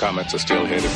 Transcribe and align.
comments 0.00 0.34
are 0.34 0.38
still 0.38 0.64
headed. 0.64 0.90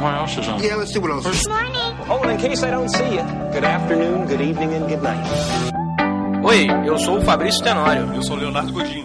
What 0.00 0.14
else 0.14 0.38
is 0.38 0.48
on? 0.48 0.62
Yeah, 0.62 0.76
let's 0.76 0.92
see 0.92 1.00
what 1.00 1.10
else. 1.10 1.26
is. 1.26 1.46
Oh, 1.48 2.20
and 2.22 2.30
in 2.30 2.38
case 2.38 2.62
I 2.62 2.70
don't 2.70 2.88
see 2.88 3.16
you, 3.16 3.24
good 3.52 3.64
afternoon, 3.64 4.26
good 4.28 4.40
evening, 4.40 4.72
and 4.72 4.88
good 4.88 5.02
night. 5.02 5.26
Oi, 6.44 6.68
eu 6.86 6.96
sou 6.98 7.18
o 7.18 7.20
Fabrício 7.22 7.62
Tenório. 7.64 8.08
Eu 8.14 8.22
sou 8.22 8.36
o 8.36 8.38
Leonardo 8.38 8.72
Godinho. 8.72 9.04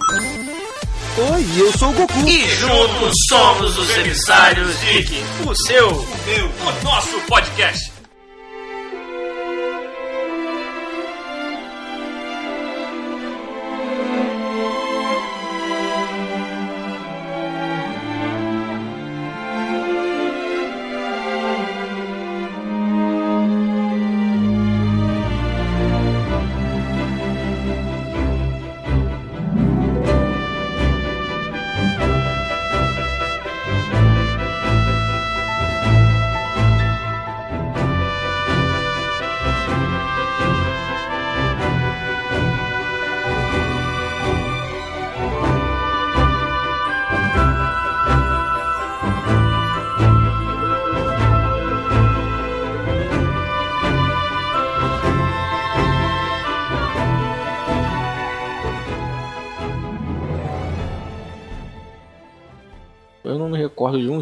Oi, 1.33 1.45
eu 1.57 1.71
sou 1.77 1.89
o 1.89 1.93
Goku. 1.93 2.19
E 2.27 2.47
juntos 2.47 3.13
somos 3.27 3.77
os 3.77 3.97
emissários 3.97 4.77
Geek, 4.81 5.23
o 5.47 5.55
seu, 5.65 5.89
o 5.89 6.05
meu, 6.27 6.45
o 6.45 6.83
nosso 6.83 7.19
podcast. 7.21 7.92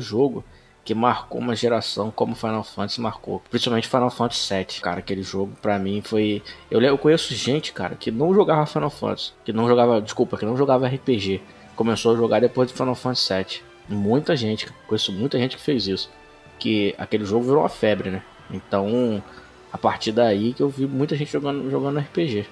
Um 0.02 0.04
jogo 0.04 0.44
que 0.84 0.96
marcou 0.96 1.40
uma 1.40 1.56
geração 1.56 2.10
como 2.12 2.36
Final 2.36 2.64
Fantasy 2.64 3.00
marcou. 3.00 3.42
Principalmente 3.50 3.88
Final 3.88 4.10
Fantasy 4.10 4.54
VII. 4.54 4.82
Cara, 4.82 5.00
aquele 5.00 5.22
jogo 5.22 5.54
pra 5.62 5.78
mim 5.78 6.02
foi. 6.02 6.42
Eu, 6.70 6.82
eu 6.82 6.98
conheço 6.98 7.34
gente, 7.36 7.72
cara, 7.72 7.96
que 7.96 8.10
não 8.10 8.34
jogava 8.34 8.66
Final 8.66 8.90
Fantasy. 8.90 9.34
Que 9.46 9.54
não 9.54 9.68
jogava. 9.68 10.02
Desculpa, 10.02 10.38
que 10.38 10.46
não 10.46 10.58
jogava 10.58 10.88
RPG. 10.88 11.42
Começou 11.76 12.14
a 12.14 12.18
jogar 12.18 12.42
depois 12.42 12.70
de 12.70 12.74
Final 12.74 12.96
Fantasy 12.96 13.34
VII. 13.34 13.62
Muita 13.90 14.36
gente, 14.36 14.68
conheço 14.88 15.12
muita 15.12 15.38
gente 15.38 15.58
que 15.58 15.62
fez 15.62 15.88
isso. 15.88 16.10
Que 16.58 16.96
aquele 16.98 17.26
jogo 17.26 17.46
virou 17.46 17.60
uma 17.60 17.70
febre, 17.70 18.10
né? 18.10 18.24
Então, 18.50 19.24
a 19.72 19.78
partir 19.78 20.12
daí 20.12 20.54
que 20.54 20.62
eu 20.62 20.70
vi 20.70 20.86
muita 20.86 21.16
gente 21.16 21.32
jogando, 21.32 21.70
jogando 21.70 22.00
RPG. 22.00 22.46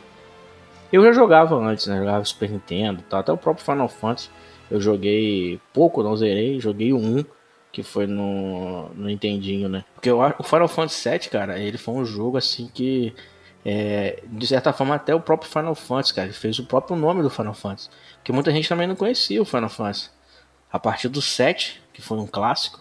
Eu 0.92 1.04
já 1.04 1.12
jogava 1.12 1.56
antes, 1.56 1.86
né? 1.88 1.98
Jogava 1.98 2.24
Super 2.26 2.50
Nintendo, 2.50 3.04
tal, 3.08 3.20
até 3.20 3.32
o 3.32 3.38
próprio 3.38 3.66
Final 3.66 3.88
Fantasy. 3.88 4.30
Eu 4.72 4.80
joguei 4.80 5.60
pouco, 5.74 6.04
não 6.04 6.16
zerei, 6.16 6.60
joguei 6.60 6.94
1, 6.94 7.24
que 7.72 7.84
foi 7.84 8.08
no, 8.08 8.90
no 8.90 9.06
Nintendinho, 9.08 9.70
né? 9.70 9.86
Porque 9.96 10.10
eu, 10.10 10.22
acho- 10.22 10.36
o 10.40 10.44
Final 10.44 10.68
Fantasy 10.68 11.10
VII, 11.10 11.30
cara, 11.30 11.60
ele 11.60 11.78
foi 11.78 11.94
um 11.96 12.06
jogo 12.06 12.38
assim 12.38 12.70
que, 12.74 13.14
é, 13.66 14.24
de 14.28 14.48
certa 14.48 14.74
forma, 14.74 14.96
até 14.96 15.14
o 15.14 15.20
próprio 15.22 15.50
Final 15.52 15.76
Fantasy, 15.76 16.14
cara, 16.14 16.28
ele 16.28 16.34
fez 16.34 16.58
o 16.60 16.66
próprio 16.66 16.96
nome 16.96 17.22
do 17.22 17.30
Final 17.30 17.54
Fantasy. 17.54 17.90
Porque 18.16 18.32
muita 18.32 18.52
gente 18.52 18.68
também 18.68 18.88
não 18.88 18.96
conhecia 18.96 19.42
o 19.42 19.46
Final 19.46 19.70
Fantasy. 19.70 20.10
A 20.72 20.80
partir 20.80 21.08
do 21.10 21.22
7, 21.22 21.82
que 21.94 22.02
foi 22.02 22.18
um 22.18 22.28
clássico, 22.28 22.80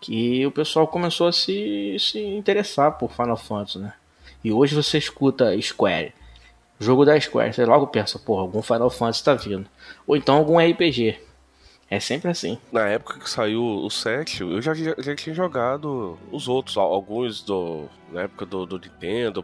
que 0.00 0.46
o 0.46 0.50
pessoal 0.50 0.86
começou 0.88 1.28
a 1.28 1.32
se, 1.32 1.96
se 1.98 2.18
interessar 2.22 2.92
por 2.98 3.10
Final 3.12 3.36
Fantasy, 3.36 3.78
né? 3.78 3.92
E 4.42 4.50
hoje 4.52 4.74
você 4.74 4.96
escuta 4.98 5.60
Square, 5.60 6.14
jogo 6.78 7.04
da 7.04 7.18
Square, 7.20 7.52
você 7.52 7.64
logo 7.66 7.86
pensa, 7.88 8.18
pô, 8.18 8.38
algum 8.38 8.62
Final 8.62 8.88
Fantasy 8.90 9.22
tá 9.24 9.34
vindo. 9.34 9.66
Ou 10.06 10.16
então 10.16 10.36
algum 10.36 10.58
RPG. 10.58 11.18
É 11.90 11.98
sempre 11.98 12.30
assim. 12.30 12.56
Na 12.70 12.86
época 12.86 13.18
que 13.18 13.28
saiu 13.28 13.62
o 13.64 13.90
7, 13.90 14.42
eu 14.42 14.62
já, 14.62 14.72
já, 14.74 14.94
já 14.96 15.14
tinha 15.16 15.34
jogado 15.34 16.16
os 16.30 16.46
outros, 16.46 16.76
al- 16.76 16.92
alguns 16.92 17.42
do. 17.42 17.88
Na 18.12 18.22
época 18.22 18.46
do, 18.46 18.64
do 18.64 18.78
Nintendo. 18.78 19.42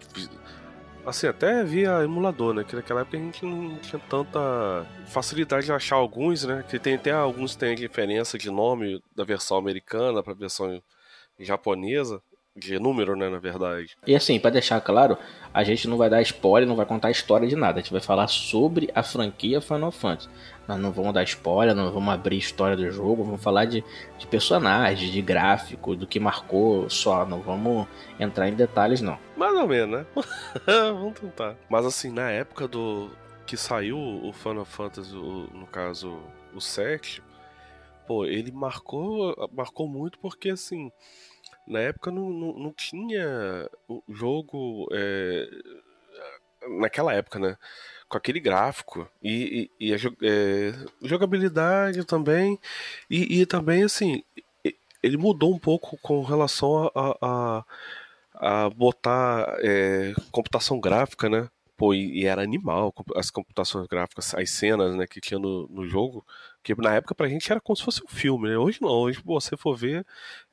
Assim, 1.05 1.27
até 1.27 1.63
via 1.65 2.03
emulador, 2.05 2.55
né? 2.55 2.65
Que 2.65 2.75
naquela 2.77 3.01
época 3.03 3.17
a 3.17 3.21
gente 3.21 3.45
não 3.45 3.77
tinha 3.79 4.01
tanta 4.09 4.87
facilidade 5.07 5.67
de 5.67 5.73
achar 5.73 5.97
alguns, 5.97 6.45
né? 6.45 6.65
Que 6.69 6.79
tem 6.79 6.95
até 6.95 7.11
alguns 7.13 7.55
têm 7.57 7.75
diferença 7.75 8.39
de 8.39 8.51
nome 8.51 9.01
da 9.15 9.25
versão 9.25 9.57
americana 9.57 10.23
pra 10.23 10.33
versão 10.35 10.81
japonesa. 11.39 12.21
De 12.59 12.79
número, 12.79 13.15
né, 13.15 13.29
na 13.29 13.39
verdade. 13.39 13.99
E 14.07 14.17
assim, 14.17 14.41
pra 14.41 14.51
deixar 14.51 14.81
claro, 14.81 15.19
a 15.53 15.63
gente 15.63 15.87
não 15.87 15.99
vai 15.99 16.09
dar 16.09 16.23
spoiler, 16.23 16.67
não 16.67 16.75
vai 16.75 16.87
contar 16.87 17.09
a 17.09 17.11
história 17.11 17.47
de 17.47 17.55
nada. 17.55 17.79
A 17.79 17.83
gente 17.83 17.93
vai 17.93 18.01
falar 18.01 18.29
sobre 18.29 18.91
a 18.95 19.03
franquia 19.03 19.61
Final 19.61 19.93
Fantasy. 19.93 20.31
Nós 20.69 20.79
não 20.81 20.91
vamos 20.91 21.15
dar 21.15 21.23
spoiler, 21.23 21.75
não 21.75 21.93
vamos 21.93 22.13
abrir 22.13 22.37
história 22.39 22.77
do 22.77 22.91
jogo, 22.91 23.23
vamos 23.23 23.43
falar 23.43 23.67
de, 23.67 23.85
de 24.19 24.27
personagens, 24.27 25.11
de 25.13 25.23
gráfico, 25.23 25.95
do 25.95 26.07
que 26.07 26.19
marcou 26.19 26.91
só. 26.91 27.25
Não 27.25 27.41
vamos 27.41 27.87
entrar 28.19 28.49
em 28.49 28.55
detalhes, 28.55 29.01
não. 29.01 29.19
Mais 29.37 29.55
ou 29.55 29.67
menos, 29.69 30.01
né? 30.01 30.07
Vamos 30.67 31.19
tentar. 31.21 31.55
Mas 31.69 31.87
assim, 31.87 32.11
na 32.11 32.31
época 32.31 32.67
do 32.67 33.11
que 33.47 33.57
saiu 33.57 33.97
o 33.99 34.33
Final 34.33 34.65
Fantasy, 34.65 35.15
o- 35.15 35.49
no 35.55 35.67
caso 35.67 36.19
o 36.53 36.61
7, 36.61 37.23
pô, 38.07 38.25
ele 38.25 38.51
marcou, 38.51 39.35
marcou 39.53 39.87
muito 39.87 40.19
porque 40.19 40.49
assim, 40.51 40.91
na 41.67 41.79
época 41.81 42.11
não, 42.11 42.29
não, 42.31 42.53
não 42.59 42.73
tinha 42.73 43.69
jogo 44.09 44.89
é, 44.93 45.47
naquela 46.81 47.13
época, 47.13 47.39
né? 47.39 47.57
Com 48.09 48.17
aquele 48.17 48.39
gráfico 48.39 49.09
e, 49.23 49.71
e, 49.81 49.89
e 49.89 49.95
a 49.95 49.97
é, 49.97 50.73
jogabilidade 51.03 52.05
também 52.05 52.59
e, 53.11 53.41
e 53.41 53.47
também 53.47 53.83
assim 53.83 54.23
ele 55.07 55.17
mudou 55.17 55.55
um 55.55 55.59
pouco 55.59 55.97
com 55.99 56.23
relação 56.23 56.91
a, 56.95 57.17
a, 57.23 57.65
a 58.35 58.71
botar 58.71 59.57
é, 59.61 60.13
computação 60.33 60.81
gráfica, 60.81 61.29
né? 61.29 61.49
Pô, 61.77 61.93
e 61.93 62.25
era 62.25 62.43
animal 62.43 62.93
as 63.15 63.31
computações 63.31 63.87
gráficas, 63.87 64.35
as 64.35 64.51
cenas 64.51 64.97
né, 64.97 65.07
que 65.07 65.21
tinha 65.21 65.39
no, 65.39 65.69
no 65.69 65.87
jogo, 65.87 66.25
que 66.63 66.75
na 66.75 66.95
época 66.95 67.15
pra 67.15 67.29
gente 67.29 67.51
era 67.53 67.61
como 67.61 67.77
se 67.77 67.85
fosse 67.85 68.03
um 68.03 68.09
filme, 68.09 68.49
né? 68.49 68.57
Hoje 68.57 68.79
não, 68.81 68.89
hoje 68.89 69.23
pô, 69.23 69.39
você 69.39 69.57
for 69.57 69.77
ver, 69.77 70.05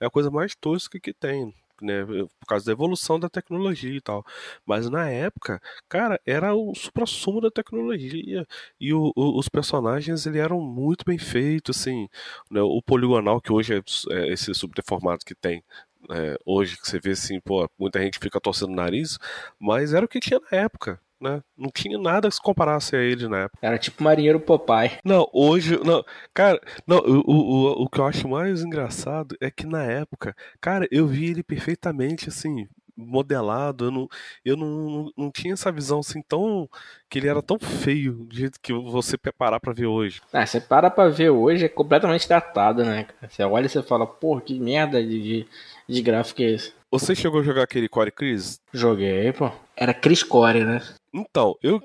é 0.01 0.05
a 0.05 0.09
coisa 0.09 0.29
mais 0.29 0.53
tosca 0.53 0.99
que 0.99 1.13
tem, 1.13 1.55
né? 1.83 2.05
Por 2.39 2.47
causa 2.47 2.65
da 2.65 2.71
evolução 2.71 3.19
da 3.19 3.29
tecnologia 3.29 3.95
e 3.95 4.01
tal. 4.01 4.25
Mas 4.65 4.89
na 4.89 5.09
época, 5.09 5.61
cara, 5.89 6.19
era 6.25 6.55
o 6.55 6.73
supra-sumo 6.75 7.41
da 7.41 7.51
tecnologia. 7.51 8.45
E 8.79 8.93
o- 8.93 9.11
o- 9.15 9.37
os 9.39 9.49
personagens, 9.49 10.25
ele 10.25 10.39
eram 10.39 10.59
muito 10.61 11.03
bem 11.05 11.17
feitos, 11.17 11.77
assim. 11.79 12.07
né? 12.51 12.61
O 12.61 12.81
poligonal, 12.81 13.41
que 13.41 13.51
hoje 13.51 13.73
é, 13.75 13.81
é 14.15 14.33
esse 14.33 14.53
subdeformado 14.53 15.25
que 15.25 15.35
tem, 15.35 15.63
é, 16.09 16.37
hoje, 16.45 16.77
que 16.77 16.87
você 16.87 16.99
vê 16.99 17.11
assim, 17.11 17.39
pô, 17.39 17.69
muita 17.79 18.01
gente 18.01 18.19
fica 18.19 18.39
torcendo 18.39 18.71
o 18.71 18.75
nariz, 18.75 19.17
mas 19.59 19.93
era 19.93 20.05
o 20.05 20.09
que 20.09 20.19
tinha 20.19 20.39
na 20.51 20.57
época, 20.57 20.99
né? 21.23 21.41
Não 21.57 21.69
tinha 21.73 21.97
nada 21.97 22.27
que 22.27 22.35
se 22.35 22.41
comparasse 22.41 22.95
a 22.95 22.99
ele 22.99 23.27
na 23.27 23.43
época. 23.43 23.59
Era 23.61 23.77
tipo 23.77 24.03
Marinheiro 24.03 24.39
Popeye. 24.39 24.97
Não, 25.03 25.27
hoje, 25.33 25.79
não, 25.83 26.03
cara, 26.33 26.59
não, 26.85 26.97
o, 26.97 27.23
o, 27.25 27.83
o, 27.83 27.89
que 27.89 27.99
eu 27.99 28.05
acho 28.05 28.27
mais 28.27 28.61
engraçado 28.61 29.35
é 29.39 29.49
que 29.49 29.65
na 29.65 29.83
época, 29.83 30.35
cara, 30.59 30.87
eu 30.91 31.07
vi 31.07 31.31
ele 31.31 31.41
perfeitamente, 31.41 32.27
assim, 32.27 32.67
modelado, 32.95 33.85
eu 33.85 33.91
não, 33.91 34.07
eu 34.45 34.57
não, 34.57 35.11
não 35.17 35.31
tinha 35.31 35.53
essa 35.53 35.71
visão, 35.71 35.99
assim, 35.99 36.21
tão, 36.21 36.69
que 37.09 37.19
ele 37.19 37.27
era 37.27 37.41
tão 37.41 37.57
feio, 37.57 38.13
do 38.13 38.35
jeito 38.35 38.59
que 38.61 38.73
você 38.73 39.17
parar 39.17 39.59
pra 39.59 39.73
ver 39.73 39.87
hoje. 39.87 40.21
Ah, 40.31 40.45
você 40.45 40.59
para 40.59 40.89
pra 40.89 41.09
ver 41.09 41.29
hoje, 41.29 41.65
é 41.65 41.69
completamente 41.69 42.27
datado, 42.27 42.83
né? 42.83 43.07
Você 43.27 43.43
olha 43.43 43.65
e 43.65 43.69
você 43.69 43.81
fala, 43.81 44.05
porra, 44.05 44.41
que 44.41 44.59
merda 44.59 45.01
de, 45.01 45.21
de, 45.21 45.47
de 45.87 46.01
gráfico 46.01 46.41
é 46.41 46.51
esse? 46.51 46.73
Você 46.91 47.15
chegou 47.15 47.39
a 47.39 47.43
jogar 47.43 47.63
aquele 47.63 47.89
Core 47.89 48.11
Chris? 48.11 48.61
Joguei, 48.71 49.33
pô. 49.33 49.51
Era 49.75 49.95
Chris 49.95 50.21
Core, 50.21 50.63
né? 50.63 50.79
Então, 51.13 51.55
eu 51.61 51.79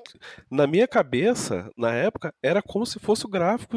na 0.51 0.67
minha 0.67 0.89
cabeça, 0.89 1.71
na 1.77 1.93
época, 1.93 2.35
era 2.43 2.63
como 2.63 2.87
se 2.87 2.99
fosse 2.99 3.27
o 3.27 3.29
gráfico, 3.29 3.77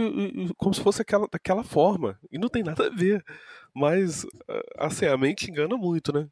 como 0.57 0.73
se 0.73 0.81
fosse 0.81 1.01
aquela, 1.01 1.27
daquela 1.29 1.63
forma. 1.63 2.17
E 2.31 2.37
não 2.37 2.47
tem 2.47 2.63
nada 2.63 2.87
a 2.87 2.89
ver. 2.89 3.23
Mas, 3.73 4.25
ah, 4.47 4.85
assim, 4.87 5.05
a 5.05 5.17
mente 5.17 5.49
engana 5.49 5.75
muito, 5.77 6.13
né? 6.13 6.27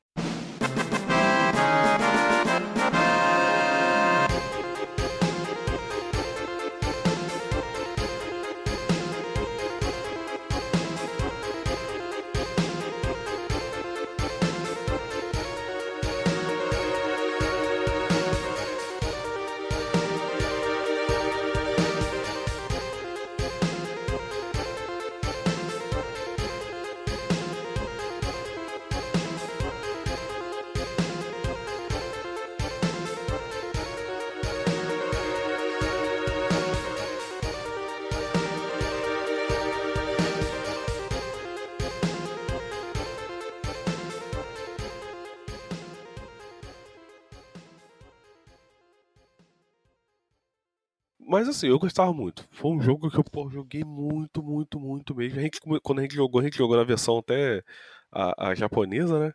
Mas 51.40 51.48
assim, 51.48 51.70
eu 51.70 51.80
gostava 51.80 52.12
muito. 52.12 52.46
Foi 52.52 52.70
um 52.70 52.82
jogo 52.82 53.10
que 53.10 53.18
eu 53.18 53.24
pô, 53.24 53.50
joguei 53.50 53.82
muito, 53.86 54.44
muito, 54.44 54.78
muito 54.78 55.16
mesmo. 55.16 55.40
A 55.40 55.42
gente, 55.42 55.58
quando 55.82 56.00
a 56.00 56.02
gente 56.02 56.14
jogou, 56.14 56.42
a 56.42 56.44
gente 56.44 56.58
jogou 56.58 56.76
na 56.76 56.84
versão 56.84 57.20
até 57.20 57.64
a, 58.12 58.50
a 58.50 58.54
japonesa, 58.56 59.18
né? 59.18 59.32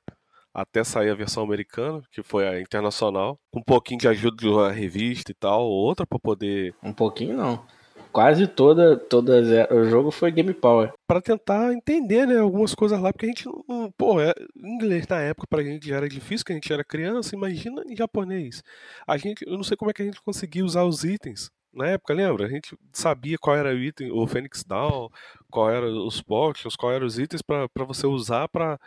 Até 0.53 0.85
sair 0.85 1.09
a 1.09 1.15
versão 1.15 1.43
americana, 1.43 2.03
que 2.12 2.23
foi 2.23 2.47
a 2.47 2.61
internacional, 2.61 3.39
com 3.51 3.61
um 3.61 3.62
pouquinho 3.62 4.01
de 4.01 4.09
ajuda 4.09 4.37
de 4.37 4.47
uma 4.47 4.71
revista 4.71 5.33
e 5.33 5.35
tal, 5.35 5.62
outra 5.65 6.06
para 6.06 6.19
poder. 6.19 6.75
Um 6.83 6.93
pouquinho 6.93 7.39
não 7.39 7.65
quase 8.12 8.47
toda, 8.47 8.97
todas 8.97 9.49
o 9.73 9.85
jogo 9.87 10.12
foi 10.12 10.31
Game 10.31 10.55
Power. 10.55 10.93
Para 11.05 11.21
tentar 11.21 11.73
entender, 11.73 12.29
né, 12.29 12.39
algumas 12.39 12.73
coisas 12.73 13.01
lá, 13.01 13.12
porque 13.12 13.27
a 13.27 13.29
gente 13.29 13.45
não, 13.69 13.91
pô, 13.99 14.21
é, 14.21 14.33
inglês 14.56 15.05
na 15.09 15.21
época 15.21 15.49
pra 15.51 15.65
gente 15.65 15.89
já 15.89 15.97
era 15.97 16.09
difícil, 16.09 16.47
que 16.47 16.53
a 16.53 16.55
gente 16.55 16.73
era 16.73 16.85
criança, 16.85 17.35
imagina 17.35 17.83
em 17.89 17.97
japonês. 17.97 18.62
A 19.05 19.17
gente, 19.17 19.45
eu 19.45 19.56
não 19.56 19.65
sei 19.65 19.77
como 19.77 19.91
é 19.91 19.95
que 19.95 20.03
a 20.03 20.05
gente 20.05 20.23
conseguia 20.23 20.65
usar 20.65 20.85
os 20.85 21.03
itens 21.03 21.51
na 21.75 21.88
época, 21.88 22.15
lembra? 22.15 22.47
A 22.47 22.49
gente 22.49 22.76
sabia 22.93 23.37
qual 23.38 23.56
era 23.56 23.71
o 23.71 23.79
item, 23.79 24.11
o 24.12 24.26
Phoenix 24.26 24.65
Down, 24.65 25.11
qual 25.50 25.71
eram 25.71 26.06
os 26.06 26.21
potions, 26.21 26.76
qual 26.76 26.93
eram 26.93 27.06
os 27.06 27.19
itens 27.19 27.43
para 27.43 27.69
você 27.87 28.06
usar 28.06 28.49
para 28.49 28.79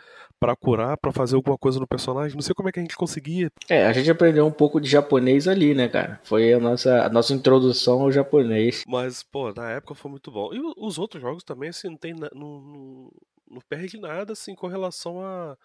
curar, 0.60 0.96
para 0.96 1.12
fazer 1.12 1.36
alguma 1.36 1.56
coisa 1.56 1.78
no 1.78 1.86
personagem. 1.86 2.34
Não 2.34 2.42
sei 2.42 2.54
como 2.54 2.68
é 2.68 2.72
que 2.72 2.78
a 2.78 2.82
gente 2.82 2.96
conseguia. 2.96 3.50
É, 3.68 3.86
a 3.86 3.92
gente 3.92 4.10
aprendeu 4.10 4.46
um 4.46 4.52
pouco 4.52 4.80
de 4.80 4.88
japonês 4.88 5.46
ali, 5.46 5.74
né, 5.74 5.88
cara? 5.88 6.20
Foi 6.24 6.52
a 6.52 6.60
nossa, 6.60 7.04
a 7.04 7.08
nossa 7.08 7.32
introdução 7.32 8.02
ao 8.02 8.12
japonês. 8.12 8.84
Mas, 8.86 9.22
pô, 9.22 9.52
na 9.52 9.70
época 9.70 9.94
foi 9.94 10.10
muito 10.10 10.30
bom. 10.30 10.52
E 10.52 10.60
os 10.76 10.98
outros 10.98 11.22
jogos 11.22 11.44
também, 11.44 11.70
assim, 11.70 11.88
não 11.88 11.96
tem. 11.96 12.14
Não, 12.14 12.28
não, 12.34 13.10
não 13.50 13.60
perde 13.68 13.98
nada, 13.98 14.32
assim, 14.32 14.54
com 14.54 14.66
relação 14.66 15.20
a 15.20 15.56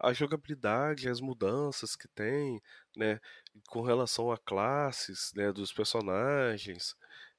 a 0.00 0.12
jogabilidade, 0.12 1.08
as 1.08 1.20
mudanças 1.20 1.94
que 1.94 2.08
tem, 2.08 2.60
né, 2.96 3.20
com 3.68 3.82
relação 3.82 4.32
a 4.32 4.38
classes, 4.38 5.32
né, 5.36 5.52
dos 5.52 5.72
personagens. 5.72 6.96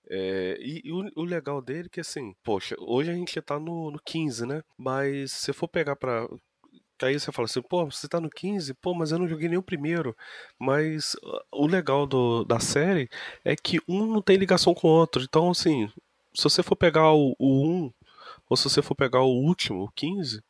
É, 0.09 0.57
e, 0.59 0.81
e 0.85 0.91
o, 0.91 1.09
o, 1.15 1.23
legal 1.23 1.61
dele 1.61 1.87
é 1.87 1.89
que 1.89 2.01
assim, 2.01 2.35
poxa, 2.43 2.75
hoje 2.79 3.11
a 3.11 3.13
gente 3.13 3.39
tá 3.41 3.59
no, 3.59 3.91
no 3.91 3.99
15, 4.03 4.45
né? 4.45 4.63
Mas 4.77 5.31
se 5.31 5.53
for 5.53 5.67
pegar 5.67 5.95
pra. 5.95 6.27
Aí 7.03 7.19
você 7.19 7.31
fala 7.31 7.45
assim, 7.45 7.61
pô, 7.63 7.85
você 7.85 8.07
tá 8.07 8.19
no 8.21 8.29
15? 8.29 8.75
Pô, 8.75 8.93
mas 8.93 9.11
eu 9.11 9.17
não 9.17 9.27
joguei 9.27 9.49
nem 9.49 9.57
o 9.57 9.63
primeiro. 9.63 10.15
Mas 10.59 11.15
o 11.51 11.65
legal 11.65 12.05
do, 12.05 12.43
da 12.45 12.59
série 12.59 13.09
é 13.43 13.55
que 13.55 13.79
um 13.87 14.05
não 14.05 14.21
tem 14.21 14.37
ligação 14.37 14.73
com 14.73 14.87
o 14.87 14.91
outro. 14.91 15.23
Então, 15.23 15.49
assim, 15.49 15.91
se 16.33 16.43
você 16.43 16.61
for 16.61 16.75
pegar 16.75 17.11
o, 17.13 17.35
o 17.39 17.67
1, 17.67 17.93
ou 18.49 18.57
se 18.57 18.65
você 18.65 18.81
for 18.81 18.95
pegar 18.95 19.21
o 19.21 19.33
último, 19.33 19.83
o 19.85 19.91
15, 19.91 20.43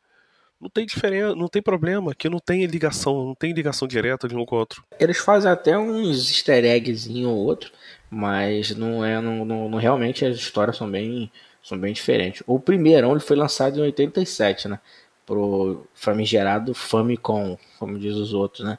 não 0.62 0.70
tem 0.70 0.86
diferença, 0.86 1.34
não 1.34 1.48
tem 1.48 1.60
problema, 1.60 2.14
que 2.14 2.28
não 2.28 2.38
tem 2.38 2.64
ligação, 2.66 3.26
não 3.26 3.34
tem 3.34 3.52
ligação 3.52 3.88
direta 3.88 4.28
de 4.28 4.36
um 4.36 4.46
com 4.46 4.54
o 4.54 4.58
outro. 4.60 4.84
Eles 5.00 5.18
fazem 5.18 5.50
até 5.50 5.76
uns 5.76 6.30
easter 6.30 6.64
eggzinho 6.64 7.30
ou 7.30 7.36
outro, 7.36 7.72
mas 8.08 8.70
não 8.76 9.04
é, 9.04 9.20
não, 9.20 9.44
não, 9.44 9.68
não, 9.68 9.78
realmente 9.78 10.24
as 10.24 10.36
histórias 10.36 10.76
são 10.76 10.88
bem, 10.88 11.28
são 11.64 11.76
bem 11.76 11.92
diferentes. 11.92 12.44
O 12.46 12.60
primeiro 12.60 13.10
ele 13.10 13.18
foi 13.18 13.36
lançado 13.36 13.76
em 13.76 13.82
87, 13.82 14.68
né? 14.68 14.78
Pro 15.26 15.84
famigerado 15.94 16.74
Famicom, 16.74 17.58
como 17.76 17.98
diz 17.98 18.14
os 18.14 18.32
outros, 18.32 18.64
né? 18.64 18.78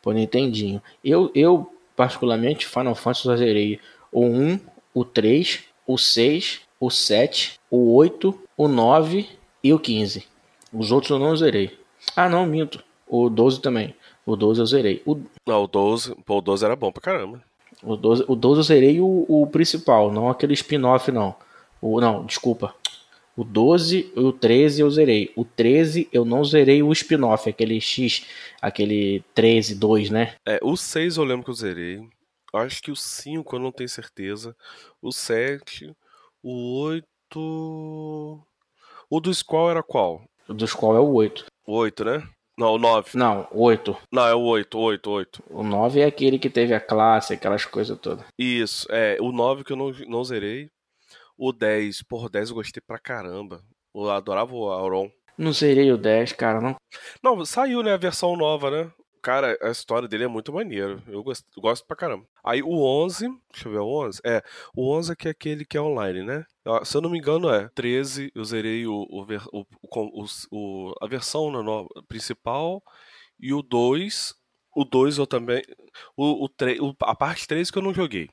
Por 0.00 0.14
Nintendinho. 0.14 0.80
Eu, 1.04 1.32
eu 1.34 1.68
particularmente, 1.96 2.66
Final 2.66 2.94
Fantasy 2.94 3.26
eu 3.26 3.36
zerei 3.36 3.80
o 4.12 4.24
1, 4.24 4.60
o 4.94 5.04
3, 5.04 5.64
o 5.84 5.98
6, 5.98 6.60
o 6.78 6.90
7, 6.90 7.58
o 7.68 7.92
8, 7.94 8.40
o 8.56 8.68
9 8.68 9.28
e 9.64 9.72
o 9.72 9.80
15. 9.80 10.33
Os 10.74 10.90
outros 10.90 11.10
eu 11.10 11.18
não 11.18 11.36
zerei. 11.36 11.78
Ah, 12.16 12.28
não, 12.28 12.44
minto. 12.44 12.82
O 13.06 13.30
12 13.30 13.60
também. 13.60 13.94
O 14.26 14.34
12 14.34 14.60
eu 14.60 14.66
zerei. 14.66 15.02
O... 15.06 15.20
Não, 15.46 15.64
o 15.64 15.66
12, 15.68 16.14
pô, 16.26 16.38
o 16.38 16.40
12 16.40 16.64
era 16.64 16.74
bom 16.74 16.90
pra 16.90 17.02
caramba. 17.02 17.42
O 17.82 17.96
12, 17.96 18.24
o 18.26 18.34
12 18.34 18.58
eu 18.60 18.64
zerei 18.64 19.00
o, 19.00 19.26
o 19.28 19.46
principal, 19.46 20.10
não 20.10 20.28
aquele 20.28 20.54
spin-off, 20.54 21.12
não. 21.12 21.34
O, 21.80 22.00
não, 22.00 22.24
desculpa. 22.24 22.74
O 23.36 23.44
12 23.44 24.12
e 24.16 24.20
o 24.20 24.32
13 24.32 24.80
eu 24.80 24.90
zerei. 24.90 25.32
O 25.36 25.44
13 25.44 26.08
eu 26.12 26.24
não 26.24 26.44
zerei 26.44 26.82
o 26.82 26.92
spin-off, 26.92 27.48
aquele 27.48 27.80
X, 27.80 28.26
aquele 28.62 29.22
13, 29.34 29.74
2, 29.74 30.10
né? 30.10 30.34
É, 30.46 30.58
o 30.62 30.76
6 30.76 31.16
eu 31.16 31.24
lembro 31.24 31.44
que 31.44 31.50
eu 31.50 31.54
zerei. 31.54 32.00
Acho 32.54 32.80
que 32.82 32.90
o 32.90 32.96
5 32.96 33.56
eu 33.56 33.60
não 33.60 33.72
tenho 33.72 33.88
certeza. 33.88 34.56
O 35.02 35.12
7, 35.12 35.94
o 36.42 36.78
8. 36.80 37.04
O 39.10 39.20
do 39.20 39.34
Squall 39.34 39.70
era 39.70 39.82
qual? 39.82 40.22
Dos 40.48 40.72
qual 40.72 40.96
é 40.96 41.00
o 41.00 41.12
8. 41.12 41.46
O 41.66 41.72
8, 41.74 42.04
né? 42.04 42.28
Não, 42.56 42.74
o 42.74 42.78
9. 42.78 43.10
Não, 43.18 43.48
o 43.50 43.62
8. 43.62 43.96
Não, 44.12 44.26
é 44.26 44.34
o 44.34 44.40
8, 44.40 44.78
8, 44.78 45.10
8. 45.10 45.44
O 45.50 45.62
9 45.62 46.00
é 46.00 46.04
aquele 46.04 46.38
que 46.38 46.48
teve 46.48 46.72
a 46.72 46.80
classe, 46.80 47.34
aquelas 47.34 47.64
coisas 47.64 47.98
todas. 47.98 48.24
Isso, 48.38 48.86
é. 48.90 49.16
O 49.20 49.32
9 49.32 49.64
que 49.64 49.72
eu 49.72 49.76
não, 49.76 49.90
não 50.06 50.22
zerei. 50.22 50.70
O 51.36 51.52
10, 51.52 52.02
porra, 52.02 52.26
o 52.26 52.30
10 52.30 52.50
eu 52.50 52.54
gostei 52.54 52.82
pra 52.86 52.98
caramba. 52.98 53.60
Eu 53.94 54.08
adorava 54.10 54.54
o 54.54 54.70
Auron. 54.70 55.10
Não 55.36 55.52
zerei 55.52 55.90
o 55.90 55.98
10, 55.98 56.32
cara, 56.32 56.60
não. 56.60 56.76
Não, 57.22 57.44
saiu, 57.44 57.82
né, 57.82 57.92
a 57.92 57.96
versão 57.96 58.36
nova, 58.36 58.70
né? 58.70 58.92
Cara, 59.24 59.56
a 59.62 59.70
história 59.70 60.06
dele 60.06 60.24
é 60.24 60.28
muito 60.28 60.52
maneiro. 60.52 61.02
Eu 61.08 61.22
gosto, 61.22 61.46
gosto 61.58 61.86
pra 61.86 61.96
caramba. 61.96 62.26
Aí 62.44 62.62
o 62.62 62.84
11, 62.84 63.26
deixa 63.50 63.68
eu 63.68 63.72
ver, 63.72 63.78
o 63.78 64.04
11? 64.04 64.20
É, 64.22 64.42
o 64.76 64.94
11 64.94 65.12
é 65.12 65.16
que 65.16 65.28
é 65.28 65.30
aquele 65.30 65.64
que 65.64 65.78
é 65.78 65.80
online, 65.80 66.22
né? 66.22 66.44
Se 66.84 66.94
eu 66.94 67.00
não 67.00 67.08
me 67.08 67.16
engano 67.16 67.48
é 67.48 67.70
13, 67.74 68.30
eu 68.34 68.44
zerei 68.44 68.86
o, 68.86 68.92
o, 68.92 69.26
o, 69.50 70.26
o 70.50 70.94
a 71.00 71.06
versão 71.06 71.50
né, 71.50 71.62
no, 71.62 71.88
principal 72.06 72.82
e 73.40 73.54
o 73.54 73.62
2, 73.62 74.34
o 74.76 74.84
2 74.84 75.16
eu 75.16 75.26
também, 75.26 75.62
o, 76.14 76.44
o, 76.44 76.48
3, 76.50 76.78
a 77.00 77.16
parte 77.16 77.48
3 77.48 77.70
que 77.70 77.78
eu 77.78 77.82
não 77.82 77.94
joguei. 77.94 78.28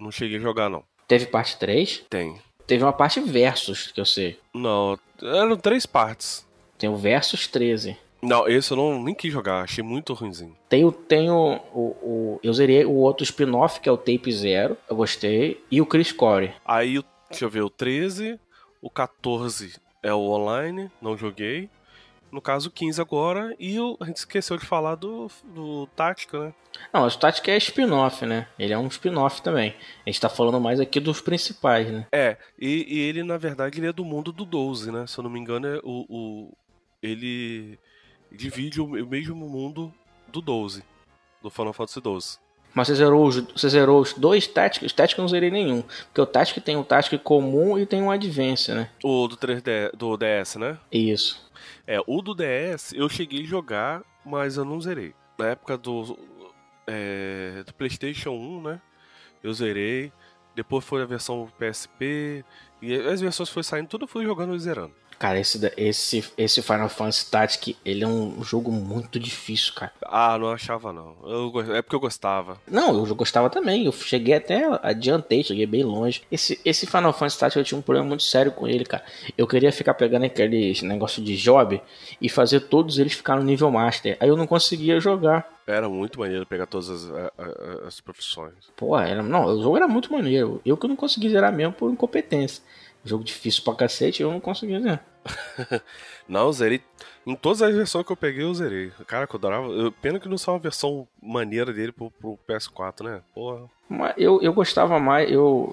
Não 0.00 0.10
cheguei 0.10 0.38
a 0.38 0.40
jogar 0.40 0.68
não. 0.68 0.82
Teve 1.06 1.26
parte 1.26 1.56
3? 1.60 2.06
Tem. 2.10 2.42
Teve 2.66 2.82
uma 2.82 2.92
parte 2.92 3.20
versus, 3.20 3.92
que 3.92 4.00
eu 4.00 4.04
sei. 4.04 4.36
Não, 4.52 4.98
eram 5.22 5.56
três 5.56 5.86
partes. 5.86 6.44
Tem 6.76 6.90
o 6.90 6.96
versus 6.96 7.46
13. 7.46 7.96
Não, 8.20 8.48
esse 8.48 8.72
eu 8.72 8.76
não, 8.76 9.02
nem 9.02 9.14
quis 9.14 9.32
jogar, 9.32 9.62
achei 9.62 9.82
muito 9.82 10.12
ruimzinho. 10.12 10.56
Tem, 10.68 10.90
tem 10.90 11.30
o, 11.30 11.54
o, 11.72 12.40
Eu 12.42 12.52
zerei 12.52 12.84
o 12.84 12.94
outro 12.94 13.22
spin-off, 13.22 13.80
que 13.80 13.88
é 13.88 13.92
o 13.92 13.96
Tape 13.96 14.32
Zero, 14.32 14.76
eu 14.88 14.96
gostei, 14.96 15.64
e 15.70 15.80
o 15.80 15.86
Chris 15.86 16.10
Core. 16.10 16.52
Aí, 16.64 17.02
deixa 17.30 17.44
eu 17.44 17.50
ver, 17.50 17.62
o 17.62 17.70
13, 17.70 18.38
o 18.82 18.90
14 18.90 19.80
é 20.02 20.12
o 20.12 20.20
online, 20.20 20.90
não 21.00 21.16
joguei. 21.16 21.70
No 22.30 22.42
caso, 22.42 22.68
o 22.68 22.72
15 22.72 23.00
agora, 23.00 23.56
e 23.58 23.80
o, 23.80 23.96
a 24.00 24.04
gente 24.04 24.16
esqueceu 24.16 24.58
de 24.58 24.66
falar 24.66 24.96
do, 24.96 25.28
do 25.44 25.86
Tática, 25.96 26.38
né? 26.38 26.54
Não, 26.92 27.06
o 27.06 27.10
Tática 27.10 27.50
é 27.50 27.56
spin-off, 27.56 28.26
né? 28.26 28.48
Ele 28.58 28.72
é 28.72 28.78
um 28.78 28.86
spin-off 28.88 29.40
também. 29.40 29.74
A 30.04 30.10
gente 30.10 30.20
tá 30.20 30.28
falando 30.28 30.60
mais 30.60 30.78
aqui 30.78 31.00
dos 31.00 31.22
principais, 31.22 31.90
né? 31.90 32.06
É, 32.12 32.36
e, 32.58 32.84
e, 32.86 33.00
ele, 33.00 33.22
na 33.22 33.38
verdade, 33.38 33.78
ele 33.78 33.86
é 33.86 33.92
do 33.92 34.04
mundo 34.04 34.30
do 34.30 34.44
12, 34.44 34.92
né? 34.92 35.06
Se 35.06 35.18
eu 35.18 35.24
não 35.24 35.30
me 35.30 35.40
engano, 35.40 35.66
é 35.66 35.80
o, 35.82 36.04
o 36.08 36.52
ele 37.02 37.78
divide 38.30 38.80
o 38.80 39.06
mesmo 39.06 39.48
mundo 39.48 39.92
do 40.26 40.40
12, 40.40 40.82
do 41.42 41.50
Final 41.50 41.72
Fantasy 41.72 42.00
12. 42.00 42.38
Mas 42.74 42.86
você 42.86 42.94
zerou 42.94 43.26
os, 43.26 43.36
você 43.36 43.68
zerou 43.68 44.00
os 44.00 44.12
dois 44.12 44.46
Tactics? 44.46 44.92
Tactics 44.92 45.18
eu 45.18 45.22
não 45.22 45.28
zerei 45.28 45.50
nenhum. 45.50 45.82
Porque 45.82 46.20
o 46.20 46.26
Tactic 46.26 46.62
tem 46.62 46.76
um 46.76 46.84
Tactic 46.84 47.20
comum 47.22 47.78
e 47.78 47.86
tem 47.86 48.02
um 48.02 48.10
Advance, 48.10 48.72
né? 48.72 48.90
O 49.02 49.26
do 49.26 49.36
3D, 49.36 49.96
do 49.96 50.16
DS, 50.16 50.56
né? 50.56 50.78
Isso. 50.92 51.44
É, 51.86 51.98
o 52.06 52.22
do 52.22 52.34
DS 52.34 52.92
eu 52.92 53.08
cheguei 53.08 53.42
a 53.42 53.46
jogar, 53.46 54.02
mas 54.24 54.56
eu 54.56 54.64
não 54.64 54.80
zerei. 54.80 55.14
Na 55.38 55.46
época 55.46 55.78
do, 55.78 56.18
é, 56.86 57.62
do 57.66 57.74
PlayStation 57.74 58.30
1, 58.30 58.62
né? 58.62 58.80
Eu 59.42 59.52
zerei. 59.52 60.12
Depois 60.54 60.84
foi 60.84 61.02
a 61.02 61.06
versão 61.06 61.50
PSP. 61.58 62.44
E 62.82 62.94
as 62.94 63.20
versões 63.20 63.48
foi 63.48 63.62
saindo, 63.62 63.88
tudo 63.88 64.04
eu 64.04 64.08
fui 64.08 64.24
jogando 64.24 64.54
e 64.54 64.58
zerando. 64.58 64.92
Cara, 65.18 65.40
esse, 65.40 65.72
esse, 65.76 66.24
esse 66.38 66.62
Final 66.62 66.88
Fantasy 66.88 67.28
Tactic, 67.28 67.76
ele 67.84 68.04
é 68.04 68.06
um 68.06 68.40
jogo 68.42 68.70
muito 68.70 69.18
difícil, 69.18 69.74
cara. 69.74 69.92
Ah, 70.02 70.38
não 70.38 70.48
achava 70.50 70.92
não. 70.92 71.16
Eu, 71.24 71.74
é 71.74 71.82
porque 71.82 71.96
eu 71.96 72.00
gostava. 72.00 72.60
Não, 72.70 73.04
eu 73.04 73.14
gostava 73.16 73.50
também. 73.50 73.84
Eu 73.84 73.92
cheguei 73.92 74.34
até, 74.34 74.62
adiantei, 74.80 75.42
cheguei 75.42 75.66
bem 75.66 75.82
longe. 75.82 76.22
Esse, 76.30 76.60
esse 76.64 76.86
Final 76.86 77.12
Fantasy 77.12 77.38
Tactic, 77.38 77.58
eu 77.58 77.64
tinha 77.64 77.78
um 77.78 77.82
problema 77.82 78.06
muito 78.06 78.22
sério 78.22 78.52
com 78.52 78.68
ele, 78.68 78.84
cara. 78.84 79.04
Eu 79.36 79.46
queria 79.46 79.72
ficar 79.72 79.94
pegando 79.94 80.24
aquele 80.24 80.72
negócio 80.82 81.22
de 81.22 81.36
job 81.36 81.82
e 82.20 82.28
fazer 82.28 82.60
todos 82.60 82.98
eles 83.00 83.12
ficar 83.12 83.36
no 83.36 83.42
nível 83.42 83.70
Master. 83.72 84.16
Aí 84.20 84.28
eu 84.28 84.36
não 84.36 84.46
conseguia 84.46 85.00
jogar. 85.00 85.48
Era 85.66 85.88
muito 85.88 86.18
maneiro 86.20 86.46
pegar 86.46 86.66
todas 86.66 86.88
as, 86.88 87.10
as, 87.10 87.86
as 87.88 88.00
profissões. 88.00 88.54
Pô, 88.76 88.98
era, 88.98 89.22
não, 89.22 89.44
o 89.44 89.62
jogo 89.62 89.76
era 89.76 89.88
muito 89.88 90.12
maneiro. 90.12 90.62
Eu 90.64 90.76
que 90.76 90.88
não 90.88 90.96
consegui 90.96 91.28
zerar 91.28 91.52
mesmo 91.52 91.72
por 91.72 91.90
incompetência. 91.90 92.62
Jogo 93.08 93.24
difícil 93.24 93.62
pra 93.64 93.74
cacete, 93.74 94.22
eu 94.22 94.30
não 94.30 94.40
consegui 94.40 94.78
zerar. 94.78 95.04
não, 96.28 96.52
zerei. 96.52 96.82
Em 97.26 97.34
todas 97.34 97.60
as 97.62 97.74
versões 97.74 98.06
que 98.06 98.12
eu 98.12 98.16
peguei, 98.16 98.44
eu 98.44 98.54
zerei. 98.54 98.90
Cara, 99.06 99.26
que 99.26 99.34
eu 99.34 99.38
adorava. 99.38 99.66
Eu, 99.68 99.92
pena 99.92 100.20
que 100.20 100.28
não 100.28 100.38
saiu 100.38 100.54
uma 100.54 100.60
versão 100.60 101.06
maneira 101.22 101.72
dele 101.72 101.92
pro, 101.92 102.10
pro 102.10 102.38
PS4, 102.48 103.04
né? 103.04 103.20
Porra. 103.34 103.68
Mas 103.88 104.14
eu, 104.18 104.40
eu 104.42 104.52
gostava 104.52 104.98
mais, 104.98 105.30
eu 105.30 105.72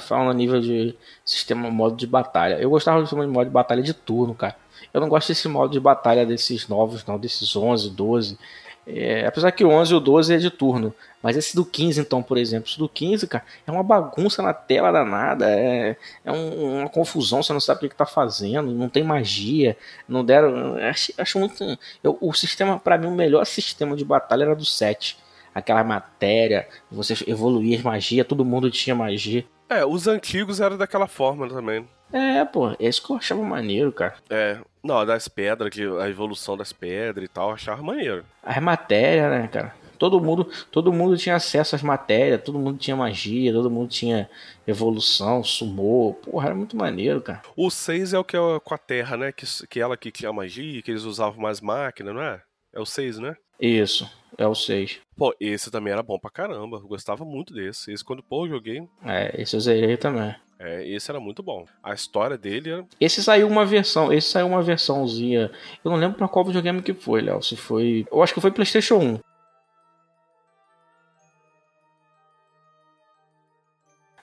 falando 0.00 0.30
a 0.30 0.34
nível 0.34 0.60
de 0.60 0.96
sistema 1.24 1.70
modo 1.70 1.96
de 1.96 2.06
batalha. 2.06 2.54
Eu 2.60 2.70
gostava 2.70 3.00
do 3.00 3.06
sistema 3.06 3.24
de 3.24 3.32
modo 3.32 3.46
de 3.46 3.52
batalha 3.52 3.82
de 3.82 3.94
turno, 3.94 4.34
cara. 4.34 4.56
Eu 4.92 5.00
não 5.00 5.08
gosto 5.08 5.28
desse 5.28 5.48
modo 5.48 5.72
de 5.72 5.80
batalha 5.80 6.26
desses 6.26 6.68
novos, 6.68 7.04
não, 7.06 7.18
desses 7.18 7.54
11, 7.54 7.90
12. 7.90 8.38
É, 8.86 9.24
apesar 9.26 9.52
que 9.52 9.64
o 9.64 9.70
11 9.70 9.92
e 9.92 9.96
o 9.96 10.00
12 10.00 10.34
é 10.34 10.38
de 10.38 10.50
turno. 10.50 10.94
Mas 11.22 11.36
esse 11.36 11.54
do 11.54 11.64
15, 11.64 12.00
então, 12.00 12.20
por 12.22 12.36
exemplo, 12.36 12.68
esse 12.68 12.78
do 12.78 12.88
15, 12.88 13.28
cara, 13.28 13.44
é 13.64 13.70
uma 13.70 13.82
bagunça 13.82 14.42
na 14.42 14.52
tela 14.52 14.90
danada. 14.90 15.48
É, 15.48 15.96
é 16.24 16.32
um, 16.32 16.80
uma 16.80 16.88
confusão, 16.88 17.42
você 17.42 17.52
não 17.52 17.60
sabe 17.60 17.78
o 17.78 17.88
que, 17.88 17.94
está 17.94 18.06
fazendo, 18.06 18.72
não 18.72 18.88
tem 18.88 19.04
magia. 19.04 19.76
Não 20.08 20.24
deram. 20.24 20.76
Acho, 20.76 21.12
acho 21.16 21.38
muito. 21.38 21.78
Eu, 22.02 22.18
o 22.20 22.32
sistema, 22.32 22.78
para 22.78 22.98
mim, 22.98 23.06
o 23.06 23.14
melhor 23.14 23.44
sistema 23.46 23.94
de 23.94 24.04
batalha 24.04 24.44
era 24.44 24.56
do 24.56 24.64
7. 24.64 25.16
Aquela 25.54 25.84
matéria, 25.84 26.66
você 26.90 27.14
evoluía 27.26 27.76
as 27.76 27.82
magias, 27.82 28.26
todo 28.26 28.44
mundo 28.44 28.70
tinha 28.70 28.96
magia. 28.96 29.44
É, 29.68 29.84
os 29.84 30.06
antigos 30.06 30.60
eram 30.60 30.76
daquela 30.76 31.06
forma 31.06 31.48
também. 31.48 31.86
É, 32.12 32.44
pô, 32.44 32.70
é 32.70 32.76
isso 32.80 33.04
que 33.04 33.10
eu 33.10 33.16
achava 33.16 33.42
maneiro, 33.42 33.90
cara. 33.92 34.14
É, 34.28 34.58
não, 34.82 35.04
das 35.06 35.28
pedras, 35.28 35.70
que 35.70 35.82
a 35.82 36.08
evolução 36.08 36.56
das 36.56 36.72
pedras 36.72 37.24
e 37.24 37.28
tal, 37.28 37.48
eu 37.48 37.54
achava 37.54 37.82
maneiro. 37.82 38.24
As 38.42 38.62
matérias, 38.62 39.30
né, 39.30 39.48
cara? 39.48 39.74
Todo 39.98 40.20
mundo, 40.20 40.50
todo 40.72 40.92
mundo 40.92 41.16
tinha 41.16 41.36
acesso 41.36 41.76
às 41.76 41.82
matérias, 41.82 42.42
todo 42.42 42.58
mundo 42.58 42.76
tinha 42.76 42.96
magia, 42.96 43.52
todo 43.52 43.70
mundo 43.70 43.88
tinha 43.88 44.28
evolução, 44.66 45.44
sumô. 45.44 46.14
Porra, 46.14 46.46
era 46.46 46.54
muito 46.56 46.76
maneiro, 46.76 47.20
cara. 47.20 47.42
O 47.56 47.70
6 47.70 48.12
é 48.12 48.18
o 48.18 48.24
que 48.24 48.36
é 48.36 48.40
com 48.64 48.74
a 48.74 48.78
Terra, 48.78 49.16
né? 49.16 49.30
Que, 49.30 49.46
que 49.68 49.80
ela 49.80 49.96
que 49.96 50.10
tinha 50.10 50.32
magia, 50.32 50.82
que 50.82 50.90
eles 50.90 51.04
usavam 51.04 51.40
mais 51.40 51.60
máquina, 51.60 52.12
não 52.12 52.20
é? 52.20 52.42
É 52.74 52.80
o 52.80 52.86
6, 52.86 53.18
né? 53.18 53.36
Isso, 53.60 54.10
é 54.36 54.44
o 54.44 54.56
6. 54.56 54.98
Pô, 55.16 55.32
esse 55.38 55.70
também 55.70 55.92
era 55.92 56.02
bom 56.02 56.18
pra 56.18 56.32
caramba. 56.32 56.78
Eu 56.78 56.88
gostava 56.88 57.24
muito 57.24 57.54
desse. 57.54 57.92
Esse 57.92 58.04
quando, 58.04 58.24
pô, 58.24 58.44
eu 58.44 58.50
joguei. 58.50 58.82
É, 59.04 59.40
esse 59.40 59.54
eu 59.54 59.60
zerei 59.60 59.96
também. 59.96 60.34
É, 60.58 60.86
esse 60.88 61.10
era 61.10 61.18
muito 61.18 61.42
bom. 61.42 61.66
A 61.82 61.92
história 61.92 62.38
dele 62.38 62.70
era. 62.70 62.86
Esse 63.00 63.22
saiu 63.22 63.48
uma 63.48 63.64
versão, 63.64 64.12
esse 64.12 64.28
saiu 64.28 64.46
uma 64.46 64.62
versãozinha. 64.62 65.50
Eu 65.84 65.90
não 65.90 65.98
lembro 65.98 66.16
pra 66.16 66.28
qual 66.28 66.44
videogame 66.44 66.82
que 66.82 66.94
foi, 66.94 67.20
Léo. 67.20 67.42
Se 67.42 67.56
foi. 67.56 68.06
Eu 68.10 68.22
acho 68.22 68.32
que 68.32 68.40
foi 68.40 68.50
PlayStation 68.50 68.96
1. 68.96 69.20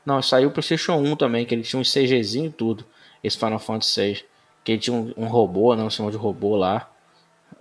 Não, 0.05 0.21
saiu 0.21 0.50
o 0.50 0.51
PlayStation 0.51 0.95
1 0.95 1.15
também, 1.17 1.45
que 1.45 1.53
ele 1.53 1.62
tinha 1.62 1.79
um 1.79 1.83
CGzinho 1.83 2.48
e 2.48 2.51
tudo. 2.51 2.86
Esse 3.24 3.38
Final 3.38 3.59
Fantasy 3.59 3.93
6. 3.93 4.25
Que 4.63 4.71
ele 4.71 4.81
tinha 4.81 4.95
um, 4.95 5.13
um 5.17 5.27
robô, 5.27 5.75
não, 5.75 5.89
chamou 5.89 6.12
de 6.12 6.17
robô 6.17 6.55
lá. 6.55 6.89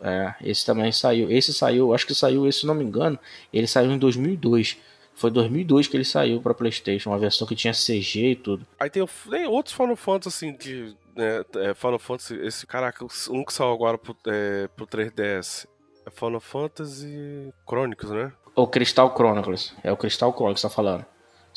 É, 0.01 0.35
esse 0.43 0.65
também 0.65 0.93
saiu. 0.93 1.31
Esse 1.31 1.53
saiu, 1.53 1.93
acho 1.93 2.07
que 2.07 2.15
saiu, 2.15 2.47
esse, 2.47 2.61
se 2.61 2.67
não 2.67 2.75
me 2.75 2.85
engano, 2.85 3.19
ele 3.53 3.67
saiu 3.67 3.91
em 3.91 3.99
2002. 3.99 4.79
Foi 5.19 5.33
2002 5.33 5.89
que 5.89 5.97
ele 5.97 6.05
saiu 6.05 6.41
para 6.41 6.55
PlayStation, 6.55 7.11
uma 7.11 7.19
versão 7.19 7.45
que 7.45 7.57
tinha 7.57 7.73
CG 7.73 8.31
e 8.31 8.37
tudo. 8.37 8.65
Aí 8.79 8.89
tem, 8.89 9.05
tem 9.29 9.47
outros 9.49 9.75
Final 9.75 9.97
Fantasy 9.97 10.29
assim 10.29 10.57
de 10.57 10.97
né, 11.17 11.45
é, 11.57 11.75
Final 11.75 11.99
Fantasy, 11.99 12.37
esse 12.37 12.65
caraca, 12.65 13.05
um 13.29 13.45
que 13.45 13.53
saiu 13.53 13.73
agora 13.73 13.99
pro, 13.99 14.17
é, 14.29 14.69
pro 14.69 14.87
3DS. 14.87 15.67
É 16.07 16.11
Final 16.11 16.39
Fantasy 16.39 17.53
Chronicles, 17.69 18.13
né? 18.13 18.33
O 18.55 18.69
Crystal 18.69 19.13
Chronicles. 19.13 19.75
É 19.83 19.91
o 19.91 19.97
Crystal 19.97 20.33
Chronicles 20.33 20.63
que 20.63 20.69
tá 20.69 20.75
falando. 20.75 21.05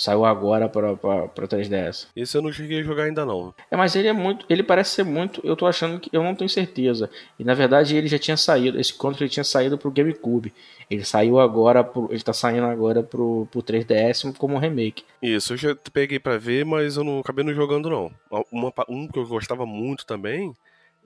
Saiu 0.01 0.25
agora 0.25 0.67
pra, 0.67 0.95
pra, 0.95 1.27
pra 1.27 1.47
3DS. 1.47 2.07
Esse 2.15 2.35
eu 2.35 2.41
não 2.41 2.51
cheguei 2.51 2.79
a 2.79 2.83
jogar 2.83 3.03
ainda 3.03 3.23
não. 3.23 3.53
É, 3.69 3.77
mas 3.77 3.95
ele 3.95 4.07
é 4.07 4.13
muito. 4.13 4.47
Ele 4.49 4.63
parece 4.63 4.95
ser 4.95 5.03
muito. 5.03 5.39
Eu 5.43 5.55
tô 5.55 5.67
achando 5.67 5.99
que. 5.99 6.09
Eu 6.11 6.23
não 6.23 6.33
tenho 6.33 6.49
certeza. 6.49 7.07
E 7.37 7.43
na 7.43 7.53
verdade 7.53 7.95
ele 7.95 8.07
já 8.07 8.17
tinha 8.17 8.35
saído. 8.35 8.79
Esse 8.79 8.95
controle 8.95 9.29
tinha 9.29 9.43
saído 9.43 9.77
pro 9.77 9.91
GameCube. 9.91 10.51
Ele 10.89 11.05
saiu 11.05 11.39
agora. 11.39 11.83
Pro, 11.83 12.07
ele 12.09 12.23
tá 12.23 12.33
saindo 12.33 12.65
agora 12.65 13.03
pro, 13.03 13.47
pro 13.51 13.61
3DS 13.61 14.35
como 14.39 14.57
remake. 14.57 15.03
Isso, 15.21 15.53
eu 15.53 15.57
já 15.57 15.77
peguei 15.93 16.17
para 16.17 16.35
ver, 16.39 16.65
mas 16.65 16.97
eu 16.97 17.03
não 17.03 17.19
acabei 17.19 17.45
não 17.45 17.53
jogando 17.53 17.87
não. 17.87 18.11
Uma, 18.51 18.73
um 18.89 19.07
que 19.07 19.19
eu 19.19 19.27
gostava 19.27 19.67
muito 19.67 20.03
também 20.03 20.51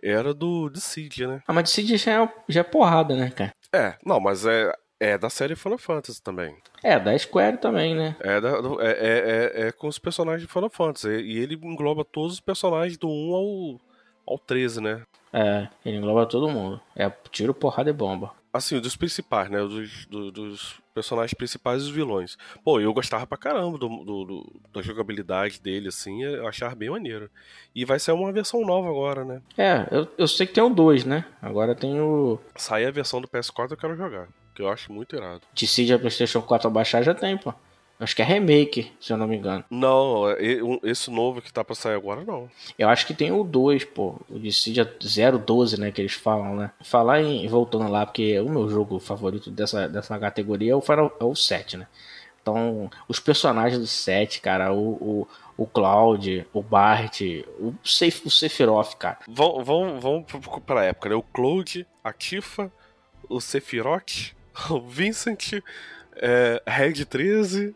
era 0.02 0.34
do 0.34 0.70
Dissidia, 0.70 1.28
né? 1.28 1.42
Ah, 1.46 1.52
mas 1.52 1.66
Dissidia 1.66 1.98
já 1.98 2.24
é, 2.24 2.30
já 2.48 2.62
é 2.62 2.64
porrada, 2.64 3.14
né, 3.14 3.30
cara? 3.30 3.54
É, 3.74 3.96
não, 4.06 4.22
mas 4.22 4.46
é 4.46 4.72
é 5.00 5.18
da 5.18 5.30
série 5.30 5.56
Final 5.56 5.78
Fantasy 5.78 6.22
também. 6.22 6.56
É, 6.84 7.00
da 7.00 7.18
Square 7.18 7.58
também, 7.58 7.96
né? 7.96 8.16
É, 8.20 8.40
da, 8.40 8.50
é, 8.50 8.88
é, 8.88 9.64
é, 9.64 9.68
é, 9.68 9.72
com 9.72 9.88
os 9.88 10.00
personagens 10.00 10.48
de 10.48 10.52
Final 10.52 10.70
Fantasy. 10.70 11.10
E 11.10 11.38
ele 11.38 11.56
engloba 11.56 12.06
todos 12.06 12.34
os 12.34 12.40
personagens 12.40 12.98
do 12.98 13.08
1 13.10 13.36
ao, 13.36 13.82
ao 14.26 14.40
13, 14.40 14.82
né? 14.82 15.02
É, 15.34 15.68
ele 15.86 15.98
engloba 15.98 16.26
todo 16.26 16.50
mundo. 16.50 16.80
É 16.96 17.10
tiro, 17.32 17.54
porrada 17.54 17.90
e 17.90 17.94
bomba. 17.94 18.32
Assim, 18.54 18.80
dos 18.80 18.96
principais, 18.96 19.50
né? 19.50 19.60
Dos, 19.60 20.06
do, 20.06 20.32
dos 20.32 20.80
personagens 20.94 21.34
principais 21.34 21.82
e 21.82 21.86
os 21.86 21.92
vilões. 21.92 22.38
Pô, 22.64 22.80
eu 22.80 22.94
gostava 22.94 23.28
pra 23.28 23.38
caramba 23.38 23.78
do, 23.78 23.90
do, 23.90 24.24
do, 24.24 24.62
da 24.74 24.82
jogabilidade 24.82 25.60
dele, 25.60 25.90
assim, 25.90 26.24
eu 26.24 26.48
achava 26.48 26.74
bem 26.74 26.90
maneiro. 26.90 27.30
E 27.76 27.84
vai 27.84 28.00
ser 28.00 28.14
uma 28.14 28.32
versão 28.32 28.62
nova 28.62 28.88
agora, 28.88 29.26
né? 29.26 29.42
É, 29.58 29.86
eu, 29.92 30.08
eu 30.18 30.26
sei 30.26 30.48
que 30.48 30.54
tem 30.54 30.64
o 30.64 30.70
2, 30.70 31.04
né? 31.04 31.26
Agora 31.42 31.76
tem 31.76 32.00
o. 32.00 32.40
Sair 32.56 32.86
a 32.86 32.92
versão 32.92 33.20
do 33.20 33.28
PS4 33.28 33.72
eu 33.72 33.78
quero 33.78 33.98
jogar 33.98 34.30
que 34.56 34.62
eu 34.62 34.70
acho 34.70 34.92
muito 34.92 35.16
irado. 35.16 35.42
Dissidia 35.54 36.00
PlayStation 36.00 36.42
4 36.42 36.68
a 36.68 36.72
baixar 36.72 37.04
já 37.04 37.14
tem, 37.14 37.38
pô. 37.38 37.54
Acho 37.98 38.16
que 38.16 38.22
é 38.22 38.26
remake, 38.26 38.92
se 39.00 39.14
eu 39.14 39.18
não 39.18 39.26
me 39.26 39.38
engano. 39.38 39.64
Não, 39.70 40.26
esse 40.84 41.10
novo 41.10 41.42
que 41.42 41.52
tá 41.52 41.64
pra 41.64 41.74
sair 41.74 41.96
agora, 41.96 42.26
não. 42.26 42.50
Eu 42.78 42.90
acho 42.90 43.08
que 43.08 43.14
tem 43.14 43.32
o 43.32 43.42
2, 43.42 43.86
pô. 43.86 44.20
O 44.30 44.38
Dissidia 44.38 44.84
012, 44.84 45.80
né? 45.80 45.92
Que 45.92 46.02
eles 46.02 46.14
falam, 46.14 46.58
né? 46.58 46.72
Falar 46.82 47.22
em. 47.22 47.48
Voltando 47.48 47.90
lá, 47.90 48.06
porque 48.06 48.38
o 48.40 48.50
meu 48.50 48.70
jogo 48.70 49.00
favorito 49.00 49.50
dessa, 49.50 49.88
dessa 49.88 50.20
categoria 50.20 50.74
é 50.74 50.76
o, 50.76 50.82
Final, 50.82 51.16
é 51.20 51.24
o 51.24 51.34
7, 51.34 51.78
né? 51.78 51.88
Então, 52.42 52.92
os 53.08 53.20
personagens 53.20 53.80
do 53.80 53.88
7, 53.88 54.42
cara, 54.42 54.74
o, 54.74 54.78
o, 54.78 55.28
o 55.58 55.66
Cloud, 55.66 56.46
o 56.54 56.62
Bart, 56.62 57.22
o, 57.60 57.74
Sef, 57.84 58.26
o 58.26 58.30
Sephiroth, 58.30 58.96
cara. 58.96 59.20
Vamos, 59.26 59.66
vamos, 59.66 60.02
vamos 60.02 60.26
pra 60.66 60.84
época, 60.84 61.10
né? 61.10 61.16
O 61.16 61.24
Cloud, 61.24 61.88
a 62.04 62.12
Tifa, 62.12 62.70
o 63.30 63.40
Sephiroth 63.40 64.36
o 64.70 64.80
Vincent, 64.82 65.62
é, 66.16 66.62
Red 66.66 67.06
13, 67.06 67.76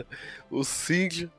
o 0.50 0.62
Cid, 0.64 1.30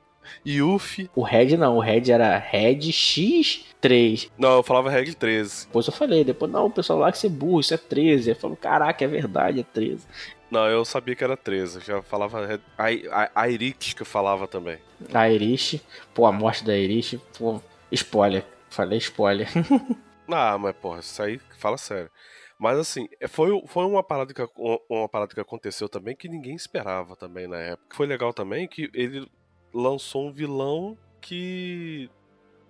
Yuffie. 0.45 1.09
O 1.15 1.23
Red 1.23 1.57
não, 1.57 1.77
o 1.77 1.79
Red 1.79 2.11
era 2.11 2.37
Red 2.37 2.79
X3. 2.79 4.29
Não, 4.37 4.57
eu 4.57 4.63
falava 4.63 4.89
Red 4.89 5.13
13. 5.13 5.67
Depois 5.67 5.87
eu 5.87 5.93
falei, 5.93 6.23
depois, 6.23 6.51
não, 6.51 6.65
o 6.65 6.71
pessoal 6.71 6.99
lá 6.99 7.11
que 7.11 7.17
você 7.17 7.27
é 7.27 7.29
burro, 7.29 7.59
isso 7.59 7.73
é 7.73 7.77
13. 7.77 8.29
Eu 8.29 8.35
falo, 8.35 8.55
caraca, 8.55 9.03
é 9.03 9.07
verdade, 9.07 9.61
é 9.61 9.63
13. 9.63 10.05
Não, 10.49 10.67
eu 10.67 10.83
sabia 10.83 11.15
que 11.15 11.23
era 11.23 11.37
13, 11.37 11.77
eu 11.77 11.81
já 11.81 12.01
falava 12.01 12.59
a, 12.77 12.83
a, 12.85 13.31
a 13.33 13.49
Irish 13.49 13.93
que 13.93 14.01
eu 14.01 14.05
falava 14.05 14.47
também. 14.49 14.79
A 15.13 15.29
Irish, 15.29 15.79
pô, 16.13 16.25
a 16.25 16.31
morte 16.31 16.65
da 16.65 16.75
Irish, 16.75 17.17
pô, 17.37 17.61
spoiler, 17.89 18.43
falei 18.69 18.97
spoiler. 18.97 19.47
ah, 20.29 20.57
mas 20.57 20.75
porra, 20.75 20.99
isso 20.99 21.23
aí 21.23 21.39
fala 21.57 21.77
sério. 21.77 22.11
Mas 22.61 22.77
assim, 22.77 23.09
é, 23.19 23.27
foi, 23.27 23.59
foi 23.65 23.85
uma, 23.85 24.03
parada 24.03 24.31
que, 24.31 24.47
uma 24.87 25.09
parada 25.09 25.33
que 25.33 25.39
aconteceu 25.39 25.89
também 25.89 26.15
que 26.15 26.29
ninguém 26.29 26.53
esperava 26.53 27.15
também 27.15 27.47
na 27.47 27.57
época. 27.57 27.95
Foi 27.95 28.05
legal 28.05 28.31
também 28.31 28.67
que 28.67 28.87
ele 28.93 29.27
lançou 29.73 30.27
um 30.27 30.31
vilão 30.31 30.95
que 31.19 32.07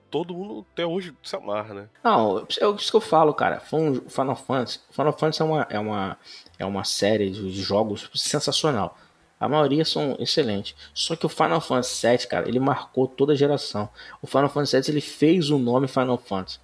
todo 0.10 0.34
mundo 0.34 0.66
até 0.72 0.86
hoje 0.86 1.14
se 1.22 1.36
amarra, 1.36 1.74
né? 1.74 1.90
Não, 2.02 2.40
é 2.40 2.70
isso 2.78 2.90
que 2.90 2.96
eu 2.96 3.02
falo, 3.02 3.34
cara. 3.34 3.60
Final 3.60 4.38
Fantasy. 4.38 4.80
Final 4.92 5.12
Fantasy 5.12 5.42
é 5.42 5.46
uma, 5.46 5.68
é 5.70 5.80
uma, 5.80 6.18
é 6.60 6.66
uma 6.66 6.84
série 6.86 7.30
de 7.30 7.52
jogos 7.52 8.10
sensacional. 8.16 8.98
A 9.38 9.50
maioria 9.50 9.84
são 9.84 10.16
excelentes. 10.20 10.74
Só 10.94 11.18
que 11.18 11.26
o 11.26 11.30
Final 11.30 11.60
Fantasy 11.60 12.08
VII, 12.08 12.28
cara, 12.28 12.48
ele 12.48 12.62
marcou 12.62 13.10
toda 13.10 13.34
a 13.34 13.36
geração. 13.36 13.90
O 14.22 14.28
Final 14.28 14.48
Fantasy 14.48 14.80
VII 14.80 14.90
ele 14.90 15.02
fez 15.02 15.50
o 15.50 15.58
nome 15.58 15.90
Final 15.90 16.18
Fantasy. 16.18 16.60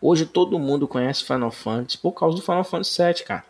Hoje 0.00 0.24
todo 0.24 0.58
mundo 0.58 0.86
conhece 0.86 1.24
Final 1.24 1.50
Fantasy 1.50 1.98
por 1.98 2.12
causa 2.12 2.36
do 2.36 2.42
Final 2.42 2.62
Fantasy 2.62 3.02
VII, 3.02 3.24
cara. 3.24 3.44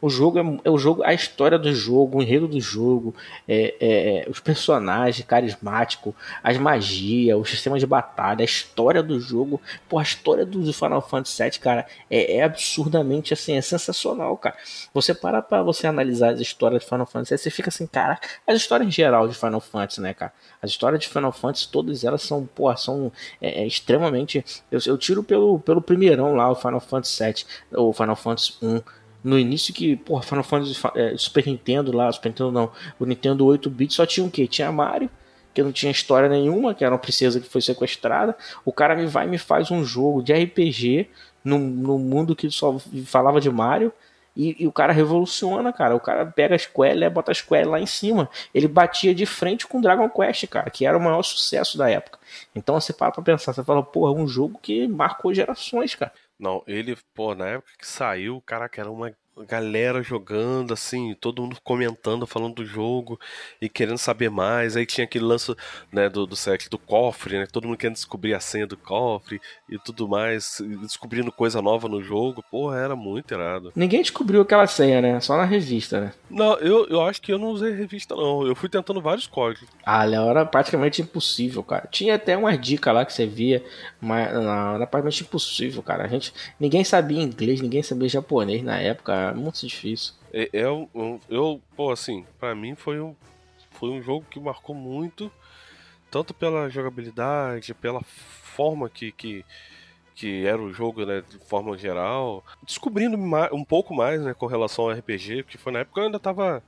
O 0.00 0.10
jogo 0.10 0.38
é, 0.38 0.60
é, 0.64 0.70
o 0.70 0.76
jogo, 0.76 1.02
a 1.02 1.14
história 1.14 1.58
do 1.58 1.72
jogo, 1.74 2.18
o 2.18 2.22
enredo 2.22 2.46
do 2.46 2.60
jogo, 2.60 3.14
é, 3.48 3.74
é, 3.80 4.26
é 4.26 4.30
os 4.30 4.40
personagens 4.40 5.26
carismáticos, 5.26 6.14
as 6.42 6.58
magias, 6.58 7.38
o 7.38 7.44
sistema 7.44 7.78
de 7.78 7.86
batalha, 7.86 8.42
a 8.42 8.44
história 8.44 9.02
do 9.02 9.18
jogo. 9.18 9.60
Pô, 9.88 9.98
a 9.98 10.02
história 10.02 10.44
do 10.44 10.72
Final 10.72 11.00
Fantasy 11.00 11.42
VII, 11.42 11.58
cara, 11.58 11.86
é, 12.10 12.36
é 12.36 12.42
absurdamente 12.42 13.32
assim, 13.32 13.56
é 13.56 13.60
sensacional, 13.62 14.36
cara. 14.36 14.56
Você 14.92 15.14
para 15.14 15.40
pra 15.40 15.62
você 15.62 15.86
analisar 15.86 16.34
as 16.34 16.40
histórias 16.40 16.82
de 16.82 16.88
Final 16.88 17.06
Fantasy, 17.06 17.38
você 17.38 17.50
fica 17.50 17.70
assim, 17.70 17.86
cara, 17.86 18.20
as 18.46 18.56
histórias 18.56 18.86
em 18.86 18.92
geral 18.92 19.26
de 19.26 19.34
Final 19.34 19.60
Fantasy, 19.60 20.00
né, 20.00 20.12
cara? 20.12 20.32
As 20.60 20.70
histórias 20.70 21.00
de 21.00 21.08
Final 21.08 21.32
Fantasy, 21.32 21.68
todas 21.70 22.04
elas 22.04 22.22
são, 22.22 22.46
pô, 22.46 22.74
são 22.76 23.10
é, 23.40 23.66
extremamente. 23.66 24.44
Eu, 24.70 24.78
eu 24.86 24.98
tiro 24.98 25.22
pelo, 25.22 25.58
pelo 25.58 25.80
primeirão 25.80 26.34
lá, 26.34 26.50
o 26.50 26.54
Final 26.54 26.80
Fantasy 26.80 27.24
VII, 27.24 27.44
ou 27.74 27.92
Final 27.92 28.16
Fantasy 28.16 28.54
1 28.62 28.80
no 29.26 29.36
início 29.36 29.74
que, 29.74 29.96
porra, 29.96 30.22
Final 30.22 30.44
Fantasy 30.44 30.80
é, 30.94 31.16
Super 31.16 31.44
Nintendo 31.44 31.90
lá, 31.90 32.10
Super 32.12 32.28
Nintendo 32.28 32.52
não, 32.52 32.70
o 32.98 33.04
Nintendo 33.04 33.44
8-bit 33.44 33.92
só 33.92 34.06
tinha 34.06 34.24
o 34.24 34.30
quê? 34.30 34.46
Tinha 34.46 34.70
Mario, 34.70 35.10
que 35.52 35.60
não 35.64 35.72
tinha 35.72 35.90
história 35.90 36.28
nenhuma, 36.28 36.74
que 36.74 36.84
era 36.84 36.94
uma 36.94 37.00
princesa 37.00 37.40
que 37.40 37.48
foi 37.48 37.60
sequestrada. 37.60 38.36
O 38.64 38.72
cara 38.72 38.94
me 38.94 39.04
vai 39.06 39.26
e 39.26 39.28
me 39.28 39.36
faz 39.36 39.72
um 39.72 39.84
jogo 39.84 40.22
de 40.22 40.32
RPG 40.32 41.10
no, 41.42 41.58
no 41.58 41.98
mundo 41.98 42.36
que 42.36 42.48
só 42.52 42.78
falava 43.04 43.40
de 43.40 43.50
Mario. 43.50 43.92
E, 44.36 44.54
e, 44.62 44.66
o 44.66 44.72
cara 44.72 44.92
revoluciona, 44.92 45.72
cara. 45.72 45.96
O 45.96 46.00
cara 46.00 46.26
pega 46.26 46.54
a 46.54 46.58
Square 46.58 47.02
e 47.02 47.10
bota 47.10 47.32
a 47.32 47.34
Square 47.34 47.66
lá 47.66 47.80
em 47.80 47.86
cima. 47.86 48.28
Ele 48.54 48.68
batia 48.68 49.14
de 49.14 49.26
frente 49.26 49.66
com 49.66 49.80
Dragon 49.80 50.08
Quest, 50.08 50.46
cara, 50.46 50.70
que 50.70 50.86
era 50.86 50.96
o 50.96 51.00
maior 51.00 51.22
sucesso 51.22 51.76
da 51.76 51.90
época. 51.90 52.18
Então 52.54 52.78
você 52.78 52.92
para 52.92 53.10
pra 53.10 53.22
pensar, 53.22 53.54
você 53.54 53.64
fala, 53.64 53.82
porra, 53.82 54.12
é 54.12 54.22
um 54.22 54.28
jogo 54.28 54.60
que 54.62 54.86
marcou 54.86 55.34
gerações, 55.34 55.94
cara. 55.94 56.12
Não, 56.38 56.62
ele, 56.66 56.96
pô, 57.14 57.34
na 57.34 57.46
época 57.48 57.72
que 57.78 57.86
saiu, 57.86 58.40
cara, 58.42 58.68
que 58.68 58.80
era 58.80 58.90
uma 58.90 59.14
galera 59.44 60.02
jogando, 60.02 60.72
assim, 60.72 61.14
todo 61.20 61.42
mundo 61.42 61.56
comentando, 61.62 62.26
falando 62.26 62.54
do 62.56 62.66
jogo 62.66 63.18
e 63.60 63.68
querendo 63.68 63.98
saber 63.98 64.30
mais. 64.30 64.76
Aí 64.76 64.86
tinha 64.86 65.04
aquele 65.04 65.24
lance 65.24 65.54
né, 65.92 66.08
do, 66.08 66.26
do 66.26 66.36
set 66.36 66.70
do 66.70 66.78
cofre, 66.78 67.38
né? 67.38 67.46
Todo 67.46 67.66
mundo 67.66 67.76
querendo 67.76 67.94
descobrir 67.94 68.34
a 68.34 68.40
senha 68.40 68.66
do 68.66 68.76
cofre 68.76 69.40
e 69.68 69.78
tudo 69.78 70.08
mais, 70.08 70.62
descobrindo 70.80 71.30
coisa 71.30 71.60
nova 71.60 71.88
no 71.88 72.02
jogo. 72.02 72.42
Porra, 72.50 72.78
era 72.78 72.96
muito 72.96 73.34
irado. 73.34 73.72
Ninguém 73.74 74.00
descobriu 74.00 74.40
aquela 74.40 74.66
senha, 74.66 75.00
né? 75.00 75.20
Só 75.20 75.36
na 75.36 75.44
revista, 75.44 76.00
né? 76.00 76.12
Não, 76.30 76.54
eu, 76.58 76.86
eu 76.88 77.02
acho 77.02 77.20
que 77.20 77.32
eu 77.32 77.38
não 77.38 77.48
usei 77.48 77.72
revista, 77.72 78.14
não. 78.14 78.46
Eu 78.46 78.54
fui 78.54 78.68
tentando 78.68 79.00
vários 79.00 79.26
códigos. 79.26 79.68
Ah, 79.84 80.04
Léo, 80.04 80.28
era 80.30 80.46
praticamente 80.46 81.02
impossível, 81.02 81.62
cara. 81.62 81.88
Tinha 81.90 82.14
até 82.14 82.36
umas 82.36 82.58
dicas 82.60 82.94
lá 82.94 83.04
que 83.04 83.12
você 83.12 83.26
via, 83.26 83.62
mas 84.00 84.32
não, 84.32 84.74
era 84.76 84.86
praticamente 84.86 85.22
impossível, 85.22 85.82
cara. 85.82 86.04
A 86.04 86.08
gente, 86.08 86.32
ninguém 86.58 86.84
sabia 86.84 87.22
inglês, 87.22 87.60
ninguém 87.60 87.82
sabia 87.82 88.08
japonês 88.08 88.62
na 88.62 88.78
época, 88.78 89.25
era 89.28 89.36
muito 89.36 89.66
difícil. 89.66 90.14
É, 90.32 90.48
é 90.52 90.70
um, 90.70 91.20
eu, 91.28 91.60
pô, 91.76 91.90
assim, 91.90 92.24
para 92.38 92.54
mim 92.54 92.74
foi 92.74 93.00
um, 93.00 93.14
foi 93.70 93.90
um 93.90 94.02
jogo 94.02 94.24
que 94.30 94.40
marcou 94.40 94.74
muito, 94.74 95.30
tanto 96.10 96.34
pela 96.34 96.68
jogabilidade, 96.68 97.74
pela 97.74 98.00
forma 98.02 98.88
que, 98.88 99.12
que, 99.12 99.44
que 100.14 100.46
era 100.46 100.60
o 100.60 100.72
jogo, 100.72 101.04
né, 101.04 101.22
de 101.28 101.38
forma 101.38 101.76
geral, 101.76 102.44
descobrindo 102.62 103.16
um 103.52 103.64
pouco 103.64 103.94
mais, 103.94 104.20
né, 104.22 104.34
com 104.34 104.46
relação 104.46 104.86
ao 104.86 104.92
RPG, 104.92 105.42
porque 105.42 105.58
foi 105.58 105.72
na 105.72 105.80
época 105.80 105.94
que 105.94 106.00
eu 106.00 106.04
ainda 106.04 106.18
tava 106.18 106.62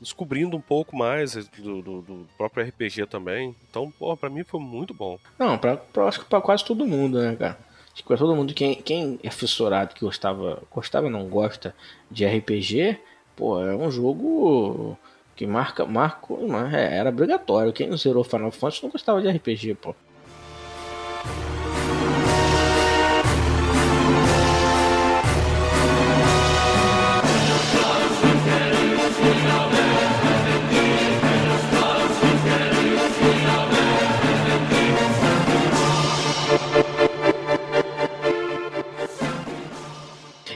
descobrindo 0.00 0.56
um 0.56 0.60
pouco 0.60 0.96
mais 0.96 1.34
do, 1.34 1.82
do, 1.82 2.02
do 2.02 2.26
próprio 2.36 2.66
RPG 2.66 3.06
também. 3.06 3.54
Então, 3.68 3.90
pô, 3.98 4.16
pra 4.16 4.30
mim 4.30 4.42
foi 4.42 4.58
muito 4.60 4.94
bom. 4.94 5.18
Não, 5.38 5.58
pra, 5.58 5.76
pra, 5.76 6.06
acho 6.06 6.20
que 6.20 6.24
pra 6.26 6.40
quase 6.40 6.64
todo 6.64 6.86
mundo, 6.86 7.20
né, 7.20 7.36
cara? 7.36 7.58
Acho 7.92 8.02
que 8.02 8.08
pra 8.08 8.16
todo 8.16 8.34
mundo, 8.36 8.54
quem, 8.54 8.76
quem 8.76 9.18
é 9.22 9.30
fissurado, 9.30 9.94
que 9.94 10.04
gostava, 10.04 10.62
gostava 10.70 11.10
não 11.10 11.28
gosta 11.28 11.74
de 12.10 12.24
RPG, 12.24 12.98
pô, 13.34 13.60
é 13.60 13.74
um 13.74 13.90
jogo 13.90 14.96
que 15.34 15.46
marca, 15.46 15.84
marca, 15.86 16.34
é, 16.72 16.96
era 16.98 17.08
obrigatório. 17.10 17.72
Quem 17.72 17.88
não 17.88 17.96
zerou 17.96 18.22
Final 18.22 18.50
Fantasy 18.50 18.82
não 18.82 18.90
gostava 18.90 19.20
de 19.20 19.28
RPG, 19.28 19.74
pô. 19.74 19.94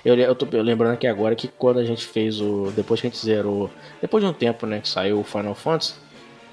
Eu, 0.05 0.15
eu 0.17 0.35
tô 0.35 0.47
lembrando 0.61 0.93
aqui 0.93 1.07
agora 1.07 1.35
que 1.35 1.49
quando 1.49 1.79
a 1.79 1.85
gente 1.85 2.05
fez 2.05 2.41
o. 2.41 2.71
Depois 2.77 3.01
que 3.01 3.07
a 3.07 3.11
gente 3.11 3.25
zerou. 3.25 3.71
Depois 4.03 4.23
de 4.23 4.29
um 4.29 4.33
tempo, 4.35 4.67
né, 4.67 4.81
que 4.81 4.89
saiu 4.89 5.21
o 5.21 5.25
Final 5.25 5.55
Fantasy, 5.55 5.95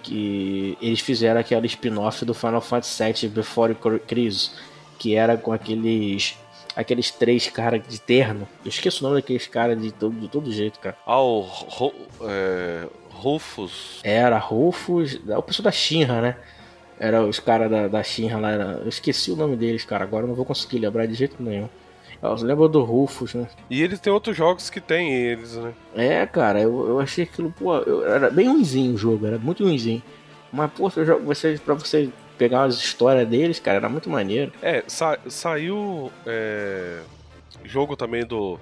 que 0.01 0.77
eles 0.81 1.01
fizeram 1.01 1.41
aquele 1.41 1.67
spin-off 1.67 2.23
do 2.23 2.33
Final 2.33 2.61
Fantasy 2.61 3.03
VII 3.03 3.29
Before 3.29 3.75
Crisis, 4.07 4.55
que 4.97 5.15
era 5.15 5.35
com 5.35 5.51
aqueles. 5.51 6.37
Aqueles 6.73 7.11
três 7.11 7.49
caras 7.49 7.85
de 7.85 7.99
terno. 7.99 8.47
Eu 8.63 8.69
esqueço 8.69 9.03
o 9.03 9.09
nome 9.09 9.21
daqueles 9.21 9.45
caras 9.45 9.79
de 9.81 9.91
todo, 9.91 10.15
de 10.15 10.29
todo 10.29 10.49
jeito, 10.49 10.79
cara. 10.79 10.95
Ah, 11.05 11.19
o. 11.19 11.41
Ro, 11.41 11.93
é, 12.21 12.87
Rufus. 13.09 13.99
Era, 14.01 14.37
Rufus. 14.37 15.19
O 15.27 15.41
pessoal 15.41 15.65
da 15.65 15.71
Shinra, 15.71 16.21
né? 16.21 16.37
Era 16.97 17.21
os 17.25 17.39
caras 17.39 17.69
da, 17.69 17.89
da 17.89 18.01
Shinra 18.01 18.39
lá. 18.39 18.51
Era, 18.51 18.63
eu 18.83 18.87
esqueci 18.87 19.29
o 19.31 19.35
nome 19.35 19.57
deles, 19.57 19.83
cara. 19.83 20.05
Agora 20.05 20.23
eu 20.23 20.29
não 20.29 20.35
vou 20.35 20.45
conseguir 20.45 20.79
lembrar 20.79 21.05
de 21.05 21.13
jeito 21.13 21.43
nenhum. 21.43 21.67
Você 22.21 22.45
lembra 22.45 22.67
do 22.67 22.83
Rufus, 22.83 23.33
né? 23.33 23.47
E 23.69 23.81
eles 23.81 23.99
têm 23.99 24.13
outros 24.13 24.37
jogos 24.37 24.69
que 24.69 24.79
tem 24.79 25.11
eles, 25.11 25.55
né? 25.55 25.73
É, 25.95 26.25
cara, 26.27 26.61
eu, 26.61 26.87
eu 26.87 26.99
achei 26.99 27.23
aquilo, 27.23 27.51
pô, 27.51 27.75
eu, 27.77 28.05
era 28.05 28.29
bem 28.29 28.47
ruimzinho 28.47 28.93
o 28.93 28.97
jogo, 28.97 29.25
era 29.25 29.39
muito 29.39 29.63
ruimzinho. 29.63 30.03
Mas, 30.53 30.71
pô, 30.71 30.89
você, 30.89 31.59
pra 31.63 31.73
você 31.73 32.09
pegar 32.37 32.63
as 32.63 32.75
histórias 32.75 33.27
deles, 33.27 33.59
cara, 33.59 33.77
era 33.77 33.89
muito 33.89 34.09
maneiro. 34.09 34.51
É, 34.61 34.83
sa 34.87 35.17
saiu 35.27 36.11
é, 36.25 36.99
jogo 37.63 37.95
também 37.95 38.25
do, 38.25 38.59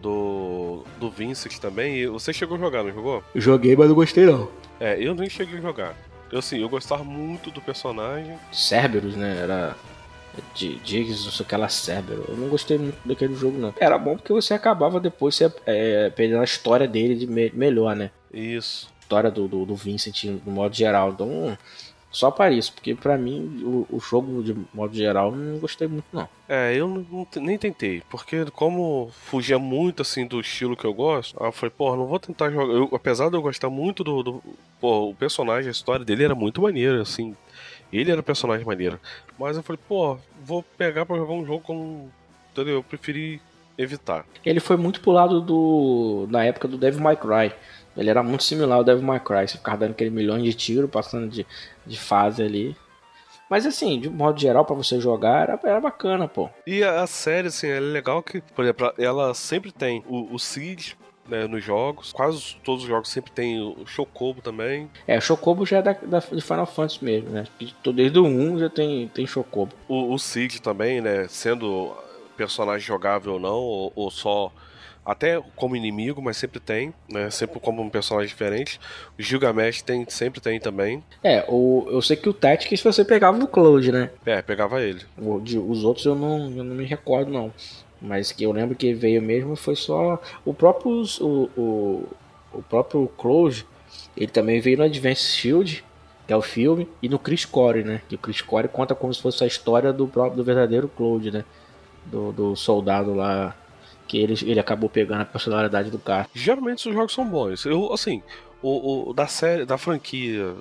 do, 0.00 0.84
do 0.98 1.10
Vincent 1.10 1.58
também. 1.58 1.98
E 1.98 2.06
você 2.06 2.32
chegou 2.32 2.56
a 2.56 2.60
jogar, 2.60 2.82
não 2.82 2.92
jogou? 2.92 3.22
Eu 3.34 3.40
joguei, 3.40 3.76
mas 3.76 3.88
não 3.88 3.94
gostei 3.94 4.26
não. 4.26 4.48
É, 4.78 4.96
eu 5.00 5.14
nem 5.14 5.28
cheguei 5.28 5.58
a 5.58 5.62
jogar. 5.62 5.96
Eu, 6.30 6.38
assim, 6.38 6.60
eu 6.60 6.68
gostava 6.68 7.04
muito 7.04 7.50
do 7.50 7.60
personagem. 7.60 8.36
Cerberus, 8.52 9.16
né? 9.16 9.38
Era 9.42 9.76
de 10.54 10.76
Diggs, 10.76 11.24
não 11.24 11.32
sei 11.32 11.44
o 11.44 11.48
que 11.48 11.56
lá, 11.56 11.68
Cerberus. 11.68 12.28
Eu 12.28 12.36
não 12.36 12.48
gostei 12.48 12.78
muito 12.78 12.98
daquele 13.04 13.34
jogo, 13.34 13.58
não. 13.58 13.74
Era 13.78 13.98
bom 13.98 14.16
porque 14.16 14.32
você 14.32 14.54
acabava 14.54 15.00
depois 15.00 15.34
você, 15.34 15.52
é, 15.66 16.10
perdendo 16.10 16.40
a 16.40 16.44
história 16.44 16.88
dele 16.88 17.14
de 17.14 17.26
me 17.26 17.50
melhor, 17.50 17.94
né? 17.94 18.10
Isso. 18.32 18.90
história 19.00 19.30
do, 19.30 19.46
do, 19.46 19.66
do, 19.66 19.74
Vincent 19.74 20.24
no 20.24 20.52
modo 20.52 20.74
geral. 20.74 21.10
Então, 21.10 21.56
só 22.10 22.30
para 22.30 22.50
isso, 22.50 22.72
porque 22.72 22.94
para 22.94 23.16
mim 23.16 23.62
o, 23.62 23.96
o, 23.96 24.00
jogo 24.00 24.42
de 24.42 24.54
modo 24.72 24.94
geral 24.94 25.32
não 25.32 25.58
gostei 25.58 25.88
muito, 25.88 26.04
não. 26.12 26.28
É, 26.48 26.74
eu 26.74 26.86
não, 26.86 27.06
não, 27.10 27.26
nem 27.42 27.56
tentei, 27.56 28.02
porque 28.10 28.44
como 28.52 29.10
fugia 29.12 29.58
muito 29.58 30.02
assim 30.02 30.26
do 30.26 30.40
estilo 30.40 30.76
que 30.76 30.84
eu 30.84 30.92
gosto, 30.92 31.36
eu 31.42 31.52
falei, 31.52 31.72
pô, 31.76 31.96
não 31.96 32.06
vou 32.06 32.18
tentar 32.18 32.50
jogar. 32.50 32.72
Eu, 32.72 32.90
apesar 32.92 33.30
de 33.30 33.36
eu 33.36 33.42
gostar 33.42 33.70
muito 33.70 34.04
do, 34.04 34.22
do. 34.22 34.42
Pô, 34.80 35.10
o 35.10 35.14
personagem, 35.14 35.68
a 35.68 35.72
história 35.72 36.04
dele 36.04 36.24
era 36.24 36.34
muito 36.34 36.60
maneira, 36.60 37.00
assim 37.00 37.34
ele 37.92 38.10
era 38.10 38.20
o 38.20 38.24
personagem 38.24 38.64
maneiro. 38.64 38.98
Mas 39.38 39.56
eu 39.56 39.62
falei, 39.62 39.80
pô, 39.88 40.16
vou 40.42 40.62
pegar 40.62 41.04
pra 41.04 41.16
jogar 41.16 41.32
um 41.32 41.44
jogo 41.44 41.60
como. 41.60 42.10
Entendeu? 42.52 42.74
Eu 42.74 42.82
preferi 42.82 43.40
evitar. 43.76 44.24
Ele 44.44 44.60
foi 44.60 44.76
muito 44.76 45.00
pro 45.00 45.12
lado 45.12 45.40
do. 45.40 46.26
na 46.30 46.44
época 46.44 46.68
do 46.68 46.78
Devil 46.78 47.00
May 47.00 47.16
Cry. 47.16 47.52
Ele 47.96 48.08
era 48.08 48.22
muito 48.22 48.44
similar 48.44 48.78
ao 48.78 48.84
Devil 48.84 49.02
May 49.02 49.20
Cry. 49.20 49.48
Você 49.48 49.58
ficava 49.58 49.78
dando 49.78 49.92
aquele 49.92 50.10
milhão 50.10 50.40
de 50.40 50.52
tiro, 50.54 50.88
passando 50.88 51.28
de, 51.28 51.46
de 51.86 51.98
fase 51.98 52.42
ali. 52.42 52.76
Mas 53.52 53.66
assim, 53.66 54.00
de 54.00 54.08
modo 54.08 54.40
geral, 54.40 54.64
para 54.64 54.74
você 54.74 54.98
jogar, 54.98 55.42
era, 55.42 55.60
era 55.62 55.78
bacana, 55.78 56.26
pô. 56.26 56.48
E 56.66 56.82
a, 56.82 57.06
série, 57.06 57.48
assim, 57.48 57.68
é 57.68 57.78
legal 57.78 58.22
que, 58.22 58.40
por 58.40 58.64
exemplo, 58.64 58.90
ela 58.96 59.34
sempre 59.34 59.70
tem 59.70 60.02
o, 60.08 60.34
o 60.34 60.38
Seed, 60.38 60.92
né, 61.28 61.46
nos 61.46 61.64
jogos. 61.64 62.12
Quase 62.12 62.56
todos 62.64 62.82
os 62.82 62.88
jogos 62.88 63.08
sempre 63.08 63.30
tem 63.32 63.60
o 63.60 63.86
Chocobo 63.86 64.40
também. 64.40 64.90
É, 65.06 65.18
o 65.18 65.20
Chocobo 65.20 65.64
já 65.64 65.78
é 65.78 65.82
da, 65.82 65.92
da, 65.92 66.18
de 66.18 66.40
Final 66.40 66.66
Fantasy 66.66 67.04
mesmo, 67.04 67.30
né? 67.30 67.44
Desde 67.94 68.18
o 68.18 68.24
1 68.24 68.58
já 68.58 68.70
tem, 68.70 69.08
tem 69.08 69.26
Chocobo. 69.26 69.72
O, 69.88 70.12
o 70.12 70.18
Cid 70.18 70.60
também, 70.60 71.00
né? 71.00 71.26
Sendo 71.28 71.96
personagem 72.36 72.86
jogável 72.86 73.34
ou 73.34 73.40
não, 73.40 73.58
ou, 73.58 73.92
ou 73.94 74.10
só 74.10 74.52
até 75.04 75.42
como 75.56 75.74
inimigo, 75.74 76.22
mas 76.22 76.36
sempre 76.36 76.60
tem, 76.60 76.94
né? 77.08 77.28
Sempre 77.30 77.58
como 77.58 77.82
um 77.82 77.90
personagem 77.90 78.28
diferente. 78.28 78.80
O 79.18 79.22
Gilgamesh 79.22 79.82
tem, 79.82 80.06
sempre 80.08 80.40
tem 80.40 80.60
também. 80.60 81.02
É, 81.22 81.44
o, 81.48 81.86
eu 81.90 82.00
sei 82.00 82.16
que 82.16 82.28
o 82.28 82.32
Tactics 82.32 82.80
você 82.80 83.04
pegava 83.04 83.36
no 83.36 83.48
Cloud, 83.48 83.90
né? 83.90 84.10
É, 84.24 84.40
pegava 84.40 84.80
ele. 84.80 85.02
O, 85.18 85.40
de, 85.40 85.58
os 85.58 85.84
outros 85.84 86.06
eu 86.06 86.14
não, 86.14 86.50
eu 86.56 86.64
não 86.64 86.76
me 86.76 86.84
recordo, 86.84 87.30
não. 87.30 87.52
Mas 88.02 88.32
que 88.32 88.42
eu 88.42 88.52
lembro 88.52 88.74
que 88.74 88.92
veio 88.92 89.22
mesmo 89.22 89.54
foi 89.54 89.76
só 89.76 90.20
o 90.44 90.52
próprio 90.52 91.04
o, 91.20 91.50
o, 91.56 92.08
o 92.52 92.62
próprio 92.62 93.06
Close, 93.16 93.64
ele 94.16 94.30
também 94.30 94.60
veio 94.60 94.78
no 94.78 94.84
Advance 94.84 95.22
Shield, 95.22 95.84
que 96.26 96.32
é 96.32 96.36
o 96.36 96.42
filme, 96.42 96.88
e 97.00 97.08
no 97.08 97.18
Chris 97.18 97.44
Core, 97.44 97.84
né? 97.84 98.02
Que 98.08 98.16
o 98.16 98.18
Chris 98.18 98.42
Core 98.42 98.68
conta 98.68 98.94
como 98.94 99.14
se 99.14 99.22
fosse 99.22 99.44
a 99.44 99.46
história 99.46 99.92
do 99.92 100.08
próprio 100.08 100.36
do 100.36 100.44
verdadeiro 100.44 100.88
Cloud, 100.88 101.30
né? 101.30 101.44
Do, 102.06 102.32
do 102.32 102.56
soldado 102.56 103.14
lá 103.14 103.56
que 104.08 104.18
ele, 104.18 104.34
ele 104.42 104.60
acabou 104.60 104.90
pegando 104.90 105.22
a 105.22 105.24
personalidade 105.24 105.90
do 105.90 105.98
cara. 105.98 106.28
Geralmente 106.34 106.88
os 106.88 106.94
jogos 106.94 107.14
são 107.14 107.24
bons. 107.24 107.64
Eu 107.64 107.92
assim, 107.92 108.22
o, 108.60 109.10
o 109.10 109.14
da 109.14 109.26
série, 109.26 109.64
da 109.64 109.78
franquia, 109.78 110.54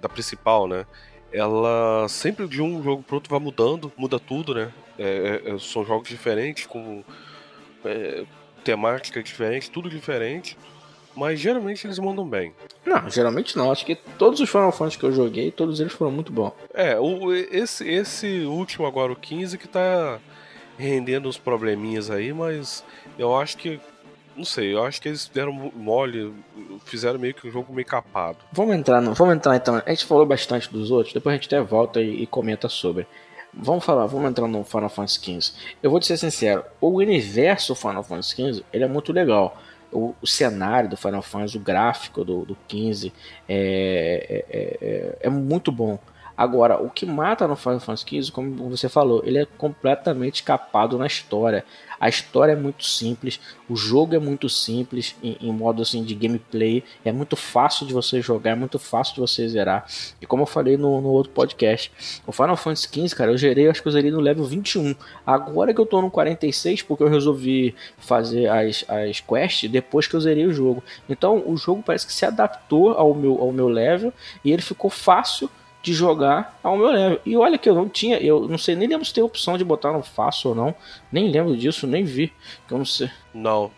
da 0.00 0.08
principal, 0.08 0.66
né? 0.68 0.86
Ela 1.34 2.06
sempre 2.08 2.46
de 2.46 2.62
um 2.62 2.80
jogo 2.80 3.02
pro 3.02 3.16
outro 3.16 3.28
vai 3.28 3.40
mudando, 3.40 3.92
muda 3.96 4.20
tudo, 4.20 4.54
né? 4.54 4.72
É, 4.96 5.42
é, 5.44 5.58
são 5.58 5.84
jogos 5.84 6.08
diferentes, 6.08 6.64
com 6.64 7.02
é, 7.84 8.24
temática 8.62 9.20
diferente, 9.20 9.68
tudo 9.68 9.90
diferente. 9.90 10.56
Mas 11.16 11.40
geralmente 11.40 11.86
eles 11.86 11.98
mandam 11.98 12.26
bem. 12.28 12.52
Não, 12.86 13.08
geralmente 13.10 13.56
não. 13.56 13.70
Acho 13.70 13.84
que 13.84 13.96
todos 14.18 14.40
os 14.40 14.48
Final 14.48 14.72
Fantasy 14.72 14.98
que 14.98 15.04
eu 15.04 15.12
joguei, 15.12 15.50
todos 15.50 15.80
eles 15.80 15.92
foram 15.92 16.12
muito 16.12 16.32
bons. 16.32 16.52
É, 16.72 16.98
o, 16.98 17.32
esse, 17.32 17.88
esse 17.88 18.44
último 18.44 18.86
agora, 18.86 19.12
o 19.12 19.16
15, 19.16 19.58
que 19.58 19.68
tá 19.68 20.20
rendendo 20.78 21.28
uns 21.28 21.38
probleminhas 21.38 22.10
aí, 22.10 22.32
mas 22.32 22.84
eu 23.18 23.36
acho 23.36 23.56
que. 23.56 23.80
Não 24.36 24.44
sei, 24.44 24.74
eu 24.74 24.84
acho 24.84 25.00
que 25.00 25.08
eles 25.08 25.30
deram 25.32 25.52
mole, 25.52 26.34
fizeram 26.84 27.18
meio 27.18 27.34
que 27.34 27.46
um 27.46 27.50
jogo 27.50 27.72
meio 27.72 27.86
capado. 27.86 28.38
Vamos 28.52 28.74
entrar, 28.74 29.00
no, 29.00 29.14
vamos 29.14 29.36
entrar 29.36 29.56
então. 29.56 29.80
A 29.84 29.90
gente 29.90 30.04
falou 30.04 30.26
bastante 30.26 30.70
dos 30.72 30.90
outros, 30.90 31.14
depois 31.14 31.32
a 31.32 31.36
gente 31.36 31.46
até 31.46 31.60
volta 31.60 32.00
e, 32.00 32.22
e 32.22 32.26
comenta 32.26 32.68
sobre. 32.68 33.06
Vamos 33.52 33.84
falar, 33.84 34.06
vamos 34.06 34.28
entrar 34.28 34.48
no 34.48 34.64
Final 34.64 34.88
Fantasy 34.88 35.20
XV. 35.40 35.52
Eu 35.80 35.90
vou 35.90 36.00
te 36.00 36.06
ser 36.06 36.16
sincero, 36.16 36.64
o 36.80 36.96
universo 36.96 37.74
Final 37.74 38.02
Fantasy 38.02 38.34
XV 38.34 38.64
ele 38.72 38.84
é 38.84 38.88
muito 38.88 39.12
legal. 39.12 39.56
O, 39.92 40.12
o 40.20 40.26
cenário 40.26 40.90
do 40.90 40.96
Final 40.96 41.22
Fantasy, 41.22 41.56
o 41.56 41.60
gráfico 41.60 42.24
do, 42.24 42.44
do 42.44 42.56
15 42.66 43.12
é, 43.48 44.44
é, 44.50 44.56
é, 44.58 45.18
é 45.20 45.30
muito 45.30 45.70
bom. 45.70 45.98
Agora, 46.36 46.82
o 46.82 46.90
que 46.90 47.06
mata 47.06 47.46
no 47.46 47.54
Final 47.54 47.78
Fantasy 47.78 48.22
XV, 48.22 48.32
como 48.32 48.68
você 48.68 48.88
falou, 48.88 49.22
ele 49.24 49.38
é 49.38 49.46
completamente 49.46 50.42
capado 50.42 50.98
na 50.98 51.06
história. 51.06 51.64
A 52.00 52.08
história 52.08 52.52
é 52.52 52.56
muito 52.56 52.84
simples, 52.84 53.40
o 53.68 53.76
jogo 53.76 54.16
é 54.16 54.18
muito 54.18 54.48
simples 54.48 55.14
em, 55.22 55.38
em, 55.40 55.52
modo 55.52 55.80
assim 55.80 56.02
de 56.02 56.14
gameplay, 56.14 56.82
é 57.04 57.12
muito 57.12 57.36
fácil 57.36 57.86
de 57.86 57.94
você 57.94 58.20
jogar, 58.20 58.50
é 58.50 58.54
muito 58.54 58.78
fácil 58.80 59.14
de 59.14 59.20
você 59.20 59.48
zerar. 59.48 59.86
E 60.20 60.26
como 60.26 60.42
eu 60.42 60.46
falei 60.46 60.76
no, 60.76 61.00
no 61.00 61.08
outro 61.08 61.32
podcast, 61.32 61.92
o 62.26 62.32
Final 62.32 62.56
Fantasy 62.56 62.88
XV, 62.88 63.16
cara, 63.16 63.30
eu 63.30 63.38
gerei, 63.38 63.72
que 63.72 63.86
eu 63.86 63.92
zerei 63.92 64.10
no 64.10 64.20
level 64.20 64.44
21. 64.44 64.94
Agora 65.24 65.72
que 65.72 65.80
eu 65.80 65.86
tô 65.86 66.02
no 66.02 66.10
46, 66.10 66.82
porque 66.82 67.04
eu 67.04 67.08
resolvi 67.08 67.74
fazer 67.96 68.48
as, 68.48 68.84
as 68.88 69.20
quests 69.20 69.70
depois 69.70 70.06
que 70.06 70.14
eu 70.14 70.20
zerei 70.20 70.46
o 70.46 70.52
jogo. 70.52 70.82
Então 71.08 71.42
o 71.46 71.56
jogo 71.56 71.82
parece 71.82 72.06
que 72.06 72.12
se 72.12 72.26
adaptou 72.26 72.92
ao 72.92 73.14
meu, 73.14 73.40
ao 73.40 73.52
meu 73.52 73.68
level 73.68 74.12
e 74.44 74.52
ele 74.52 74.62
ficou 74.62 74.90
fácil 74.90 75.48
de 75.84 75.92
jogar 75.92 76.58
ao 76.62 76.78
meu 76.78 76.90
level. 76.90 77.20
E 77.26 77.36
olha 77.36 77.58
que 77.58 77.68
eu 77.68 77.74
não 77.74 77.88
tinha, 77.88 78.16
eu 78.18 78.48
não 78.48 78.56
sei, 78.56 78.74
nem 78.74 78.88
lembro 78.88 79.04
se 79.04 79.12
tem 79.12 79.22
opção 79.22 79.58
de 79.58 79.64
botar 79.64 79.92
no 79.92 80.02
fácil 80.02 80.50
ou 80.50 80.56
não. 80.56 80.74
Nem 81.12 81.30
lembro 81.30 81.54
disso, 81.54 81.86
nem 81.86 82.02
vi. 82.02 82.32
Que 82.66 82.72
eu 82.72 82.78
não 82.78 82.86
sei. 82.86 83.10
Não. 83.34 83.70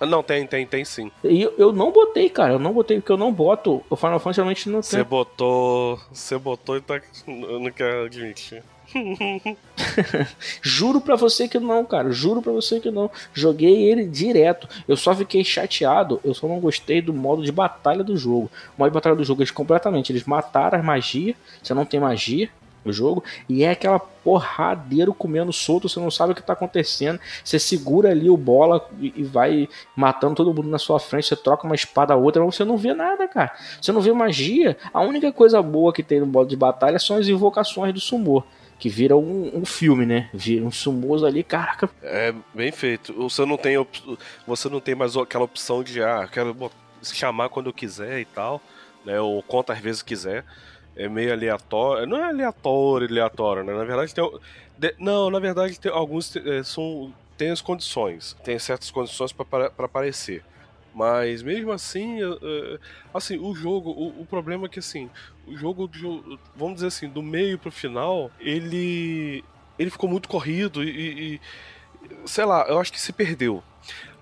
Ah, 0.00 0.04
não, 0.04 0.20
tem, 0.20 0.44
tem, 0.48 0.66
tem 0.66 0.84
sim. 0.84 1.12
E 1.22 1.42
eu, 1.42 1.54
eu 1.56 1.72
não 1.72 1.92
botei, 1.92 2.28
cara. 2.28 2.54
Eu 2.54 2.58
não 2.58 2.72
botei, 2.72 2.98
porque 2.98 3.12
eu 3.12 3.16
não 3.16 3.32
boto. 3.32 3.84
O 3.88 3.94
Final 3.94 4.18
Fantasy 4.18 4.38
realmente 4.38 4.68
não 4.68 4.80
tem. 4.80 4.90
Você 4.90 5.04
botou. 5.04 6.00
Você 6.12 6.36
botou 6.36 6.76
e 6.76 6.80
tá. 6.80 7.00
Eu 7.26 7.60
não 7.60 7.70
quero 7.70 8.06
admitir. 8.06 8.64
Juro 10.62 11.00
pra 11.00 11.16
você 11.16 11.48
que 11.48 11.58
não, 11.58 11.84
cara. 11.84 12.10
Juro 12.12 12.40
pra 12.40 12.52
você 12.52 12.80
que 12.80 12.90
não. 12.90 13.10
Joguei 13.32 13.90
ele 13.90 14.04
direto. 14.04 14.68
Eu 14.86 14.96
só 14.96 15.14
fiquei 15.14 15.44
chateado. 15.44 16.20
Eu 16.24 16.34
só 16.34 16.46
não 16.46 16.60
gostei 16.60 17.00
do 17.02 17.12
modo 17.12 17.42
de 17.42 17.52
batalha 17.52 18.04
do 18.04 18.16
jogo. 18.16 18.50
O 18.76 18.80
modo 18.80 18.90
de 18.90 18.94
batalha 18.94 19.16
do 19.16 19.24
jogo, 19.24 19.42
eles 19.42 19.50
completamente. 19.50 20.12
Eles 20.12 20.24
mataram 20.24 20.78
as 20.78 20.84
magias. 20.84 21.36
Você 21.62 21.74
não 21.74 21.84
tem 21.84 22.00
magia 22.00 22.48
no 22.84 22.92
jogo. 22.92 23.24
E 23.48 23.64
é 23.64 23.70
aquela 23.70 23.98
porradeiro 23.98 25.12
comendo 25.12 25.52
solto. 25.52 25.88
Você 25.88 25.98
não 25.98 26.10
sabe 26.10 26.32
o 26.32 26.34
que 26.34 26.42
tá 26.42 26.52
acontecendo. 26.52 27.18
Você 27.42 27.58
segura 27.58 28.10
ali 28.10 28.30
o 28.30 28.36
bola 28.36 28.86
e 29.00 29.22
vai 29.22 29.68
matando 29.96 30.36
todo 30.36 30.54
mundo 30.54 30.68
na 30.68 30.78
sua 30.78 31.00
frente. 31.00 31.26
Você 31.26 31.36
troca 31.36 31.66
uma 31.66 31.74
espada 31.74 32.14
a 32.14 32.16
outra. 32.16 32.44
Mas 32.44 32.54
você 32.54 32.64
não 32.64 32.76
vê 32.76 32.94
nada, 32.94 33.26
cara. 33.26 33.52
Você 33.80 33.90
não 33.90 34.00
vê 34.00 34.12
magia. 34.12 34.76
A 34.92 35.00
única 35.00 35.32
coisa 35.32 35.60
boa 35.62 35.92
que 35.92 36.02
tem 36.02 36.20
no 36.20 36.26
modo 36.26 36.48
de 36.48 36.56
batalha 36.56 36.98
são 36.98 37.16
as 37.16 37.26
invocações 37.26 37.92
do 37.92 38.00
Sumor 38.00 38.44
que 38.84 38.88
vira 38.90 39.16
um, 39.16 39.60
um, 39.60 39.64
filme, 39.64 40.04
né? 40.04 40.28
Vira 40.34 40.62
um 40.62 40.70
sumoso 40.70 41.24
ali, 41.24 41.42
caraca. 41.42 41.88
É 42.02 42.34
bem 42.52 42.70
feito. 42.70 43.14
Você 43.14 43.46
não 43.46 43.56
tem, 43.56 43.76
você 44.46 44.68
não 44.68 44.78
tem 44.78 44.94
mais 44.94 45.16
aquela 45.16 45.44
opção 45.44 45.82
de 45.82 46.02
ah, 46.02 46.28
quero 46.30 46.70
chamar 47.02 47.48
quando 47.48 47.70
eu 47.70 47.72
quiser 47.72 48.20
e 48.20 48.26
tal, 48.26 48.60
né? 49.02 49.18
Ou 49.18 49.42
quantas 49.42 49.78
vezes 49.78 50.02
quiser. 50.02 50.44
É 50.94 51.08
meio 51.08 51.32
aleatório. 51.32 52.06
Não 52.06 52.18
é 52.18 52.28
aleatório, 52.28 53.08
aleatório, 53.08 53.64
né? 53.64 53.72
Na 53.72 53.84
verdade 53.84 54.14
tem. 54.14 54.92
Não, 54.98 55.30
na 55.30 55.38
verdade 55.38 55.80
tem 55.80 55.90
alguns 55.90 56.36
é, 56.36 56.62
são 56.62 57.10
tem 57.38 57.48
as 57.48 57.62
condições, 57.62 58.36
tem 58.44 58.58
certas 58.58 58.90
condições 58.90 59.32
para 59.32 59.72
aparecer. 59.78 60.44
Mas 60.94 61.42
mesmo 61.42 61.72
assim, 61.72 62.18
assim, 63.12 63.36
o 63.36 63.52
jogo, 63.54 63.90
o, 63.90 64.22
o, 64.22 64.26
problema 64.26 64.66
é 64.66 64.68
que 64.68 64.78
assim, 64.78 65.10
o 65.44 65.56
jogo, 65.56 65.90
vamos 66.54 66.76
dizer 66.76 66.86
assim, 66.86 67.08
do 67.08 67.20
meio 67.20 67.58
pro 67.58 67.72
final, 67.72 68.30
ele 68.38 69.42
ele 69.76 69.90
ficou 69.90 70.08
muito 70.08 70.28
corrido 70.28 70.84
e, 70.84 71.34
e 71.34 71.40
sei 72.24 72.44
lá, 72.44 72.64
eu 72.68 72.78
acho 72.78 72.92
que 72.92 73.00
se 73.00 73.12
perdeu. 73.12 73.62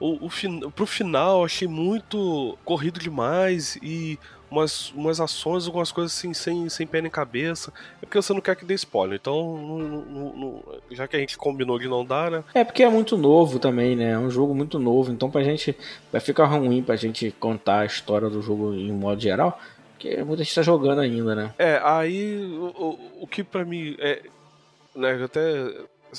O, 0.00 0.26
o, 0.26 0.70
pro 0.70 0.86
final, 0.86 1.44
achei 1.44 1.68
muito 1.68 2.58
corrido 2.64 2.98
demais 2.98 3.76
e 3.82 4.18
umas, 4.52 4.90
umas 4.90 5.18
ações, 5.18 5.66
algumas 5.66 5.90
coisas 5.90 6.16
assim, 6.16 6.34
sem, 6.34 6.68
sem 6.68 6.86
pé 6.86 7.00
nem 7.00 7.10
cabeça. 7.10 7.72
É 8.00 8.06
porque 8.06 8.20
você 8.20 8.32
não 8.34 8.40
quer 8.40 8.54
que 8.54 8.64
dê 8.64 8.74
spoiler. 8.74 9.18
Então, 9.20 9.56
não, 9.56 9.78
não, 9.78 10.32
não, 10.36 10.62
já 10.90 11.08
que 11.08 11.16
a 11.16 11.18
gente 11.18 11.38
combinou 11.38 11.78
de 11.78 11.88
não 11.88 12.04
dar, 12.04 12.30
né? 12.30 12.44
É 12.54 12.62
porque 12.62 12.82
é 12.82 12.88
muito 12.88 13.16
novo 13.16 13.58
também, 13.58 13.96
né? 13.96 14.12
É 14.12 14.18
um 14.18 14.30
jogo 14.30 14.54
muito 14.54 14.78
novo. 14.78 15.10
Então, 15.10 15.30
pra 15.30 15.42
gente. 15.42 15.76
Vai 16.12 16.20
ficar 16.20 16.44
ruim 16.44 16.82
pra 16.82 16.96
gente 16.96 17.30
contar 17.40 17.80
a 17.80 17.86
história 17.86 18.28
do 18.28 18.42
jogo 18.42 18.74
em 18.74 18.92
modo 18.92 19.20
geral. 19.20 19.58
Porque 19.92 20.22
muita 20.22 20.44
gente 20.44 20.54
tá 20.54 20.62
jogando 20.62 21.00
ainda, 21.00 21.34
né? 21.34 21.54
É, 21.58 21.80
aí 21.82 22.36
o, 22.76 22.98
o, 23.20 23.26
que 23.26 23.42
pra 23.42 23.64
mim 23.64 23.96
é. 23.98 24.22
Né, 24.94 25.18
eu 25.18 25.24
até 25.24 25.40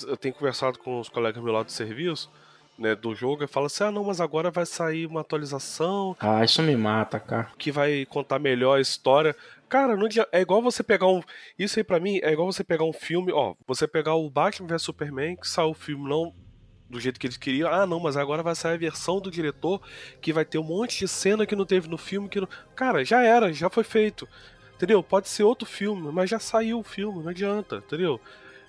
eu 0.08 0.18
tenho 0.18 0.34
conversado 0.34 0.80
com 0.80 1.00
os 1.00 1.08
colegas 1.08 1.44
meus 1.44 1.54
lá 1.54 1.62
do 1.62 1.72
serviço 1.72 2.28
né, 2.78 2.96
do 2.96 3.14
jogo 3.14 3.44
e 3.44 3.48
fala 3.48 3.68
assim: 3.68 3.84
ah, 3.86 3.92
não, 3.92 4.04
mas 4.04 4.20
agora 4.20 4.52
vai 4.52 4.66
sair 4.66 5.06
uma 5.06 5.22
atualização. 5.22 6.16
Ah, 6.20 6.44
isso 6.44 6.62
me 6.62 6.76
mata, 6.76 7.20
cara. 7.20 7.50
Que 7.58 7.72
vai 7.72 8.06
contar 8.06 8.40
melhor 8.40 8.78
a 8.78 8.82
história. 8.82 9.36
Cara, 9.70 9.98
não 9.98 10.08
é 10.32 10.42
igual 10.42 10.62
você 10.62 10.84
pegar 10.84 11.08
um. 11.08 11.22
Isso 11.58 11.80
aí 11.80 11.84
pra 11.84 12.00
mim 12.00 12.20
é 12.22 12.32
igual 12.32 12.52
você 12.52 12.64
pegar 12.64 12.84
um 12.84 12.94
filme, 12.94 13.32
ó. 13.32 13.56
Você 13.68 13.88
pegar 13.88 14.16
o 14.16 14.30
Batman 14.30 14.68
vs 14.68 14.82
Superman, 14.84 15.36
que 15.36 15.48
saiu 15.48 15.70
o 15.70 15.74
filme 15.74 16.08
não 16.08 16.34
do 16.90 17.00
jeito 17.00 17.20
que 17.20 17.26
eles 17.26 17.38
queriam. 17.38 17.72
Ah, 17.72 17.86
não, 17.86 18.00
mas 18.00 18.16
agora 18.16 18.44
vai 18.44 18.54
sair 18.54 18.76
a 18.76 18.78
versão 18.78 19.20
do 19.20 19.32
diretor 19.32 19.82
que 20.22 20.32
vai 20.32 20.46
ter 20.46 20.60
um 20.60 20.64
monte 20.64 21.00
de 21.00 21.08
cena 21.08 21.46
que 21.46 21.56
não 21.56 21.66
teve 21.66 21.88
no 21.88 21.98
filme. 21.98 22.30
que 22.30 22.40
não... 22.40 22.48
Cara, 22.76 23.04
já 23.04 23.24
era, 23.24 23.52
já 23.52 23.70
foi 23.70 23.84
feito. 23.84 24.28
Entendeu? 24.76 25.02
Pode 25.02 25.28
ser 25.28 25.44
outro 25.44 25.68
filme, 25.68 26.12
mas 26.12 26.30
já 26.30 26.40
saiu 26.40 26.80
o 26.80 26.84
filme, 26.84 27.24
não 27.24 27.30
adianta, 27.30 27.78
entendeu? 27.78 28.20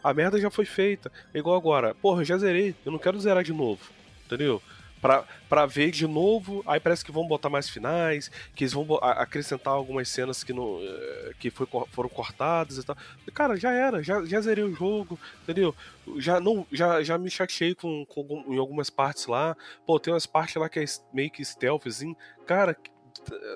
A 0.05 0.13
merda 0.13 0.39
já 0.39 0.51
foi 0.51 0.67
feita. 0.67 1.11
É 1.33 1.39
igual 1.39 1.57
agora. 1.57 1.95
Porra, 1.95 2.23
já 2.23 2.37
zerei. 2.37 2.77
Eu 2.85 2.93
não 2.93 2.99
quero 2.99 3.19
zerar 3.19 3.43
de 3.43 3.55
novo. 3.55 3.81
Entendeu? 4.27 4.61
Pra, 5.01 5.25
pra 5.51 5.67
ver 5.67 5.91
de 5.91 6.07
novo, 6.07 6.63
aí 6.67 6.81
parece 6.81 7.05
que 7.05 7.13
vão 7.13 7.27
botar 7.27 7.51
mais 7.51 7.69
finais, 7.69 8.31
que 8.55 8.65
eles 8.65 8.73
vão 8.73 8.87
acrescentar 9.03 9.75
algumas 9.75 10.09
cenas 10.09 10.43
que, 10.43 10.51
não, 10.51 10.79
eh, 10.81 11.33
que 11.39 11.51
foi, 11.51 11.67
foram 11.91 12.09
cortadas 12.09 12.79
e 12.79 12.83
tal. 12.83 12.97
Cara, 13.35 13.55
já 13.55 13.71
era, 13.71 14.03
já, 14.03 14.25
já 14.25 14.41
zerei 14.41 14.65
o 14.65 14.75
jogo, 14.75 15.21
entendeu? 15.43 15.75
Já, 16.17 16.41
não, 16.41 16.67
já, 16.73 17.03
já 17.03 17.19
me 17.19 17.29
chateei 17.29 17.75
com, 17.75 18.07
com, 18.07 18.47
em 18.49 18.57
algumas 18.57 18.89
partes 18.89 19.27
lá. 19.27 19.55
Pô, 19.87 20.01
tem 20.01 20.11
umas 20.11 20.25
partes 20.25 20.57
lá 20.57 20.71
que 20.71 20.81
é 20.81 20.85
meio 21.13 21.31
que 21.31 21.45
stealthzinho. 21.45 22.17
Cara, 22.47 22.75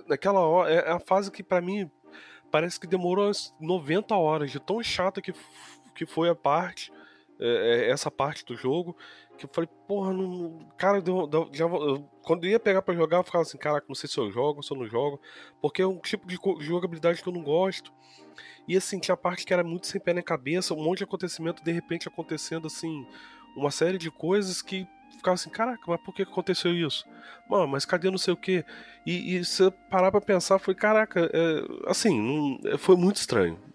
naquela 0.06 0.40
hora, 0.40 0.70
é, 0.70 0.76
é 0.76 0.92
a 0.92 1.00
fase 1.00 1.30
que 1.30 1.42
para 1.42 1.62
mim 1.62 1.90
parece 2.50 2.78
que 2.78 2.86
demorou 2.86 3.26
umas 3.26 3.54
90 3.60 4.14
horas, 4.14 4.50
de 4.50 4.60
tão 4.60 4.82
chata 4.82 5.20
que 5.20 5.32
que 5.98 6.06
foi 6.06 6.28
a 6.28 6.34
parte, 6.34 6.92
é, 7.40 7.88
é, 7.88 7.90
essa 7.90 8.08
parte 8.08 8.44
do 8.44 8.56
jogo, 8.56 8.96
que 9.36 9.46
eu 9.46 9.50
falei, 9.52 9.68
porra, 9.88 10.12
não, 10.12 10.60
cara, 10.76 11.02
deu, 11.02 11.26
deu, 11.26 11.50
já, 11.52 11.64
eu, 11.64 12.08
quando 12.22 12.44
eu 12.44 12.50
ia 12.50 12.60
pegar 12.60 12.82
para 12.82 12.94
jogar, 12.94 13.18
eu 13.18 13.24
ficava 13.24 13.42
assim, 13.42 13.58
caraca, 13.58 13.84
não 13.88 13.96
sei 13.96 14.08
se 14.08 14.16
eu 14.16 14.30
jogo, 14.30 14.62
se 14.62 14.72
eu 14.72 14.76
não 14.76 14.86
jogo, 14.86 15.20
porque 15.60 15.82
é 15.82 15.86
um 15.86 15.98
tipo 15.98 16.24
de 16.24 16.38
jogabilidade 16.60 17.20
que 17.20 17.28
eu 17.28 17.32
não 17.32 17.42
gosto. 17.42 17.92
E 18.68 18.76
assim, 18.76 19.00
tinha 19.00 19.16
parte 19.16 19.44
que 19.44 19.52
era 19.52 19.64
muito 19.64 19.88
sem 19.88 20.00
pé 20.00 20.12
na 20.12 20.22
cabeça, 20.22 20.72
um 20.72 20.84
monte 20.84 20.98
de 20.98 21.04
acontecimento 21.04 21.64
de 21.64 21.72
repente 21.72 22.06
acontecendo 22.06 22.68
assim, 22.68 23.04
uma 23.56 23.72
série 23.72 23.98
de 23.98 24.10
coisas 24.10 24.62
que 24.62 24.86
ficava 25.16 25.34
assim, 25.34 25.50
caraca, 25.50 25.82
mas 25.88 26.00
por 26.02 26.14
que 26.14 26.22
aconteceu 26.22 26.72
isso? 26.72 27.04
Mano, 27.50 27.66
mas 27.66 27.84
cadê 27.84 28.08
não 28.08 28.18
sei 28.18 28.34
o 28.34 28.36
que? 28.36 28.64
E, 29.04 29.36
e 29.36 29.44
se 29.44 29.64
eu 29.64 29.72
parar 29.72 30.12
pra 30.12 30.20
pensar, 30.20 30.60
foi, 30.60 30.76
caraca, 30.76 31.28
é, 31.32 31.90
assim, 31.90 32.20
não, 32.20 32.78
foi 32.78 32.94
muito 32.94 33.16
estranho. 33.16 33.67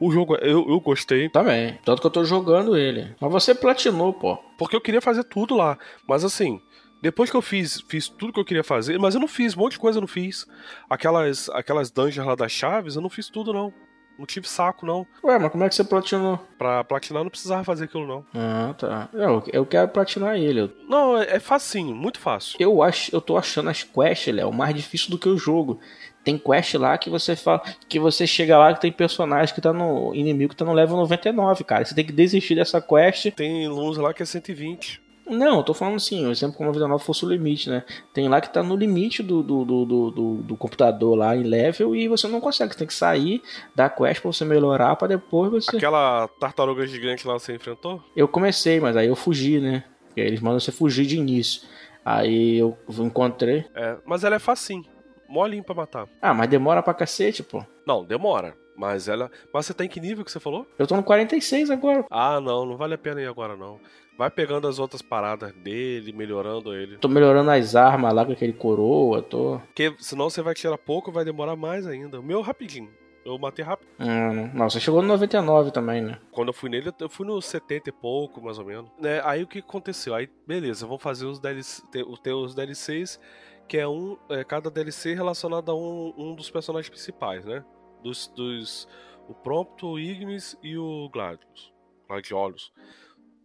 O 0.00 0.10
jogo, 0.10 0.36
eu, 0.36 0.68
eu 0.68 0.80
gostei. 0.80 1.28
Também. 1.28 1.78
Tanto 1.84 2.00
que 2.00 2.06
eu 2.06 2.10
tô 2.10 2.24
jogando 2.24 2.76
ele. 2.76 3.14
Mas 3.20 3.32
você 3.32 3.54
platinou, 3.54 4.12
pô. 4.12 4.36
Porque 4.58 4.74
eu 4.74 4.80
queria 4.80 5.00
fazer 5.00 5.24
tudo 5.24 5.54
lá. 5.54 5.78
Mas 6.08 6.24
assim, 6.24 6.60
depois 7.00 7.30
que 7.30 7.36
eu 7.36 7.42
fiz, 7.42 7.80
fiz 7.86 8.08
tudo 8.08 8.32
que 8.32 8.40
eu 8.40 8.44
queria 8.44 8.64
fazer, 8.64 8.98
mas 8.98 9.14
eu 9.14 9.20
não 9.20 9.28
fiz, 9.28 9.54
um 9.54 9.60
monte 9.60 9.72
de 9.72 9.78
coisa 9.78 9.98
eu 9.98 10.00
não 10.00 10.08
fiz. 10.08 10.46
Aquelas, 10.88 11.48
aquelas 11.50 11.90
dungeons 11.90 12.26
lá 12.26 12.34
das 12.34 12.50
chaves, 12.50 12.96
eu 12.96 13.02
não 13.02 13.10
fiz 13.10 13.28
tudo, 13.28 13.52
não. 13.52 13.72
Não 14.18 14.24
tive 14.24 14.48
saco, 14.48 14.86
não. 14.86 15.06
Ué, 15.24 15.38
mas 15.38 15.50
como 15.50 15.64
é 15.64 15.68
que 15.68 15.74
você 15.74 15.82
platinou? 15.82 16.38
Pra 16.56 16.84
platinar 16.84 17.24
não 17.24 17.30
precisava 17.30 17.64
fazer 17.64 17.84
aquilo, 17.84 18.06
não. 18.06 18.24
Ah, 18.32 18.72
tá. 18.78 19.08
Eu, 19.12 19.42
eu 19.52 19.66
quero 19.66 19.88
platinar 19.88 20.36
ele. 20.36 20.72
Não, 20.88 21.18
é, 21.18 21.36
é 21.36 21.40
facinho, 21.40 21.94
muito 21.94 22.20
fácil. 22.20 22.56
Eu 22.60 22.82
acho, 22.82 23.14
eu 23.14 23.20
tô 23.20 23.36
achando 23.36 23.70
as 23.70 23.82
quests, 23.82 24.32
Léo, 24.32 24.52
mais 24.52 24.74
difícil 24.74 25.10
do 25.10 25.18
que 25.18 25.28
o 25.28 25.36
jogo. 25.36 25.80
Tem 26.24 26.38
quest 26.38 26.74
lá 26.74 26.96
que 26.96 27.10
você 27.10 27.36
fala 27.36 27.62
que 27.88 28.00
você 28.00 28.26
chega 28.26 28.56
lá 28.56 28.72
que 28.72 28.80
tem 28.80 28.90
personagem 28.90 29.54
que 29.54 29.60
tá 29.60 29.72
no 29.72 30.14
inimigo 30.14 30.50
que 30.50 30.56
tá 30.56 30.64
no 30.64 30.72
level 30.72 30.96
99, 30.96 31.64
cara. 31.64 31.84
Você 31.84 31.94
tem 31.94 32.04
que 32.04 32.12
desistir 32.12 32.54
dessa 32.54 32.80
quest. 32.80 33.30
Tem 33.32 33.68
uns 33.68 33.98
lá 33.98 34.14
que 34.14 34.22
é 34.22 34.26
120. 34.26 35.04
Não, 35.26 35.58
eu 35.58 35.62
tô 35.62 35.72
falando 35.72 35.96
assim, 35.96 36.26
o 36.26 36.30
exemplo 36.30 36.56
como 36.56 36.68
a 36.68 36.72
vida 36.72 36.86
nova 36.86 37.02
fosse 37.02 37.24
o 37.24 37.28
limite, 37.28 37.70
né? 37.70 37.82
Tem 38.12 38.28
lá 38.28 38.40
que 38.40 38.52
tá 38.52 38.62
no 38.62 38.76
limite 38.76 39.22
do, 39.22 39.42
do, 39.42 39.64
do, 39.64 39.84
do, 39.84 40.34
do 40.42 40.56
computador 40.56 41.16
lá 41.16 41.34
em 41.34 41.42
level 41.42 41.96
e 41.96 42.08
você 42.08 42.28
não 42.28 42.40
consegue. 42.40 42.72
Você 42.72 42.78
tem 42.78 42.86
que 42.86 42.94
sair 42.94 43.42
da 43.74 43.88
quest 43.88 44.20
pra 44.20 44.32
você 44.32 44.44
melhorar 44.44 44.96
pra 44.96 45.08
depois 45.08 45.50
você. 45.50 45.76
Aquela 45.76 46.28
tartaruga 46.40 46.86
gigante 46.86 47.26
lá 47.26 47.34
você 47.34 47.54
enfrentou? 47.54 48.02
Eu 48.14 48.28
comecei, 48.28 48.80
mas 48.80 48.96
aí 48.96 49.08
eu 49.08 49.16
fugi, 49.16 49.60
né? 49.60 49.84
Porque 50.06 50.20
eles 50.20 50.40
mandam 50.40 50.60
você 50.60 50.70
fugir 50.70 51.06
de 51.06 51.16
início. 51.16 51.62
Aí 52.04 52.58
eu 52.58 52.76
encontrei. 52.98 53.64
É, 53.74 53.96
mas 54.04 54.24
ela 54.24 54.36
é 54.36 54.38
facinho 54.38 54.93
molinho 55.28 55.64
pra 55.64 55.74
matar. 55.74 56.08
Ah, 56.20 56.34
mas 56.34 56.48
demora 56.48 56.82
pra 56.82 56.94
cacete, 56.94 57.42
pô. 57.42 57.64
Não, 57.86 58.04
demora. 58.04 58.56
Mas 58.76 59.08
ela. 59.08 59.30
Mas 59.52 59.66
você 59.66 59.74
tá 59.74 59.84
em 59.84 59.88
que 59.88 60.00
nível 60.00 60.24
que 60.24 60.32
você 60.32 60.40
falou? 60.40 60.66
Eu 60.78 60.86
tô 60.86 60.96
no 60.96 61.02
46 61.02 61.70
agora. 61.70 62.04
Ah, 62.10 62.40
não, 62.40 62.66
não 62.66 62.76
vale 62.76 62.94
a 62.94 62.98
pena 62.98 63.20
ir 63.20 63.26
agora 63.26 63.56
não. 63.56 63.78
Vai 64.16 64.30
pegando 64.30 64.68
as 64.68 64.78
outras 64.78 65.02
paradas 65.02 65.52
dele, 65.52 66.12
melhorando 66.12 66.74
ele. 66.74 66.98
Tô 66.98 67.08
melhorando 67.08 67.50
as 67.50 67.74
armas 67.74 68.12
lá 68.12 68.24
com 68.24 68.32
aquele 68.32 68.52
coroa, 68.52 69.22
tô. 69.22 69.58
Porque 69.66 69.94
senão 69.98 70.30
você 70.30 70.40
vai 70.40 70.54
tirar 70.54 70.78
pouco, 70.78 71.10
vai 71.10 71.24
demorar 71.24 71.56
mais 71.56 71.86
ainda. 71.86 72.20
O 72.20 72.22
meu 72.22 72.40
rapidinho. 72.40 72.90
Eu 73.24 73.38
matei 73.38 73.64
rápido. 73.64 73.88
Hum, 73.98 74.50
não, 74.52 74.68
você 74.68 74.78
chegou 74.78 75.00
no 75.00 75.08
99 75.08 75.70
também, 75.70 76.02
né? 76.02 76.18
Quando 76.30 76.48
eu 76.48 76.52
fui 76.52 76.68
nele, 76.68 76.92
eu 77.00 77.08
fui 77.08 77.26
no 77.26 77.40
70 77.40 77.88
e 77.88 77.92
pouco, 77.92 78.40
mais 78.42 78.58
ou 78.58 78.66
menos. 78.66 78.90
Né? 79.00 79.20
Aí 79.24 79.42
o 79.42 79.46
que 79.46 79.60
aconteceu? 79.60 80.14
Aí, 80.14 80.28
beleza, 80.46 80.86
vamos 80.86 81.02
fazer 81.02 81.24
os 81.24 81.40
DLC, 81.40 81.82
ter 82.22 82.34
os 82.34 82.54
DLCs, 82.54 83.18
que 83.68 83.78
é 83.78 83.88
um. 83.88 84.18
É, 84.28 84.44
cada 84.44 84.70
DLC 84.70 85.14
relacionado 85.14 85.70
a 85.70 85.74
um, 85.74 86.14
um 86.16 86.34
dos 86.34 86.50
personagens 86.50 86.88
principais, 86.88 87.44
né? 87.44 87.64
Dos. 88.02 88.28
dos 88.28 88.88
o 89.26 89.34
Prompto, 89.34 89.86
o 89.86 89.98
Ignis 89.98 90.56
e 90.62 90.76
o 90.76 91.08
Gladius. 91.08 91.72
Gladiolus. 92.06 92.72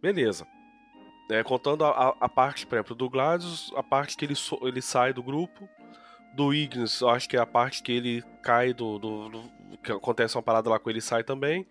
Beleza. 0.00 0.46
É, 1.30 1.42
contando 1.42 1.84
a, 1.84 2.16
a, 2.20 2.28
parte, 2.28 2.66
por 2.66 2.74
exemplo, 2.74 2.94
do 2.94 3.08
Gladius, 3.08 3.72
a 3.76 3.82
parte 3.82 4.16
que 4.16 4.24
ele, 4.24 4.34
so, 4.34 4.58
ele 4.62 4.82
sai 4.82 5.12
do 5.12 5.22
grupo. 5.22 5.68
Do 6.34 6.54
Ignis, 6.54 7.02
acho 7.02 7.28
que 7.28 7.36
é 7.36 7.40
a 7.40 7.46
parte 7.46 7.82
que 7.82 7.92
ele 7.92 8.22
cai 8.42 8.72
do, 8.72 8.98
do, 8.98 9.28
do 9.28 9.50
que 9.82 9.90
acontece 9.90 10.36
uma 10.36 10.42
parada 10.42 10.70
lá 10.70 10.78
com 10.78 10.90
ele 10.90 11.00
sai 11.00 11.24
também. 11.24 11.66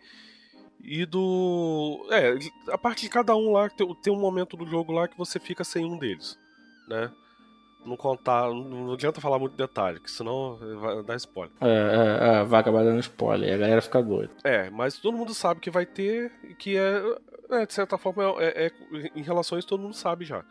E 0.81 1.05
do. 1.05 2.07
É, 2.09 2.37
a 2.71 2.77
parte 2.77 3.01
de 3.01 3.09
cada 3.09 3.35
um 3.35 3.51
lá, 3.51 3.69
tem, 3.69 3.95
tem 3.95 4.13
um 4.13 4.19
momento 4.19 4.55
do 4.57 4.65
jogo 4.65 4.91
lá 4.91 5.07
que 5.07 5.17
você 5.17 5.39
fica 5.39 5.63
sem 5.63 5.85
um 5.85 5.97
deles, 5.97 6.39
né? 6.87 7.11
Não 7.85 7.95
contar, 7.95 8.49
não 8.53 8.93
adianta 8.93 9.21
falar 9.21 9.39
muito 9.39 9.55
detalhe, 9.55 9.99
que 9.99 10.11
senão 10.11 10.57
vai 10.79 11.01
dar 11.03 11.15
spoiler. 11.15 11.51
É, 11.61 11.67
é, 11.67 12.41
é, 12.41 12.43
vai 12.43 12.59
acabar 12.59 12.83
dando 12.83 12.99
spoiler, 12.99 13.53
a 13.53 13.57
galera 13.57 13.81
fica 13.81 14.03
doida. 14.03 14.31
É, 14.43 14.69
mas 14.69 14.97
todo 14.97 15.17
mundo 15.17 15.33
sabe 15.33 15.61
que 15.61 15.71
vai 15.71 15.85
ter, 15.85 16.31
que 16.57 16.77
é, 16.77 17.01
é 17.51 17.65
de 17.65 17.73
certa 17.73 17.97
forma, 17.97 18.35
é, 18.39 18.67
é, 18.67 18.71
em 19.15 19.23
relação 19.23 19.55
a 19.55 19.59
isso 19.59 19.67
todo 19.67 19.81
mundo 19.81 19.95
sabe 19.95 20.25
já. 20.25 20.43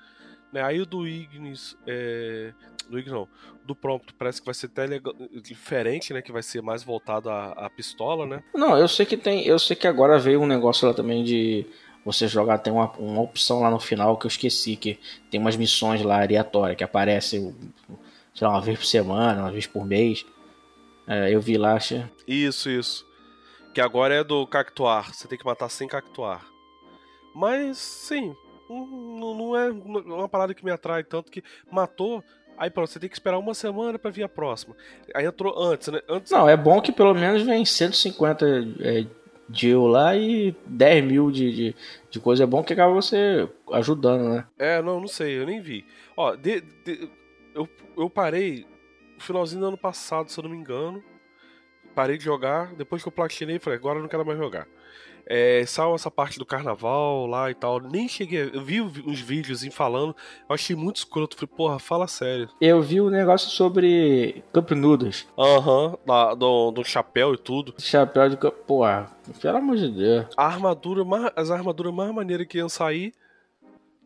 Né? 0.52 0.62
Aí 0.62 0.80
o 0.80 0.86
do 0.86 1.06
Ignis, 1.06 1.76
é, 1.86 2.52
do 2.88 2.98
Ignis 2.98 3.12
não, 3.12 3.28
do 3.64 3.74
Prompto 3.74 4.14
parece 4.14 4.40
que 4.40 4.46
vai 4.46 4.54
ser 4.54 4.66
até 4.66 4.86
legal, 4.86 5.14
diferente, 5.42 6.12
né? 6.14 6.22
Que 6.22 6.32
vai 6.32 6.42
ser 6.42 6.62
mais 6.62 6.82
voltado 6.82 7.28
à, 7.28 7.50
à 7.52 7.70
pistola, 7.70 8.26
né? 8.26 8.42
Não, 8.54 8.76
eu 8.76 8.88
sei 8.88 9.04
que 9.04 9.16
tem, 9.16 9.46
eu 9.46 9.58
sei 9.58 9.76
que 9.76 9.86
agora 9.86 10.18
veio 10.18 10.40
um 10.40 10.46
negócio 10.46 10.88
lá 10.88 10.94
também 10.94 11.22
de 11.22 11.66
você 12.04 12.26
jogar, 12.26 12.58
tem 12.58 12.72
uma, 12.72 12.90
uma 12.92 13.20
opção 13.20 13.60
lá 13.60 13.70
no 13.70 13.78
final 13.78 14.16
que 14.16 14.26
eu 14.26 14.28
esqueci, 14.28 14.76
que 14.76 14.98
tem 15.30 15.40
umas 15.40 15.56
missões 15.56 16.02
lá 16.02 16.22
aleatórias 16.22 16.76
que 16.76 16.84
aparecem, 16.84 17.54
sei 18.34 18.46
lá, 18.46 18.54
uma 18.54 18.60
vez 18.60 18.78
por 18.78 18.86
semana, 18.86 19.42
uma 19.42 19.52
vez 19.52 19.66
por 19.66 19.84
mês. 19.84 20.24
É, 21.06 21.34
eu 21.34 21.40
vi 21.40 21.56
lá, 21.56 21.74
achei. 21.74 22.04
Isso, 22.26 22.68
isso. 22.70 23.06
Que 23.74 23.80
agora 23.80 24.14
é 24.14 24.24
do 24.24 24.46
Cactuar, 24.46 25.14
você 25.14 25.28
tem 25.28 25.38
que 25.38 25.44
matar 25.44 25.68
sem 25.68 25.86
Cactuar. 25.86 26.46
Mas, 27.34 27.78
sim, 27.78 28.34
não, 28.68 29.34
não 29.34 29.56
é 29.56 29.70
uma 29.70 30.28
parada 30.28 30.54
que 30.54 30.64
me 30.64 30.70
atrai 30.70 31.02
tanto 31.02 31.30
que 31.30 31.42
matou. 31.70 32.22
Aí 32.56 32.68
pronto, 32.68 32.90
você 32.90 32.98
tem 32.98 33.08
que 33.08 33.14
esperar 33.14 33.38
uma 33.38 33.54
semana 33.54 33.98
para 33.98 34.10
vir 34.10 34.24
a 34.24 34.28
próxima. 34.28 34.74
Aí 35.14 35.24
entrou 35.24 35.56
antes, 35.56 35.88
né? 35.88 36.00
Antes... 36.08 36.32
Não, 36.32 36.48
é 36.48 36.56
bom 36.56 36.80
que 36.80 36.90
pelo 36.90 37.14
menos 37.14 37.42
vem 37.42 37.64
150 37.64 38.46
é, 38.80 39.06
de 39.48 39.68
eu 39.68 39.86
lá 39.86 40.14
e 40.14 40.54
10 40.66 41.04
mil 41.04 41.30
de, 41.30 41.52
de, 41.54 41.76
de, 42.10 42.20
coisa. 42.20 42.44
É 42.44 42.46
bom 42.46 42.62
que 42.62 42.72
acaba 42.72 42.92
você 42.92 43.48
ajudando, 43.72 44.28
né? 44.28 44.46
É, 44.58 44.82
não, 44.82 45.00
não 45.00 45.08
sei, 45.08 45.38
eu 45.38 45.46
nem 45.46 45.60
vi. 45.60 45.86
Ó, 46.16 46.34
de, 46.36 46.60
de, 46.60 47.10
eu, 47.54 47.68
eu 47.96 48.10
parei 48.10 48.66
no 49.14 49.20
finalzinho 49.20 49.60
do 49.60 49.68
ano 49.68 49.78
passado, 49.78 50.30
se 50.30 50.38
eu 50.38 50.44
não 50.44 50.50
me 50.50 50.56
engano. 50.56 51.02
Parei 51.94 52.18
de 52.18 52.24
jogar, 52.24 52.74
depois 52.74 53.02
que 53.02 53.08
eu 53.08 53.12
platinei, 53.12 53.58
falei, 53.58 53.78
agora 53.78 53.98
eu 53.98 54.02
não 54.02 54.08
quero 54.08 54.24
mais 54.24 54.38
jogar. 54.38 54.68
É, 55.30 55.60
essa 55.60 56.10
parte 56.10 56.38
do 56.38 56.46
carnaval 56.46 57.26
lá 57.26 57.50
e 57.50 57.54
tal. 57.54 57.80
Nem 57.80 58.08
cheguei. 58.08 58.50
Eu 58.52 58.62
vi 58.62 58.80
uns 58.80 59.20
vídeos 59.20 59.62
falando. 59.70 60.16
Eu 60.48 60.54
achei 60.54 60.74
muito 60.74 60.96
escroto. 60.96 61.36
Falei, 61.36 61.54
porra, 61.54 61.78
fala 61.78 62.06
sério. 62.06 62.48
Eu 62.58 62.80
vi 62.80 62.98
um 63.00 63.10
negócio 63.10 63.50
sobre 63.50 64.42
Camp 64.52 64.70
Nudas. 64.70 65.28
Aham, 65.38 65.98
uhum, 66.08 66.38
do, 66.38 66.70
do 66.70 66.84
chapéu 66.84 67.34
e 67.34 67.36
tudo. 67.36 67.74
Chapéu 67.78 68.30
de. 68.30 68.38
Porra, 68.66 69.10
pelo 69.42 69.58
amor 69.58 69.76
de 69.76 69.90
Deus. 69.90 70.26
A 70.34 70.46
armadura, 70.46 71.04
as 71.36 71.50
armaduras 71.50 71.92
mais 71.92 72.14
maneiras 72.14 72.46
que 72.46 72.56
iam 72.56 72.68
sair, 72.68 73.12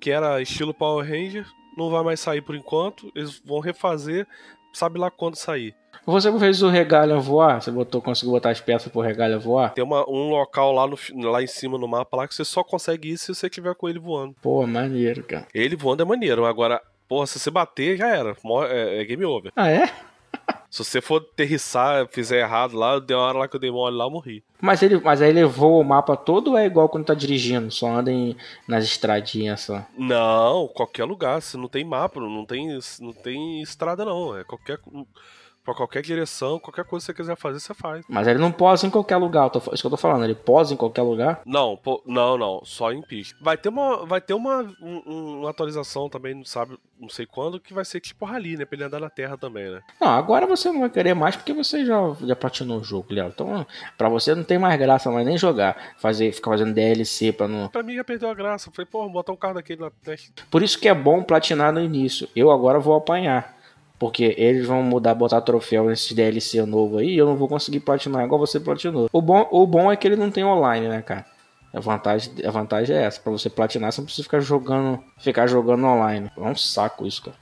que 0.00 0.10
era 0.10 0.42
estilo 0.42 0.74
Power 0.74 1.08
Ranger, 1.08 1.46
não 1.76 1.88
vai 1.88 2.02
mais 2.02 2.18
sair 2.18 2.42
por 2.42 2.56
enquanto. 2.56 3.12
Eles 3.14 3.40
vão 3.44 3.60
refazer, 3.60 4.26
sabe 4.72 4.98
lá 4.98 5.08
quando 5.10 5.36
sair. 5.36 5.74
Você 6.04 6.36
fez 6.38 6.62
o 6.62 6.68
regalho 6.68 7.20
voar? 7.20 7.62
Você 7.62 7.70
botou, 7.70 8.02
conseguiu 8.02 8.32
botar 8.32 8.50
as 8.50 8.60
peças 8.60 8.90
pro 8.90 9.00
regalho 9.00 9.38
voar? 9.38 9.72
Tem 9.72 9.84
uma, 9.84 10.08
um 10.08 10.30
local 10.30 10.72
lá, 10.72 10.86
no, 10.86 11.30
lá 11.30 11.42
em 11.42 11.46
cima 11.46 11.78
no 11.78 11.86
mapa 11.86 12.16
lá 12.16 12.28
que 12.28 12.34
você 12.34 12.44
só 12.44 12.64
consegue 12.64 13.12
ir 13.12 13.18
se 13.18 13.32
você 13.32 13.48
tiver 13.48 13.74
com 13.74 13.88
ele 13.88 14.00
voando. 14.00 14.34
Pô, 14.42 14.66
maneiro, 14.66 15.22
cara. 15.22 15.46
Ele 15.54 15.76
voando 15.76 16.02
é 16.02 16.06
maneiro. 16.06 16.44
Agora, 16.44 16.82
porra, 17.08 17.26
se 17.26 17.38
você 17.38 17.50
bater, 17.50 17.96
já 17.96 18.08
era. 18.08 18.36
É, 18.68 19.00
é 19.00 19.04
game 19.04 19.24
over. 19.24 19.52
Ah, 19.54 19.70
é? 19.70 19.88
Se 20.72 20.82
você 20.82 21.02
for 21.02 21.20
aterrissar, 21.20 22.08
fizer 22.08 22.40
errado 22.40 22.74
lá, 22.74 22.98
deu 22.98 23.18
uma 23.18 23.26
hora 23.26 23.38
lá 23.40 23.46
que 23.46 23.54
eu 23.54 23.60
dei 23.60 23.70
mole 23.70 23.94
lá, 23.94 24.06
eu 24.06 24.10
morri. 24.10 24.42
Mas, 24.58 24.82
ele, 24.82 24.98
mas 24.98 25.20
aí 25.20 25.28
ele 25.28 25.44
voa 25.44 25.82
o 25.82 25.84
mapa 25.84 26.16
todo 26.16 26.52
ou 26.52 26.56
é 26.56 26.64
igual 26.64 26.88
quando 26.88 27.04
tá 27.04 27.12
dirigindo? 27.12 27.70
Só 27.70 27.88
anda 27.88 28.10
em, 28.10 28.34
nas 28.66 28.82
estradinhas 28.84 29.60
só? 29.60 29.84
Não, 29.98 30.66
qualquer 30.68 31.04
lugar. 31.04 31.42
Se 31.42 31.58
não 31.58 31.68
tem 31.68 31.84
mapa, 31.84 32.18
não 32.18 32.46
tem, 32.46 32.78
não 33.00 33.12
tem 33.12 33.60
estrada 33.60 34.02
não. 34.06 34.34
É 34.34 34.44
qualquer 34.44 34.78
Pra 35.64 35.74
qualquer 35.74 36.02
direção, 36.02 36.58
qualquer 36.58 36.84
coisa 36.84 37.06
que 37.06 37.12
você 37.12 37.22
quiser 37.22 37.36
fazer, 37.36 37.60
você 37.60 37.72
faz. 37.72 38.04
Mas 38.08 38.26
ele 38.26 38.40
não 38.40 38.50
posa 38.50 38.84
em 38.84 38.90
qualquer 38.90 39.16
lugar, 39.16 39.48
tô, 39.48 39.58
isso 39.72 39.80
que 39.80 39.86
eu 39.86 39.90
tô 39.90 39.96
falando, 39.96 40.24
ele 40.24 40.34
posa 40.34 40.74
em 40.74 40.76
qualquer 40.76 41.02
lugar? 41.02 41.40
Não, 41.46 41.76
po, 41.76 42.02
não, 42.04 42.36
não, 42.36 42.60
só 42.64 42.92
em 42.92 43.00
pista. 43.00 43.38
Vai 43.40 43.56
ter 43.56 43.68
uma, 43.68 44.04
vai 44.04 44.20
ter 44.20 44.34
uma, 44.34 44.62
um, 44.82 45.40
uma 45.40 45.50
atualização 45.50 46.08
também, 46.08 46.34
não 46.34 46.44
sabe, 46.44 46.76
não 46.98 47.08
sei 47.08 47.26
quando, 47.26 47.60
que 47.60 47.72
vai 47.72 47.84
ser 47.84 48.00
tipo 48.00 48.24
rally, 48.24 48.56
né, 48.56 48.64
pra 48.64 48.74
ele 48.74 48.84
andar 48.84 48.98
na 48.98 49.08
terra 49.08 49.36
também, 49.36 49.70
né? 49.70 49.80
Não, 50.00 50.08
agora 50.08 50.48
você 50.48 50.72
não 50.72 50.80
vai 50.80 50.90
querer 50.90 51.14
mais 51.14 51.36
porque 51.36 51.52
você 51.52 51.84
já, 51.86 51.96
já 52.24 52.34
platinou 52.34 52.80
o 52.80 52.84
jogo, 52.84 53.14
Léo. 53.14 53.28
Então, 53.28 53.64
pra 53.96 54.08
você 54.08 54.34
não 54.34 54.42
tem 54.42 54.58
mais 54.58 54.76
graça 54.78 55.12
mais 55.12 55.24
nem 55.24 55.38
jogar, 55.38 55.94
fazer, 55.96 56.32
ficar 56.32 56.50
fazendo 56.50 56.74
DLC 56.74 57.30
pra 57.30 57.46
não... 57.46 57.68
Pra 57.68 57.84
mim 57.84 57.94
já 57.94 58.02
perdeu 58.02 58.28
a 58.28 58.34
graça, 58.34 58.68
eu 58.68 58.72
falei, 58.72 58.88
pô, 58.90 59.08
botar 59.08 59.30
um 59.30 59.36
carro 59.36 59.54
daquele 59.54 59.80
na 59.80 59.90
testa. 59.90 60.42
Por 60.50 60.60
isso 60.60 60.76
que 60.78 60.88
é 60.88 60.94
bom 60.94 61.22
platinar 61.22 61.72
no 61.72 61.80
início. 61.80 62.28
Eu 62.34 62.50
agora 62.50 62.80
vou 62.80 62.96
apanhar. 62.96 63.61
Porque 64.02 64.34
eles 64.36 64.66
vão 64.66 64.82
mudar, 64.82 65.14
botar 65.14 65.40
troféu 65.42 65.86
nesse 65.86 66.12
DLC 66.12 66.66
novo 66.66 66.98
aí 66.98 67.10
e 67.10 67.18
eu 67.18 67.24
não 67.24 67.36
vou 67.36 67.46
conseguir 67.46 67.78
platinar 67.78 68.24
igual 68.24 68.40
você 68.40 68.58
platinou. 68.58 69.08
O 69.12 69.22
bom, 69.22 69.46
o 69.52 69.64
bom 69.64 69.92
é 69.92 69.96
que 69.96 70.08
ele 70.08 70.16
não 70.16 70.28
tem 70.28 70.44
online, 70.44 70.88
né, 70.88 71.02
cara? 71.02 71.24
A 71.72 71.78
vantagem, 71.78 72.32
a 72.44 72.50
vantagem 72.50 72.96
é 72.96 73.04
essa. 73.04 73.20
Pra 73.20 73.30
você 73.30 73.48
platinar, 73.48 73.92
você 73.92 74.00
não 74.00 74.06
precisa 74.06 74.24
ficar 74.24 74.40
jogando, 74.40 74.98
ficar 75.18 75.46
jogando 75.46 75.86
online. 75.86 76.28
É 76.36 76.40
um 76.40 76.56
saco 76.56 77.06
isso, 77.06 77.22
cara. 77.22 77.36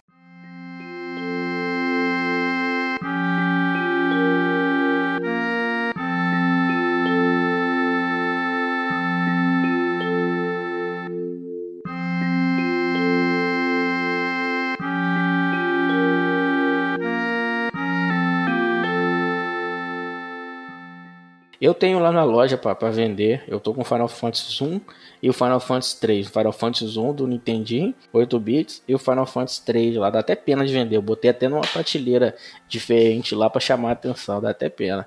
Eu 21.61 21.75
tenho 21.75 21.99
lá 21.99 22.11
na 22.11 22.25
loja 22.25 22.57
para 22.57 22.91
vender. 22.91 23.45
Eu 23.47 23.61
tô 23.61 23.75
com 23.75 23.83
o 23.83 23.85
Final 23.85 24.09
Fantasy 24.09 24.65
1 24.65 24.81
e 25.23 25.29
o 25.29 25.33
Final 25.33 25.61
Fantasy 25.61 26.01
3. 26.01 26.27
O 26.29 26.31
Final 26.31 26.53
Fantasy 26.53 26.99
1 26.99 27.13
do 27.13 27.27
Nintendinho, 27.27 27.95
8 28.13 28.41
bits, 28.41 28.83
e 28.89 28.95
o 28.95 28.99
Final 28.99 29.27
Fantasy 29.27 29.63
3 29.67 29.97
lá. 29.97 30.09
Dá 30.09 30.21
até 30.21 30.35
pena 30.35 30.65
de 30.65 30.73
vender. 30.73 30.97
Eu 30.97 31.03
botei 31.03 31.31
até 31.31 31.49
numa 31.49 31.61
prateleira 31.61 32.35
diferente 32.67 33.35
lá 33.35 33.51
para 33.51 33.61
chamar 33.61 33.91
a 33.91 33.93
atenção. 33.93 34.41
Dá 34.41 34.51
até 34.51 34.71
pena 34.71 35.07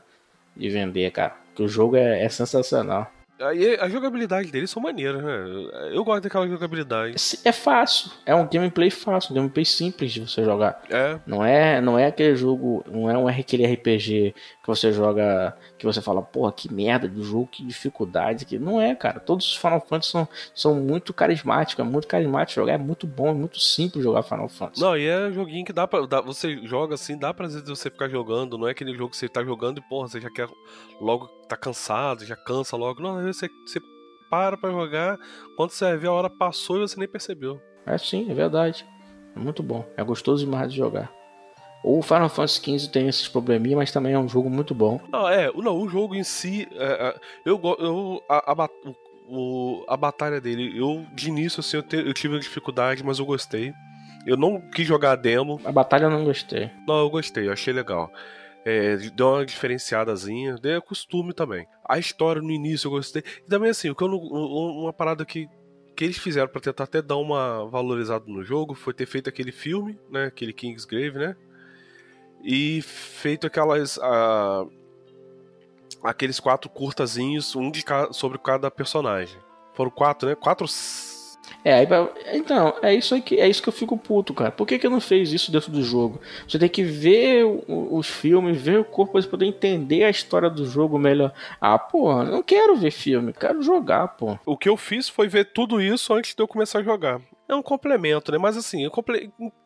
de 0.55 0.69
vender, 0.69 1.09
cara. 1.09 1.35
Porque 1.47 1.63
o 1.63 1.67
jogo 1.67 1.95
é, 1.95 2.23
é 2.23 2.29
sensacional. 2.29 3.11
A, 3.79 3.89
jogabilidade 3.89 4.51
deles 4.51 4.69
são 4.69 4.81
maneiras, 4.81 5.21
né? 5.21 5.91
Eu 5.91 6.03
gosto 6.03 6.23
daquela 6.23 6.47
jogabilidade. 6.47 7.15
É 7.43 7.51
fácil, 7.51 8.11
é 8.25 8.33
um 8.33 8.47
gameplay 8.47 8.89
fácil, 8.89 9.31
um 9.31 9.35
gameplay 9.35 9.65
simples 9.65 10.13
de 10.13 10.21
você 10.21 10.43
jogar. 10.43 10.81
É. 10.89 11.19
Não 11.25 11.43
é, 11.43 11.81
não 11.81 11.99
é 11.99 12.05
aquele 12.05 12.35
jogo, 12.35 12.85
não 12.87 13.09
é 13.09 13.17
um 13.17 13.27
aquele 13.27 13.65
RPG 13.65 14.33
que 14.63 14.67
você 14.69 14.93
joga, 14.93 15.57
que 15.77 15.85
você 15.85 16.01
fala, 16.01 16.21
porra, 16.21 16.53
que 16.53 16.73
merda 16.73 17.05
do 17.05 17.21
jogo, 17.21 17.47
que 17.47 17.65
dificuldade, 17.65 18.45
que 18.45 18.57
não 18.57 18.79
é, 18.79 18.95
cara. 18.95 19.19
Todos 19.19 19.45
os 19.45 19.57
Final 19.57 19.81
Fantasy 19.81 20.11
são, 20.11 20.27
são 20.55 20.75
muito 20.75 21.13
carismáticos, 21.13 21.85
é 21.85 21.87
muito 21.87 22.07
carismático 22.07 22.61
jogar, 22.61 22.73
é 22.73 22.77
muito 22.77 23.05
bom, 23.05 23.27
é 23.27 23.33
muito 23.33 23.59
simples 23.59 24.01
jogar 24.01 24.23
Final 24.23 24.47
Fantasy. 24.47 24.81
Não, 24.81 24.95
e 24.95 25.05
é 25.05 25.29
joguinho 25.33 25.65
que 25.65 25.73
dá 25.73 25.85
pra, 25.85 26.05
dá, 26.05 26.21
você 26.21 26.65
joga 26.65 26.95
assim, 26.95 27.17
dá 27.17 27.33
pra 27.33 27.45
vezes 27.45 27.67
você 27.67 27.89
ficar 27.89 28.07
jogando, 28.07 28.57
não 28.57 28.65
é 28.65 28.71
aquele 28.71 28.95
jogo 28.95 29.09
que 29.09 29.17
você 29.17 29.27
tá 29.27 29.43
jogando 29.43 29.79
e 29.79 29.81
porra, 29.81 30.07
você 30.07 30.21
já 30.21 30.29
quer 30.29 30.47
logo 31.01 31.27
tá 31.49 31.57
cansado, 31.57 32.25
já 32.25 32.37
cansa 32.37 32.77
logo. 32.77 33.01
Não, 33.01 33.21
você, 33.21 33.49
você 33.67 33.81
para 34.29 34.55
pra 34.55 34.71
jogar, 34.71 35.19
quando 35.57 35.71
você 35.71 35.97
vê 35.97 36.07
a 36.07 36.11
hora 36.13 36.29
passou 36.29 36.77
e 36.77 36.87
você 36.87 36.97
nem 36.97 37.07
percebeu. 37.07 37.61
É 37.85 37.97
sim, 37.97 38.31
é 38.31 38.33
verdade. 38.33 38.85
É 39.35 39.39
muito 39.39 39.61
bom. 39.61 39.85
É 39.97 40.03
gostoso 40.03 40.45
demais 40.45 40.71
de 40.71 40.77
jogar. 40.77 41.11
O 41.83 42.01
Final 42.01 42.29
Fantasy 42.29 42.79
XV 42.79 42.91
tem 42.91 43.07
esses 43.09 43.27
probleminhas, 43.27 43.77
mas 43.77 43.91
também 43.91 44.13
é 44.13 44.19
um 44.19 44.29
jogo 44.29 44.49
muito 44.49 44.73
bom. 44.73 45.01
Não, 45.11 45.27
é, 45.27 45.51
não, 45.53 45.77
o 45.77 45.89
jogo 45.89 46.15
em 46.15 46.23
si, 46.23 46.67
é, 46.71 46.85
é, 46.85 47.15
eu, 47.45 47.59
eu 47.79 48.23
a, 48.29 48.53
a, 48.53 48.69
o, 49.27 49.83
a 49.87 49.97
batalha 49.97 50.39
dele, 50.39 50.77
eu 50.77 51.05
de 51.13 51.27
início 51.27 51.59
assim, 51.59 51.77
eu, 51.77 51.83
te, 51.83 51.97
eu 51.97 52.13
tive 52.13 52.39
dificuldade, 52.39 53.03
mas 53.03 53.19
eu 53.19 53.25
gostei. 53.25 53.73
Eu 54.25 54.37
não 54.37 54.61
quis 54.61 54.87
jogar 54.87 55.11
a 55.11 55.15
demo. 55.17 55.59
A 55.65 55.71
batalha 55.71 56.05
eu 56.05 56.09
não 56.09 56.23
gostei. 56.23 56.71
Não, 56.87 56.99
eu 56.99 57.09
gostei, 57.09 57.47
eu 57.47 57.51
achei 57.51 57.73
legal. 57.73 58.09
É, 58.65 58.95
deu 58.95 59.27
uma 59.27 59.45
diferenciadazinha, 59.45 60.55
deu 60.55 60.81
costume 60.81 61.33
também. 61.33 61.67
A 61.87 61.99
história 61.99 62.41
no 62.41 62.51
início 62.51 62.87
eu 62.87 62.91
gostei. 62.91 63.21
E 63.45 63.49
também 63.49 63.69
assim, 63.69 63.89
o 63.89 63.95
que 63.95 64.03
eu 64.03 64.07
não, 64.07 64.17
uma 64.17 64.93
parada 64.93 65.25
que, 65.25 65.49
que 65.93 66.05
eles 66.05 66.17
fizeram 66.17 66.47
para 66.47 66.61
tentar 66.61 66.85
até 66.85 67.01
dar 67.01 67.17
uma 67.17 67.65
valorizada 67.69 68.23
no 68.25 68.41
jogo 68.41 68.73
foi 68.73 68.93
ter 68.93 69.05
feito 69.05 69.29
aquele 69.29 69.51
filme, 69.51 69.99
né? 70.09 70.25
Aquele 70.25 70.53
Kingsgrave, 70.53 71.19
né? 71.19 71.35
E 72.43 72.81
feito 72.81 73.47
aquelas. 73.47 73.99
Aqueles 76.03 76.39
quatro 76.39 76.69
curtazinhos, 76.69 77.55
um 77.55 77.71
de 77.71 77.83
cada, 77.83 78.11
sobre 78.11 78.37
cada 78.37 78.69
personagem. 78.69 79.37
Foram 79.73 79.89
quatro, 79.89 80.27
né? 80.27 80.35
Quatro 80.35 80.67
é, 81.63 81.87
então, 82.33 82.73
é 82.81 82.93
isso 82.93 83.15
aí 83.15 83.21
que 83.21 83.39
é 83.39 83.47
isso 83.47 83.61
que 83.61 83.69
eu 83.69 83.73
fico 83.73 83.97
puto, 83.97 84.33
cara. 84.33 84.51
Por 84.51 84.67
que, 84.67 84.77
que 84.77 84.89
não 84.89 84.99
fez 84.99 85.31
isso 85.31 85.51
dentro 85.51 85.71
do 85.71 85.81
jogo? 85.81 86.19
Você 86.47 86.59
tem 86.59 86.67
que 86.67 86.83
ver 86.83 87.45
os 87.67 88.07
filmes, 88.07 88.61
ver 88.61 88.79
o 88.79 88.83
corpo 88.83 89.13
para 89.13 89.29
poder 89.29 89.45
entender 89.45 90.03
a 90.03 90.09
história 90.09 90.49
do 90.49 90.65
jogo 90.65 90.99
melhor. 90.99 91.33
Ah, 91.61 91.79
porra, 91.79 92.25
não 92.25 92.43
quero 92.43 92.75
ver 92.75 92.91
filme, 92.91 93.33
quero 93.33 93.61
jogar, 93.61 94.09
pô. 94.09 94.37
O 94.45 94.57
que 94.57 94.67
eu 94.67 94.75
fiz 94.75 95.07
foi 95.07 95.27
ver 95.27 95.45
tudo 95.53 95.81
isso 95.81 96.13
antes 96.13 96.35
de 96.35 96.43
eu 96.43 96.47
começar 96.47 96.79
a 96.79 96.83
jogar. 96.83 97.21
É 97.47 97.55
um 97.55 97.61
complemento, 97.61 98.31
né? 98.31 98.37
Mas 98.37 98.55
assim, 98.55 98.85
é, 98.85 98.89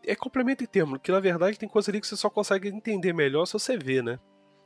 é 0.06 0.16
complemento 0.16 0.64
em 0.64 0.68
termos, 0.68 1.00
que 1.02 1.12
na 1.12 1.20
verdade 1.20 1.60
tem 1.60 1.70
coisa 1.70 1.92
ali 1.92 2.02
que 2.02 2.08
você 2.08 2.16
só 2.16 2.30
consegue 2.30 2.70
entender 2.70 3.14
melhor 3.14 3.46
se 3.46 3.54
você 3.54 3.78
vê, 3.78 4.02
né? 4.02 4.20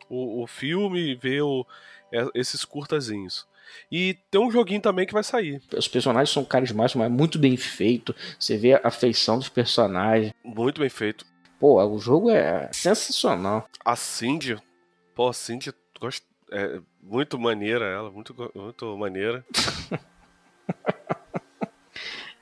O, 0.10 0.43
o 0.43 0.47
filme, 0.47 1.15
ver 1.15 1.41
o... 1.41 1.65
É, 2.12 2.28
esses 2.34 2.65
curtazinhos. 2.65 3.47
E 3.91 4.17
tem 4.30 4.41
um 4.41 4.52
joguinho 4.52 4.82
também 4.82 5.06
que 5.06 5.13
vai 5.13 5.24
sair. 5.24 5.62
Os 5.76 5.88
personagens 5.88 6.30
são 6.30 6.43
carismáticos, 6.43 7.00
mas 7.00 7.12
muito 7.12 7.39
bem 7.39 7.56
feito. 7.56 8.13
Você 8.38 8.58
vê 8.58 8.74
a 8.74 8.91
feição 8.91 9.38
dos 9.38 9.50
personagens. 9.50 10.34
Muito 10.43 10.82
bem 10.82 10.89
feito. 10.89 11.26
Pô, 11.60 11.82
o 11.84 12.00
jogo 12.00 12.30
é 12.30 12.69
sensacional. 12.74 13.67
A 13.86 13.95
Cindy, 13.95 14.58
pô, 15.13 15.30
a 15.30 15.34
Cindy 15.34 15.74
gosto, 16.00 16.26
é 16.52 16.82
muito 17.02 17.38
maneira 17.39 17.86
ela, 17.86 18.12
muito, 18.12 18.36
muito 18.56 18.97
maneira. 18.97 19.45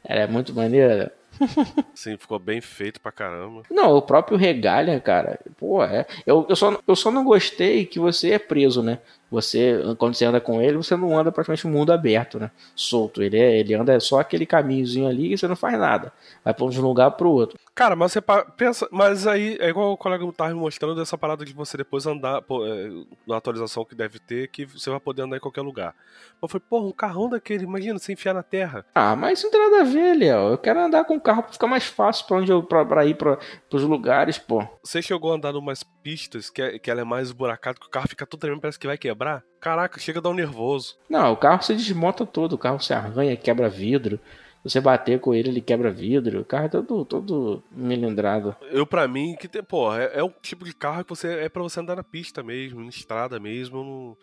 ela 0.10 0.22
é 0.22 0.28
muito 0.28 0.56
maneira. 0.56 1.13
Sim, 1.93 2.17
ficou 2.17 2.39
bem 2.39 2.60
feito 2.60 3.00
pra 3.00 3.12
caramba. 3.12 3.62
Não, 3.69 3.95
o 3.95 4.02
próprio 4.02 4.38
Regalia, 4.38 5.00
cara. 5.00 5.39
Pô, 5.56 5.84
é. 5.84 6.08
Eu, 6.26 6.48
eu, 6.50 6.56
só, 6.56 6.78
eu 6.86 6.95
só 6.95 7.12
não 7.12 7.24
gostei 7.24 7.86
que 7.86 8.00
você 8.00 8.32
é 8.32 8.39
preso, 8.39 8.82
né? 8.82 9.00
Você, 9.32 9.80
quando 9.98 10.15
você 10.15 10.26
anda 10.26 10.42
com 10.42 10.62
ele, 10.62 10.78
você 10.78 10.96
não 10.96 11.18
anda 11.18 11.32
praticamente 11.32 11.68
o 11.68 11.70
mundo 11.70 11.92
aberto, 11.92 12.39
né? 12.39 12.50
Solto. 12.76 13.22
Ele, 13.22 13.38
é, 13.38 13.60
ele 13.60 13.74
anda 13.76 14.00
só 14.00 14.20
aquele 14.20 14.46
caminhozinho 14.46 15.08
ali 15.08 15.34
e 15.34 15.38
você 15.38 15.48
não 15.48 15.56
faz 15.56 15.78
nada. 15.78 16.12
Vai 16.44 16.54
pra 16.54 16.65
um 16.65 16.70
lugar 16.82 17.12
pro 17.12 17.30
outro. 17.30 17.58
Cara, 17.76 17.96
mas 17.96 18.12
você 18.12 18.22
pensa. 18.58 18.88
Mas 18.92 19.28
aí 19.28 19.58
é 19.60 19.70
igual 19.70 19.92
o 19.92 19.98
colega 19.98 20.26
tava 20.34 20.50
me 20.50 20.60
mostrando 20.60 20.96
dessa 20.96 21.18
parada 21.18 21.46
de 21.46 21.54
você 21.54 21.78
depois 21.78 22.06
andar. 22.06 22.42
Pô, 22.42 22.65
é, 22.65 22.89
na 23.28 23.38
atualização 23.38 23.86
que 23.86 23.96
deve 23.96 24.20
ter, 24.20 24.48
que 24.50 24.65
você 24.65 24.89
vai 24.89 25.00
poder 25.00 25.22
andar 25.22 25.38
em 25.38 25.42
qualquer 25.42 25.62
lugar. 25.62 25.96
Eu 26.42 26.48
falei, 26.48 26.63
porra, 26.70 26.88
um 26.88 26.92
carrão 26.92 27.30
daquele, 27.30 27.63
imagina, 27.63 28.00
você 28.00 28.13
enfiar 28.13 28.34
na 28.34 28.44
terra. 28.44 28.86
Ah, 28.96 29.15
mas 29.15 29.39
isso 29.39 29.48
não 29.48 29.52
tem 29.52 29.70
nada 29.70 29.82
a 29.82 29.86
ver, 29.86 30.18
Léo. 30.18 30.52
Eu 30.52 30.58
quero 30.58 30.80
andar 30.80 31.04
com 31.04 31.15
o 31.15 31.22
carro 31.22 31.44
pra 31.44 31.52
ficar 31.52 31.68
mais 31.68 31.86
fácil 31.86 32.26
pra, 32.26 32.38
onde 32.38 32.52
eu, 32.52 32.63
pra 32.63 33.06
ir 33.06 33.15
pra, 33.15 33.38
pros 33.70 33.84
lugares, 33.84 34.38
pô. 34.38 34.65
Você 34.84 35.02
chegou 35.02 35.32
a 35.32 35.36
andar 35.36 35.54
numas 35.54 35.84
pistas 36.10 36.50
que, 36.50 36.62
é, 36.62 36.80
que 36.80 36.89
ela 36.89 37.02
é 37.02 37.04
mais 37.04 37.28
esburacada, 37.28 37.80
que 37.80 37.86
o 37.86 37.89
carro 37.89 38.08
fica 38.08 38.26
todo 38.26 38.39
tremendo, 38.39 38.62
parece 38.62 38.80
que 38.80 38.88
vai 38.88 38.98
quebrar? 38.98 39.43
Caraca, 39.60 40.00
chega 40.00 40.19
a 40.19 40.22
dar 40.22 40.30
um 40.30 40.34
nervoso. 40.34 40.98
Não, 41.08 41.32
o 41.34 41.38
carro 41.38 41.62
se 41.62 41.76
desmonta 41.76 42.26
todo, 42.26 42.54
o 42.54 42.58
carro 42.58 42.80
se 42.80 42.93
arranha, 42.93 43.36
quebra 43.36 43.69
vidro. 43.69 44.19
Se 44.63 44.72
você 44.72 44.82
bater 44.82 45.19
com 45.19 45.34
ele, 45.34 45.50
ele 45.50 45.62
quebra 45.62 45.91
vidro. 45.91 46.41
O 46.41 46.45
carro 46.45 46.65
é 46.65 46.69
todo, 46.69 47.06
todo 47.06 47.63
melindrado. 47.72 48.56
Eu, 48.72 48.86
pra 48.86 49.08
mim, 49.08 49.36
que 49.39 49.48
tem, 49.48 49.63
pô, 49.63 49.95
é, 49.95 50.12
é 50.15 50.24
o 50.24 50.30
tipo 50.41 50.65
de 50.65 50.74
carro 50.74 51.04
que 51.04 51.10
você 51.10 51.28
é 51.28 51.50
para 51.50 51.63
você 51.63 51.80
andar 51.80 51.95
na 51.95 52.04
pista 52.04 52.43
mesmo, 52.43 52.82
na 52.82 52.89
estrada 52.89 53.39
mesmo. 53.39 54.17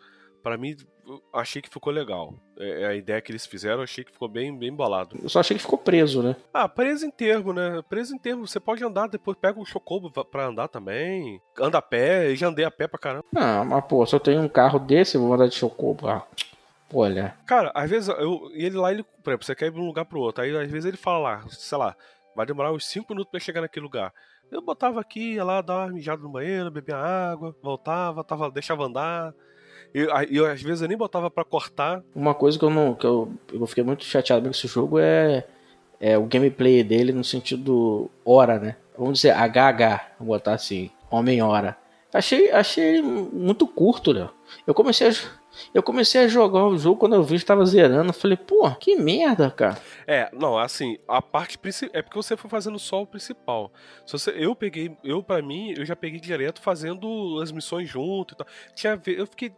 Para 0.47 0.57
mim, 0.57 0.77
achei 1.35 1.61
que 1.61 1.69
ficou 1.69 1.93
legal. 1.93 2.33
É, 2.57 2.83
é, 2.83 2.87
a 2.87 2.95
ideia 2.95 3.21
que 3.21 3.33
eles 3.33 3.45
fizeram, 3.45 3.83
achei 3.83 4.05
que 4.05 4.13
ficou 4.13 4.29
bem, 4.29 4.57
bem 4.57 4.73
bolado. 4.73 5.19
Eu 5.21 5.29
só 5.29 5.41
achei 5.41 5.57
que 5.57 5.63
ficou 5.65 5.77
preso, 5.77 6.23
né? 6.23 6.37
Ah, 6.55 6.69
preso 6.69 7.05
em 7.05 7.11
termo, 7.11 7.53
né? 7.53 7.83
Preso 7.89 8.15
em 8.15 8.19
termo. 8.19 8.47
Você 8.47 8.61
pode 8.61 8.85
andar, 8.85 9.09
depois 9.09 9.37
pega 9.37 9.59
um 9.59 9.65
chocobo 9.65 10.09
pra 10.09 10.47
andar 10.47 10.69
também. 10.69 11.43
Anda 11.59 11.79
a 11.79 11.83
pé, 11.83 12.31
eu 12.31 12.37
já 12.37 12.47
andei 12.47 12.65
a 12.65 12.71
pé 12.71 12.87
pra 12.87 12.97
caramba. 12.97 13.25
Ah, 13.35 13.65
mas 13.65 13.85
pô, 13.87 14.07
se 14.07 14.15
eu 14.15 14.21
tenho 14.21 14.41
um 14.41 14.49
carro 14.49 14.79
desse, 14.79 15.17
eu 15.17 15.23
vou 15.23 15.35
andar 15.35 15.49
de 15.49 15.57
chocobo. 15.57 16.07
Ah, 16.07 16.25
olha. 16.95 17.35
Cara, 17.45 17.73
às 17.75 17.91
vezes, 17.91 18.09
eu, 18.09 18.49
ele 18.53 18.77
lá, 18.77 18.93
ele, 18.93 19.03
por 19.03 19.31
exemplo, 19.31 19.47
você 19.47 19.55
quer 19.57 19.67
ir 19.67 19.73
de 19.73 19.81
um 19.81 19.87
lugar 19.87 20.05
pro 20.05 20.21
outro. 20.21 20.45
Aí 20.45 20.57
às 20.57 20.71
vezes 20.71 20.85
ele 20.85 20.97
fala 20.97 21.19
lá, 21.19 21.45
sei 21.49 21.77
lá, 21.77 21.97
vai 22.37 22.47
demorar 22.47 22.71
uns 22.71 22.87
5 22.87 23.13
minutos 23.13 23.33
pra 23.33 23.41
chegar 23.41 23.63
naquele 23.63 23.83
lugar. 23.83 24.13
Eu 24.49 24.63
botava 24.63 25.01
aqui, 25.01 25.33
ia 25.33 25.43
lá, 25.43 25.61
dar 25.61 25.87
uma 25.87 25.93
mijada 25.93 26.23
no 26.23 26.29
banheiro, 26.29 26.71
bebia 26.71 26.97
água, 26.97 27.53
voltava, 27.61 28.23
tava, 28.23 28.49
deixava 28.49 28.85
andar. 28.85 29.35
Eu, 29.95 30.09
eu, 30.31 30.47
às 30.47 30.63
vezes 30.63 30.83
eu 30.83 30.89
nem 30.89 30.97
botava 30.97 31.31
para 31.31 31.45
cortar. 31.45 32.03
Uma 32.15 32.35
coisa 32.35 32.59
que 32.59 32.65
eu 32.65 32.71
não. 32.71 32.95
que 32.95 33.07
eu, 33.07 33.33
eu 33.53 33.67
fiquei 33.67 33.85
muito 33.85 34.05
chateado 34.05 34.45
com 34.45 34.51
esse 34.51 34.67
jogo 34.67 34.99
é, 34.99 35.45
é 36.01 36.17
o 36.19 36.25
gameplay 36.25 36.83
dele 36.83 37.13
no 37.13 37.25
sentido 37.25 38.11
hora, 38.25 38.59
né? 38.59 38.77
Vamos 38.97 39.21
dizer 39.21 39.33
HH, 39.33 40.17
vou 40.19 40.29
botar 40.29 40.55
assim, 40.55 40.91
Homem-Hora. 41.11 41.77
Achei, 42.13 42.51
achei 42.51 43.03
muito 43.03 43.67
curto, 43.67 44.15
né? 44.15 44.29
Eu 44.67 44.73
comecei 44.73 45.09
a, 45.09 45.13
eu 45.75 45.83
comecei 45.83 46.25
a 46.25 46.29
jogar 46.29 46.65
o 46.67 46.79
jogo 46.79 46.99
quando 46.99 47.15
eu 47.15 47.23
vi 47.23 47.31
que 47.31 47.43
estava 47.43 47.65
zerando. 47.67 48.09
Eu 48.09 48.15
falei, 48.15 48.37
pô, 48.37 48.71
que 48.77 48.97
merda, 48.97 49.51
cara. 49.51 49.79
É, 50.07 50.31
não, 50.33 50.59
assim, 50.59 50.99
a 51.07 51.21
parte 51.21 51.59
principal. 51.59 51.99
É 51.99 52.03
porque 52.03 52.17
você 52.17 52.37
foi 52.37 52.49
fazendo 52.49 52.79
só 52.79 53.03
o 53.03 53.07
principal. 53.07 53.73
Se 54.07 54.13
você, 54.13 54.31
eu 54.31 54.55
peguei, 54.55 54.97
eu 55.05 55.23
para 55.23 55.43
mim, 55.43 55.75
eu 55.77 55.85
já 55.85 55.97
peguei 55.97 56.21
direto 56.21 56.61
fazendo 56.61 57.41
as 57.43 57.53
missões 57.53 57.89
junto 57.89 58.35
e 58.35 58.37
tal. 58.37 58.47
Tinha, 58.75 59.01
eu 59.07 59.27
fiquei 59.27 59.53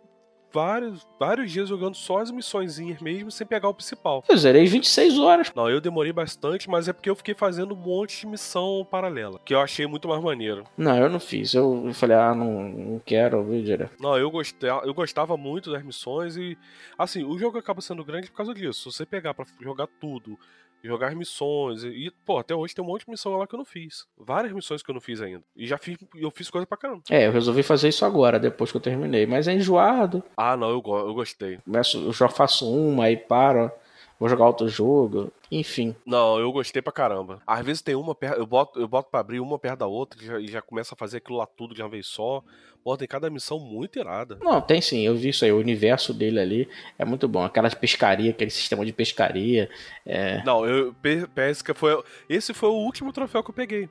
vários, 0.52 1.06
vários 1.18 1.50
dias 1.50 1.68
jogando 1.68 1.94
só 1.94 2.18
as 2.18 2.30
missõezinhas 2.30 3.00
mesmo, 3.00 3.30
sem 3.30 3.46
pegar 3.46 3.68
o 3.68 3.74
principal. 3.74 4.24
Eu 4.28 4.36
zerei 4.36 4.66
26 4.66 5.18
horas. 5.18 5.52
Não, 5.54 5.68
eu 5.68 5.80
demorei 5.80 6.12
bastante, 6.12 6.68
mas 6.68 6.88
é 6.88 6.92
porque 6.92 7.10
eu 7.10 7.16
fiquei 7.16 7.34
fazendo 7.34 7.74
um 7.74 7.76
monte 7.76 8.20
de 8.20 8.26
missão 8.26 8.86
paralela, 8.90 9.40
que 9.44 9.54
eu 9.54 9.60
achei 9.60 9.86
muito 9.86 10.08
mais 10.08 10.22
maneiro. 10.22 10.64
Não, 10.76 10.96
eu 10.96 11.08
não 11.08 11.20
fiz. 11.20 11.54
Eu 11.54 11.90
falei, 11.94 12.16
ah, 12.16 12.34
não, 12.34 12.62
não 12.62 12.98
quero 13.04 13.42
ver 13.44 13.62
direto. 13.62 13.92
Não, 14.00 14.16
eu, 14.16 14.30
gostei, 14.30 14.70
eu 14.70 14.94
gostava 14.94 15.36
muito 15.36 15.70
das 15.70 15.82
missões 15.82 16.36
e, 16.36 16.56
assim, 16.96 17.24
o 17.24 17.38
jogo 17.38 17.58
acaba 17.58 17.80
sendo 17.80 18.04
grande 18.04 18.30
por 18.30 18.36
causa 18.36 18.54
disso. 18.54 18.90
Se 18.90 18.98
você 18.98 19.06
pegar 19.06 19.34
para 19.34 19.46
jogar 19.60 19.86
tudo 20.00 20.38
jogar 20.82 21.14
missões. 21.14 21.84
E, 21.84 22.12
pô, 22.24 22.38
até 22.38 22.54
hoje 22.54 22.74
tem 22.74 22.84
um 22.84 22.88
monte 22.88 23.04
de 23.04 23.10
missão 23.10 23.36
lá 23.36 23.46
que 23.46 23.54
eu 23.54 23.58
não 23.58 23.64
fiz. 23.64 24.06
Várias 24.16 24.52
missões 24.52 24.82
que 24.82 24.90
eu 24.90 24.94
não 24.94 25.00
fiz 25.00 25.20
ainda. 25.20 25.42
E 25.56 25.66
já 25.66 25.78
fiz, 25.78 25.96
eu 26.14 26.30
fiz 26.30 26.50
coisa 26.50 26.66
pra 26.66 26.76
caramba. 26.76 27.02
É, 27.10 27.26
eu 27.26 27.32
resolvi 27.32 27.62
fazer 27.62 27.88
isso 27.88 28.04
agora, 28.04 28.38
depois 28.38 28.70
que 28.70 28.76
eu 28.76 28.80
terminei. 28.80 29.26
Mas 29.26 29.48
é 29.48 29.54
enjoado. 29.54 30.22
Ah, 30.36 30.56
não, 30.56 30.70
eu, 30.70 30.82
eu 30.84 31.14
gostei. 31.14 31.58
Eu 31.94 32.12
já 32.12 32.28
faço 32.28 32.70
uma, 32.70 33.04
aí 33.04 33.16
paro. 33.16 33.70
Vou 34.18 34.28
jogar 34.28 34.46
outro 34.46 34.68
jogo, 34.68 35.32
enfim. 35.50 35.94
Não, 36.04 36.38
eu 36.40 36.50
gostei 36.50 36.82
pra 36.82 36.92
caramba. 36.92 37.40
Às 37.46 37.64
vezes 37.64 37.82
tem 37.82 37.94
uma 37.94 38.16
eu 38.36 38.46
boto, 38.46 38.80
eu 38.80 38.88
boto 38.88 39.10
pra 39.10 39.20
abrir 39.20 39.38
uma 39.38 39.58
perto 39.58 39.78
da 39.78 39.86
outra 39.86 40.20
e 40.20 40.26
já, 40.26 40.40
já 40.40 40.62
começa 40.62 40.94
a 40.94 40.98
fazer 40.98 41.18
aquilo 41.18 41.38
lá 41.38 41.46
tudo 41.46 41.72
de 41.72 41.82
uma 41.82 41.88
vez 41.88 42.06
só. 42.06 42.42
Pô, 42.82 42.96
tem 42.96 43.06
cada 43.06 43.30
missão 43.30 43.60
muito 43.60 43.98
irada. 43.98 44.36
Não, 44.40 44.60
tem 44.60 44.80
sim, 44.80 45.06
eu 45.06 45.14
vi 45.14 45.28
isso 45.28 45.44
aí. 45.44 45.52
O 45.52 45.58
universo 45.58 46.12
dele 46.12 46.40
ali 46.40 46.68
é 46.98 47.04
muito 47.04 47.28
bom. 47.28 47.44
Aquelas 47.44 47.74
pescaria, 47.74 48.30
aquele 48.30 48.50
sistema 48.50 48.84
de 48.84 48.92
pescaria. 48.92 49.70
É... 50.04 50.42
Não, 50.42 50.66
eu, 50.66 50.94
pesca 51.34 51.72
foi. 51.72 52.02
Esse 52.28 52.52
foi 52.52 52.70
o 52.70 52.74
último 52.74 53.12
troféu 53.12 53.42
que 53.44 53.50
eu 53.50 53.54
peguei. 53.54 53.88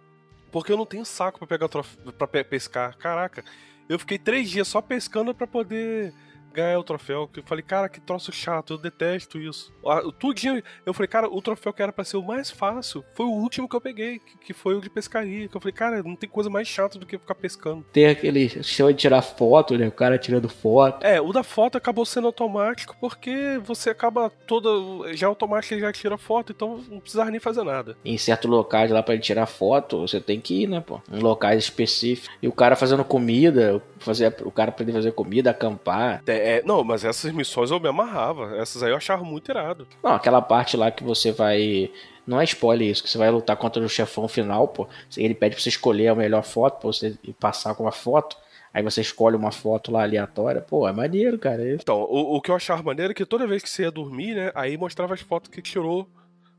Porque 0.52 0.72
eu 0.72 0.78
não 0.78 0.86
tenho 0.86 1.06
saco 1.06 1.40
para 1.40 1.48
pegar 1.48 1.70
troféu, 1.70 2.12
pra 2.14 2.28
pescar. 2.44 2.98
Caraca, 2.98 3.46
eu 3.88 3.98
fiquei 3.98 4.18
três 4.18 4.50
dias 4.50 4.68
só 4.68 4.82
pescando 4.82 5.34
para 5.34 5.48
poder 5.48 6.14
ganhar 6.58 6.80
o 6.80 6.84
troféu. 6.84 7.28
Que 7.28 7.40
eu 7.40 7.44
falei, 7.44 7.64
cara, 7.64 7.88
que 7.88 8.02
troço 8.02 8.32
chato, 8.32 8.74
eu 8.74 8.78
detesto 8.78 9.40
isso. 9.40 9.72
Tudinho, 10.20 10.62
eu 10.86 10.94
falei, 10.94 11.08
cara, 11.08 11.30
o 11.30 11.42
troféu 11.42 11.72
que 11.72 11.82
era 11.82 11.94
pra 11.94 12.04
ser 12.04 12.18
o 12.18 12.24
mais 12.24 12.50
fácil 12.50 13.04
foi 13.14 13.26
o 13.26 13.32
último 13.32 13.70
que 13.70 13.76
eu 13.76 13.82
peguei, 13.82 14.20
que, 14.42 14.54
foi 14.54 14.76
o 14.76 14.82
de 14.82 14.90
pescaria. 14.90 15.48
Que 15.48 15.56
eu 15.56 15.62
falei, 15.62 15.74
cara, 15.74 16.04
não 16.04 16.16
tem 16.16 16.30
coisa 16.30 16.50
mais 16.50 16.68
chata 16.68 16.98
do 16.98 17.06
que 17.06 17.18
ficar 17.18 17.36
pescando. 17.36 17.86
Tem 17.94 18.08
aquele 18.08 18.50
sistema 18.50 18.92
de 18.92 19.00
tirar 19.00 19.22
foto, 19.22 19.78
né? 19.78 19.88
O 19.88 19.92
cara 19.92 20.18
tirando 20.18 20.50
foto. 20.50 21.06
É, 21.06 21.22
o 21.22 21.32
da 21.32 21.44
foto 21.44 21.78
acabou 21.78 22.06
sendo 22.06 22.28
automático 22.28 22.96
porque 23.00 23.60
você 23.64 23.92
acaba 23.92 24.30
toda. 24.30 25.14
Já 25.14 25.28
automático 25.28 25.80
já 25.80 25.92
tira 25.92 26.18
foto, 26.18 26.52
então 26.52 26.82
não 26.90 27.00
precisava 27.00 27.30
nem 27.30 27.40
fazer 27.40 27.64
nada. 27.64 27.98
Em 28.04 28.18
certos 28.18 28.50
locais 28.50 28.90
lá 28.90 29.04
pra 29.04 29.14
ele 29.14 29.24
tirar 29.24 29.46
foto, 29.46 30.00
você 30.02 30.20
tem 30.20 30.40
que 30.40 30.64
ir, 30.64 30.68
né, 30.68 30.80
pô? 30.80 31.00
Em 31.12 31.20
locais 31.20 31.64
específicos. 31.64 32.36
E 32.42 32.48
o 32.48 32.52
cara 32.52 32.76
fazendo 32.76 33.04
comida, 33.04 33.82
fazer, 34.00 34.36
o 34.44 34.52
cara 34.52 34.72
pra 34.72 34.86
fazer 34.86 35.12
comida, 35.12 35.52
acampar. 35.52 36.24
É, 36.26 36.47
é, 36.48 36.64
não, 36.64 36.82
mas 36.84 37.04
essas 37.04 37.32
missões 37.34 37.72
eu 37.72 37.80
me 37.80 37.90
amarrava. 37.90 38.56
Essas 38.58 38.82
aí 38.82 38.92
eu 38.92 38.96
achava 38.96 39.24
muito 39.24 39.52
irado. 39.52 39.86
Não, 40.02 40.14
aquela 40.14 40.42
parte 40.42 40.78
lá 40.78 40.90
que 40.90 41.04
você 41.04 41.32
vai. 41.32 41.92
Não 42.26 42.40
é 42.40 42.44
spoiler 42.46 42.88
isso, 42.90 43.04
que 43.04 43.10
você 43.10 43.18
vai 43.18 43.30
lutar 43.30 43.58
contra 43.58 43.84
o 43.84 43.90
chefão 43.90 44.28
final, 44.28 44.68
pô. 44.68 44.88
Ele 45.18 45.34
pede 45.34 45.56
pra 45.56 45.64
você 45.64 45.70
escolher 45.70 46.08
a 46.08 46.16
melhor 46.16 46.44
foto, 46.44 46.80
pra 46.80 46.88
você 46.88 47.18
passar 47.40 47.76
com 47.76 47.84
uma 47.84 47.92
foto. 47.92 48.38
Aí 48.74 48.82
você 48.82 49.02
escolhe 49.02 49.36
uma 49.36 49.52
foto 49.52 49.92
lá 49.92 50.04
aleatória. 50.04 50.62
Pô, 50.62 50.88
é 50.88 50.92
maneiro, 50.94 51.38
cara. 51.38 51.74
Então, 51.74 52.02
o, 52.04 52.38
o 52.38 52.42
que 52.42 52.52
eu 52.52 52.56
achava 52.56 52.82
maneiro 52.82 53.12
é 53.12 53.14
que 53.14 53.26
toda 53.26 53.48
vez 53.48 53.62
que 53.62 53.70
você 53.70 53.84
ia 53.84 53.92
dormir, 53.92 54.36
né? 54.36 54.52
Aí 54.56 54.78
mostrava 54.78 55.14
as 55.14 55.22
fotos 55.22 55.50
que 55.50 55.62
tirou 55.62 56.08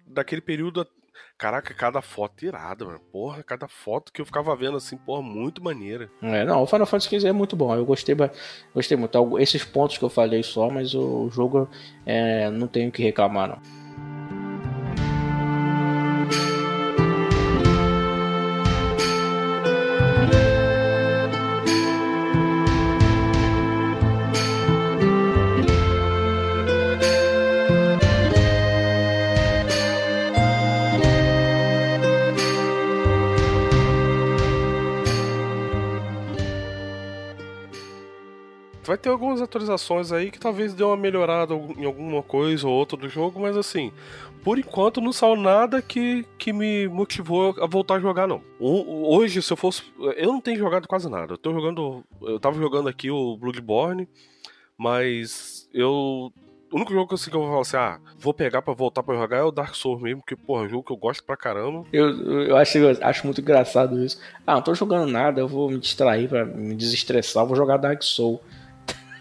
daquele 0.06 0.42
período 0.42 0.86
Caraca, 1.36 1.72
cada 1.72 2.02
foto 2.02 2.44
irada, 2.44 2.84
mano. 2.84 3.00
Porra, 3.12 3.42
cada 3.42 3.68
foto 3.68 4.12
que 4.12 4.20
eu 4.20 4.26
ficava 4.26 4.54
vendo 4.56 4.76
assim, 4.76 4.96
porra, 4.96 5.22
muito 5.22 5.62
maneira. 5.62 6.10
É, 6.22 6.44
não, 6.44 6.62
o 6.62 6.66
Final 6.66 6.86
Fantasy 6.86 7.20
XV 7.20 7.28
é 7.28 7.32
muito 7.32 7.54
bom. 7.54 7.74
Eu 7.74 7.84
gostei, 7.84 8.16
gostei 8.74 8.96
muito. 8.96 9.38
Esses 9.38 9.64
pontos 9.64 9.98
que 9.98 10.04
eu 10.04 10.10
falei 10.10 10.42
só, 10.42 10.68
mas 10.68 10.94
o 10.94 11.30
jogo 11.30 11.68
é, 12.04 12.50
não 12.50 12.66
tenho 12.66 12.90
que 12.90 13.02
reclamar, 13.02 13.48
não. 13.48 13.87
Vai 38.98 39.02
ter 39.04 39.10
algumas 39.10 39.40
atualizações 39.40 40.10
aí 40.10 40.28
que 40.28 40.40
talvez 40.40 40.74
dê 40.74 40.82
uma 40.82 40.96
melhorada 40.96 41.54
em 41.54 41.84
alguma 41.84 42.20
coisa 42.20 42.66
ou 42.66 42.74
outra 42.74 42.98
do 42.98 43.08
jogo, 43.08 43.38
mas 43.38 43.56
assim, 43.56 43.92
por 44.42 44.58
enquanto 44.58 45.00
não 45.00 45.12
saiu 45.12 45.36
nada 45.36 45.80
que, 45.80 46.26
que 46.36 46.52
me 46.52 46.88
motivou 46.88 47.54
a 47.60 47.66
voltar 47.66 47.94
a 47.94 48.00
jogar, 48.00 48.26
não. 48.26 48.42
Hoje, 48.58 49.40
se 49.40 49.52
eu 49.52 49.56
fosse. 49.56 49.84
Eu 50.16 50.32
não 50.32 50.40
tenho 50.40 50.58
jogado 50.58 50.88
quase 50.88 51.08
nada. 51.08 51.34
Eu 51.34 51.38
tô 51.38 51.52
jogando. 51.52 52.04
Eu 52.20 52.40
tava 52.40 52.58
jogando 52.58 52.88
aqui 52.88 53.08
o 53.08 53.36
Bloodborne, 53.36 54.08
mas 54.76 55.68
eu. 55.72 56.32
O 56.70 56.76
único 56.76 56.92
jogo 56.92 57.14
assim, 57.14 57.30
que 57.30 57.36
eu 57.36 57.40
vou 57.40 57.48
falar 57.48 57.60
assim, 57.60 57.76
ah, 57.76 58.00
vou 58.18 58.34
pegar 58.34 58.62
pra 58.62 58.74
voltar 58.74 59.04
pra 59.04 59.14
jogar 59.14 59.36
é 59.38 59.42
o 59.42 59.52
Dark 59.52 59.74
Souls 59.76 60.02
mesmo, 60.02 60.20
porque, 60.22 60.34
porra, 60.34 60.64
é 60.64 60.66
um 60.66 60.68
jogo 60.68 60.82
que 60.82 60.92
eu 60.92 60.96
gosto 60.96 61.22
pra 61.22 61.36
caramba. 61.36 61.86
Eu, 61.92 62.42
eu 62.48 62.56
acho, 62.56 62.76
eu 62.76 62.98
acho 63.00 63.24
muito 63.24 63.40
engraçado 63.40 64.04
isso. 64.04 64.20
Ah, 64.44 64.56
não 64.56 64.62
tô 64.62 64.74
jogando 64.74 65.10
nada, 65.10 65.40
eu 65.40 65.48
vou 65.48 65.70
me 65.70 65.78
distrair 65.78 66.28
pra 66.28 66.44
me 66.44 66.74
desestressar, 66.74 67.44
eu 67.44 67.46
vou 67.46 67.56
jogar 67.56 67.76
Dark 67.76 68.02
Souls. 68.02 68.40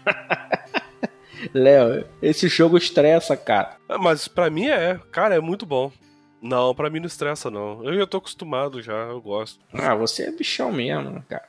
Léo, 1.54 2.04
esse 2.20 2.48
jogo 2.48 2.76
estressa, 2.76 3.36
cara. 3.36 3.76
É, 3.88 3.96
mas 3.96 4.28
para 4.28 4.50
mim 4.50 4.66
é, 4.68 5.00
cara, 5.10 5.34
é 5.34 5.40
muito 5.40 5.64
bom. 5.64 5.92
Não, 6.40 6.74
para 6.74 6.90
mim 6.90 7.00
não 7.00 7.06
estressa, 7.06 7.50
não. 7.50 7.84
Eu 7.84 7.96
já 7.96 8.06
tô 8.06 8.18
acostumado 8.18 8.82
já, 8.82 8.92
eu 8.92 9.20
gosto. 9.20 9.58
Ah, 9.72 9.94
você 9.94 10.24
é 10.24 10.30
bichão 10.30 10.72
mesmo, 10.72 11.22
cara. 11.28 11.48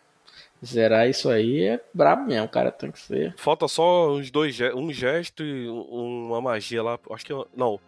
Zerar 0.66 1.08
isso 1.08 1.30
aí 1.30 1.64
é 1.64 1.80
brabo 1.94 2.26
mesmo, 2.26 2.48
cara, 2.50 2.72
tem 2.72 2.92
que 2.92 3.00
ser. 3.00 3.34
Falta 3.38 3.68
só 3.68 4.12
uns 4.12 4.30
dois 4.30 4.60
um 4.76 4.92
gesto 4.92 5.44
e 5.44 5.70
uma 5.70 6.42
magia 6.42 6.84
lá, 6.84 7.00
acho 7.12 7.26
que 7.26 7.34
não, 7.56 7.80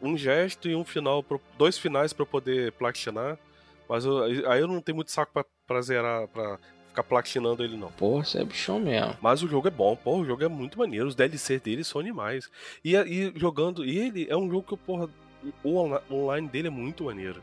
um 0.00 0.16
gesto 0.16 0.68
e 0.68 0.76
um 0.76 0.84
final, 0.84 1.24
dois 1.58 1.76
finais 1.78 2.12
para 2.12 2.24
poder 2.24 2.72
platinar. 2.72 3.36
Mas 3.88 4.04
eu, 4.04 4.22
aí 4.48 4.60
eu 4.60 4.68
não 4.68 4.80
tenho 4.80 4.96
muito 4.96 5.10
saco 5.10 5.32
pra, 5.32 5.44
pra 5.66 5.82
zerar, 5.82 6.28
pra 6.28 6.58
ficar 6.92 7.02
platinando 7.02 7.64
ele, 7.64 7.76
não. 7.76 7.90
Porra, 7.90 8.24
você 8.24 8.38
é 8.38 8.44
bichão 8.44 8.78
mesmo. 8.78 9.16
Mas 9.20 9.42
o 9.42 9.48
jogo 9.48 9.66
é 9.66 9.70
bom, 9.70 9.96
porra, 9.96 10.20
o 10.22 10.26
jogo 10.26 10.44
é 10.44 10.48
muito 10.48 10.78
maneiro. 10.78 11.08
Os 11.08 11.14
DLC 11.14 11.58
dele 11.58 11.82
são 11.82 12.00
animais. 12.00 12.50
E, 12.84 12.94
e 12.94 13.32
jogando. 13.36 13.84
E 13.84 13.98
ele 13.98 14.26
é 14.28 14.36
um 14.36 14.48
jogo 14.48 14.62
que, 14.62 14.76
porra, 14.76 15.08
o 15.64 15.76
online 16.10 16.48
dele 16.48 16.68
é 16.68 16.70
muito 16.70 17.04
maneiro. 17.04 17.42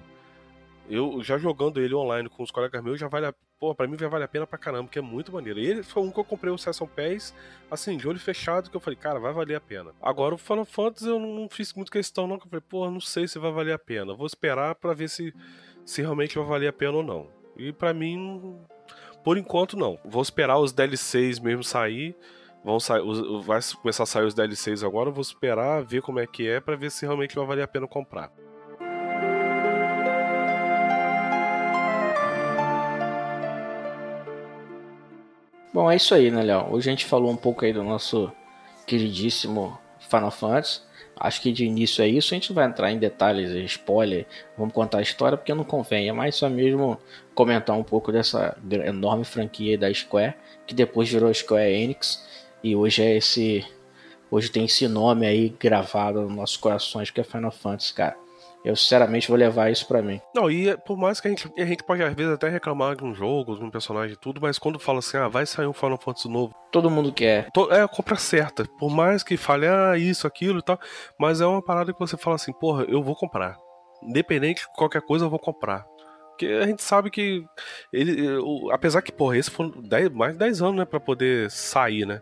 Eu 0.87 1.21
já 1.21 1.37
jogando 1.37 1.79
ele 1.79 1.93
online 1.93 2.29
com 2.29 2.41
os 2.41 2.49
colegas 2.49 2.83
meus, 2.83 2.99
já 2.99 3.07
vale 3.07 3.27
a. 3.27 3.33
Pô, 3.59 3.75
pra 3.75 3.85
mim 3.87 3.97
já 3.99 4.07
vale 4.07 4.23
a 4.23 4.27
pena 4.27 4.47
pra 4.47 4.57
caramba, 4.57 4.85
porque 4.85 4.99
é 4.99 5.01
muito 5.01 5.33
maneiro. 5.33 5.59
E 5.59 5.65
ele 5.65 5.83
foi 5.83 6.01
um 6.01 6.09
que 6.09 6.17
eu 6.17 6.23
comprei 6.23 6.51
o 6.51 6.57
Session 6.57 6.87
Pass, 6.87 7.35
assim, 7.69 7.97
de 7.97 8.07
olho 8.07 8.17
fechado, 8.17 8.69
que 8.69 8.77
eu 8.77 8.79
falei, 8.79 8.97
cara, 8.97 9.19
vai 9.19 9.33
valer 9.33 9.55
a 9.55 9.59
pena. 9.59 9.91
Agora 10.01 10.33
o 10.33 10.37
Final 10.37 10.63
Fantasy 10.63 11.09
eu 11.09 11.19
não 11.19 11.49
fiz 11.49 11.73
muito 11.73 11.91
questão, 11.91 12.25
não, 12.25 12.39
que 12.39 12.45
eu 12.45 12.49
falei, 12.49 12.63
pô, 12.69 12.89
não 12.89 13.01
sei 13.01 13.27
se 13.27 13.37
vai 13.37 13.51
valer 13.51 13.73
a 13.73 13.79
pena. 13.79 14.15
Vou 14.15 14.25
esperar 14.25 14.75
para 14.75 14.93
ver 14.93 15.09
se, 15.09 15.33
se 15.85 16.01
realmente 16.01 16.37
vai 16.37 16.47
valer 16.47 16.67
a 16.69 16.73
pena 16.73 16.93
ou 16.93 17.03
não. 17.03 17.27
E 17.57 17.73
para 17.73 17.93
mim, 17.93 18.57
por 19.23 19.37
enquanto, 19.37 19.77
não. 19.77 19.99
Vou 20.03 20.21
esperar 20.21 20.57
os 20.59 20.71
DLCs 20.71 21.39
mesmo 21.39 21.63
sair. 21.63 22.15
Vão 22.63 22.79
sair, 22.79 23.01
vai 23.43 23.59
começar 23.81 24.03
a 24.03 24.05
sair 24.05 24.25
os 24.25 24.33
DLCs 24.33 24.83
agora. 24.83 25.09
Vou 25.09 25.21
esperar, 25.21 25.83
ver 25.83 26.01
como 26.01 26.19
é 26.19 26.27
que 26.27 26.47
é, 26.47 26.59
para 26.59 26.75
ver 26.75 26.91
se 26.91 27.05
realmente 27.05 27.35
vai 27.35 27.45
valer 27.45 27.63
a 27.63 27.67
pena 27.67 27.87
comprar. 27.87 28.31
Bom, 35.73 35.89
é 35.89 35.95
isso 35.95 36.13
aí, 36.15 36.31
né, 36.31 36.41
Léo? 36.41 36.73
Hoje 36.73 36.89
a 36.89 36.91
gente 36.91 37.05
falou 37.05 37.31
um 37.31 37.37
pouco 37.37 37.63
aí 37.63 37.71
do 37.71 37.83
nosso 37.83 38.31
queridíssimo 38.85 39.77
Final 40.09 40.31
Fantasy. 40.31 40.81
Acho 41.15 41.41
que 41.41 41.51
de 41.51 41.65
início 41.65 42.01
é 42.01 42.07
isso. 42.07 42.33
A 42.33 42.35
gente 42.35 42.53
vai 42.53 42.65
entrar 42.65 42.91
em 42.91 42.97
detalhes, 42.97 43.51
spoiler, 43.71 44.25
vamos 44.57 44.73
contar 44.73 44.99
a 44.99 45.01
história 45.01 45.37
porque 45.37 45.53
não 45.53 45.65
convém. 45.65 46.07
É 46.07 46.13
mais 46.13 46.35
só 46.35 46.49
mesmo 46.49 46.97
comentar 47.35 47.77
um 47.77 47.83
pouco 47.83 48.11
dessa 48.11 48.57
enorme 48.85 49.25
franquia 49.25 49.77
da 49.77 49.93
Square, 49.93 50.35
que 50.65 50.73
depois 50.73 51.09
virou 51.09 51.33
Square 51.33 51.71
Enix 51.71 52.25
e 52.63 52.75
hoje 52.75 53.01
é 53.01 53.17
esse, 53.17 53.65
hoje 54.31 54.49
tem 54.49 54.65
esse 54.65 54.87
nome 54.87 55.25
aí 55.25 55.49
gravado 55.59 56.21
nos 56.21 56.35
nossos 56.35 56.57
corações 56.57 57.09
que 57.09 57.19
é 57.19 57.23
Final 57.23 57.51
Fantasy, 57.51 57.93
cara. 57.93 58.28
Eu 58.63 58.75
sinceramente 58.75 59.27
vou 59.29 59.37
levar 59.37 59.71
isso 59.71 59.87
para 59.87 60.01
mim. 60.01 60.19
Não, 60.35 60.51
e 60.51 60.75
por 60.77 60.97
mais 60.97 61.21
que 61.21 61.27
a 61.27 61.31
gente, 61.31 61.49
a 61.57 61.65
gente 61.65 61.83
pode 61.83 62.03
às 62.03 62.13
vezes 62.13 62.33
até 62.33 62.49
reclamar 62.49 62.95
de 62.95 63.05
um 63.05 63.13
jogo, 63.13 63.55
de 63.55 63.63
um 63.63 63.71
personagem 63.71 64.13
e 64.13 64.19
tudo, 64.19 64.41
mas 64.41 64.59
quando 64.59 64.77
fala 64.77 64.99
assim, 64.99 65.17
ah, 65.17 65.29
vai 65.29 65.45
sair 65.45 65.67
um 65.67 65.73
Final 65.73 65.97
Fantasy 65.97 66.27
novo. 66.27 66.53
Todo 66.71 66.89
mundo 66.89 67.11
quer. 67.11 67.47
É 67.71 67.81
a 67.81 67.87
compra 67.87 68.17
certa. 68.17 68.65
Por 68.77 68.89
mais 68.89 69.23
que 69.23 69.37
fale, 69.37 69.65
ah, 69.65 69.97
isso, 69.97 70.27
aquilo 70.27 70.59
e 70.59 70.61
tal. 70.61 70.79
Mas 71.17 71.39
é 71.39 71.45
uma 71.45 71.61
parada 71.61 71.93
que 71.93 71.99
você 71.99 72.17
fala 72.17 72.35
assim, 72.35 72.51
porra, 72.51 72.83
eu 72.89 73.01
vou 73.01 73.15
comprar. 73.15 73.57
Independente 74.03 74.61
de 74.61 74.73
qualquer 74.73 75.01
coisa, 75.01 75.25
eu 75.25 75.29
vou 75.29 75.39
comprar. 75.39 75.85
Porque 76.39 76.45
a 76.45 76.65
gente 76.65 76.81
sabe 76.81 77.09
que 77.09 77.43
ele, 77.91 78.25
apesar 78.71 79.01
que, 79.01 79.11
porra, 79.11 79.37
esse 79.37 79.51
foi 79.51 79.71
dez, 79.83 80.09
mais 80.09 80.33
de 80.33 80.39
10 80.39 80.61
anos, 80.61 80.75
né, 80.77 80.85
para 80.85 80.99
poder 80.99 81.51
sair, 81.51 82.05
né? 82.05 82.21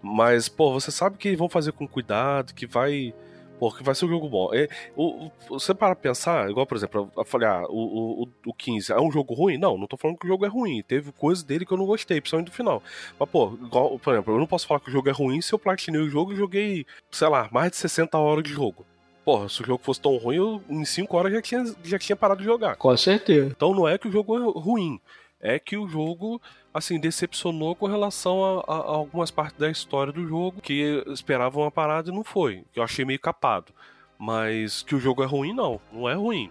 Mas, 0.00 0.48
pô, 0.48 0.72
você 0.72 0.92
sabe 0.92 1.16
que 1.16 1.34
vão 1.34 1.48
fazer 1.48 1.72
com 1.72 1.86
cuidado, 1.86 2.54
que 2.54 2.64
vai 2.64 3.12
porque 3.58 3.82
vai 3.82 3.94
ser 3.94 4.06
um 4.06 4.08
jogo 4.08 4.28
bom. 4.28 4.54
É, 4.54 4.68
o, 4.94 5.26
o, 5.26 5.32
você 5.48 5.74
para 5.74 5.94
pensar, 5.94 6.50
igual, 6.50 6.66
por 6.66 6.76
exemplo, 6.76 7.10
eu 7.16 7.24
falei, 7.24 7.48
ah, 7.48 7.64
o, 7.68 8.22
o, 8.22 8.28
o 8.46 8.54
15 8.54 8.92
é 8.92 9.00
um 9.00 9.10
jogo 9.10 9.34
ruim? 9.34 9.58
Não, 9.58 9.76
não 9.76 9.86
tô 9.86 9.96
falando 9.96 10.18
que 10.18 10.26
o 10.26 10.28
jogo 10.28 10.44
é 10.44 10.48
ruim. 10.48 10.82
Teve 10.82 11.12
coisas 11.12 11.42
dele 11.42 11.64
que 11.64 11.72
eu 11.72 11.78
não 11.78 11.86
gostei, 11.86 12.20
principalmente 12.20 12.50
do 12.50 12.54
final. 12.54 12.82
Mas, 13.18 13.28
pô, 13.28 13.58
igual, 13.62 13.98
por 13.98 14.12
exemplo, 14.12 14.34
eu 14.34 14.38
não 14.38 14.46
posso 14.46 14.66
falar 14.66 14.80
que 14.80 14.88
o 14.88 14.92
jogo 14.92 15.08
é 15.08 15.12
ruim 15.12 15.40
se 15.40 15.52
eu 15.52 15.58
platinei 15.58 16.00
o 16.00 16.08
jogo 16.08 16.32
e 16.32 16.36
joguei, 16.36 16.86
sei 17.10 17.28
lá, 17.28 17.48
mais 17.50 17.70
de 17.70 17.76
60 17.76 18.18
horas 18.18 18.44
de 18.44 18.50
jogo. 18.52 18.84
Porra, 19.24 19.48
se 19.48 19.60
o 19.60 19.66
jogo 19.66 19.82
fosse 19.82 20.00
tão 20.00 20.16
ruim, 20.16 20.36
eu 20.36 20.62
em 20.68 20.84
5 20.84 21.16
horas 21.16 21.32
já 21.32 21.42
tinha, 21.42 21.64
já 21.82 21.98
tinha 21.98 22.14
parado 22.14 22.40
de 22.40 22.46
jogar. 22.46 22.76
Com 22.76 22.96
certeza. 22.96 23.48
Então 23.48 23.74
não 23.74 23.88
é 23.88 23.98
que 23.98 24.06
o 24.06 24.12
jogo 24.12 24.36
é 24.36 24.60
ruim 24.60 25.00
é 25.40 25.58
que 25.58 25.76
o 25.76 25.86
jogo 25.86 26.40
assim 26.76 27.00
decepcionou 27.00 27.74
com 27.74 27.86
relação 27.86 28.44
a, 28.44 28.64
a, 28.66 28.76
a, 28.76 28.94
algumas 28.96 29.30
partes 29.30 29.58
da 29.58 29.70
história 29.70 30.12
do 30.12 30.26
jogo 30.26 30.60
que 30.60 31.02
esperavam 31.08 31.62
uma 31.64 31.70
parada 31.70 32.10
e 32.10 32.14
não 32.14 32.22
foi. 32.22 32.64
Que 32.72 32.78
eu 32.78 32.84
achei 32.84 33.04
meio 33.04 33.18
capado. 33.18 33.72
Mas 34.18 34.82
que 34.82 34.94
o 34.94 35.00
jogo 35.00 35.22
é 35.22 35.26
ruim, 35.26 35.52
não. 35.52 35.80
Não 35.92 36.08
é 36.08 36.14
ruim. 36.14 36.50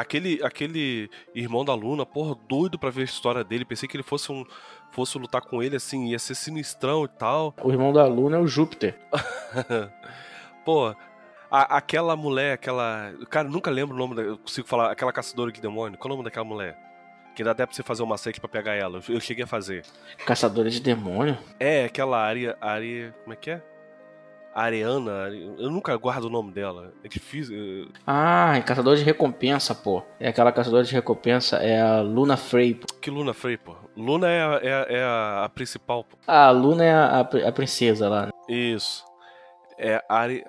Aquele, 0.00 0.40
aquele 0.42 1.10
irmão 1.34 1.64
da 1.64 1.74
Luna, 1.74 2.06
porra, 2.06 2.36
doido 2.48 2.78
pra 2.78 2.90
ver 2.90 3.02
a 3.02 3.04
história 3.04 3.42
dele. 3.42 3.64
Pensei 3.64 3.88
que 3.88 3.96
ele 3.96 4.04
fosse 4.04 4.30
um. 4.30 4.44
Fosse 4.90 5.18
lutar 5.18 5.42
com 5.42 5.62
ele 5.62 5.76
assim, 5.76 6.08
ia 6.08 6.18
ser 6.18 6.34
sinistrão 6.34 7.04
e 7.04 7.08
tal. 7.08 7.54
O 7.62 7.70
irmão 7.70 7.92
da 7.92 8.06
Luna 8.06 8.38
é 8.38 8.40
o 8.40 8.46
Júpiter. 8.46 8.98
Pô, 10.64 10.94
a, 11.50 11.76
aquela 11.76 12.16
mulher, 12.16 12.54
aquela. 12.54 13.12
Cara, 13.28 13.48
nunca 13.48 13.70
lembro 13.70 13.94
o 13.94 13.98
nome 13.98 14.14
da. 14.14 14.22
Eu 14.22 14.38
consigo 14.38 14.66
falar. 14.66 14.90
Aquela 14.90 15.12
caçadora 15.12 15.52
de 15.52 15.60
demônio. 15.60 15.98
Qual 15.98 16.10
é 16.10 16.12
o 16.12 16.16
nome 16.16 16.24
daquela 16.24 16.44
mulher? 16.44 16.78
Que 17.34 17.44
dá 17.44 17.50
até 17.50 17.66
pra 17.66 17.74
você 17.74 17.82
fazer 17.82 18.02
um 18.02 18.06
macete 18.06 18.40
pra 18.40 18.48
pegar 18.48 18.74
ela. 18.74 18.98
Eu, 18.98 19.14
eu 19.14 19.20
cheguei 19.20 19.44
a 19.44 19.46
fazer. 19.46 19.84
Caçadora 20.24 20.70
de 20.70 20.80
demônio? 20.80 21.36
É, 21.60 21.84
aquela 21.84 22.18
área. 22.18 22.56
área. 22.60 23.14
Como 23.22 23.32
é 23.32 23.36
que 23.36 23.50
é? 23.50 23.62
Ariana, 24.60 25.28
eu 25.58 25.70
nunca 25.70 25.96
guardo 25.96 26.24
o 26.24 26.30
nome 26.30 26.52
dela. 26.52 26.92
É 27.04 27.08
difícil. 27.08 27.88
Ah, 28.06 28.56
é 28.56 28.60
caçador 28.60 28.96
de 28.96 29.04
recompensa, 29.04 29.74
pô. 29.74 30.02
É 30.18 30.28
aquela 30.28 30.50
caçadora 30.52 30.82
de 30.84 30.92
recompensa, 30.92 31.58
é 31.58 31.80
a 31.80 32.00
Luna 32.00 32.36
Frey, 32.36 32.74
pô. 32.74 32.86
Que 33.00 33.10
Luna 33.10 33.32
Frey, 33.32 33.56
pô? 33.56 33.76
Luna 33.96 34.28
é 34.28 34.42
a, 34.42 34.60
é 34.62 34.96
é 34.98 35.02
a, 35.04 35.44
a 35.44 35.48
principal, 35.48 36.04
pô. 36.04 36.16
Ah, 36.26 36.46
a 36.46 36.50
Luna 36.50 36.84
é 36.84 36.92
a, 36.92 37.20
a 37.20 37.52
princesa 37.52 38.08
lá. 38.08 38.26
Né? 38.26 38.32
Isso. 38.48 39.04
É 39.78 40.02
Ari. 40.08 40.44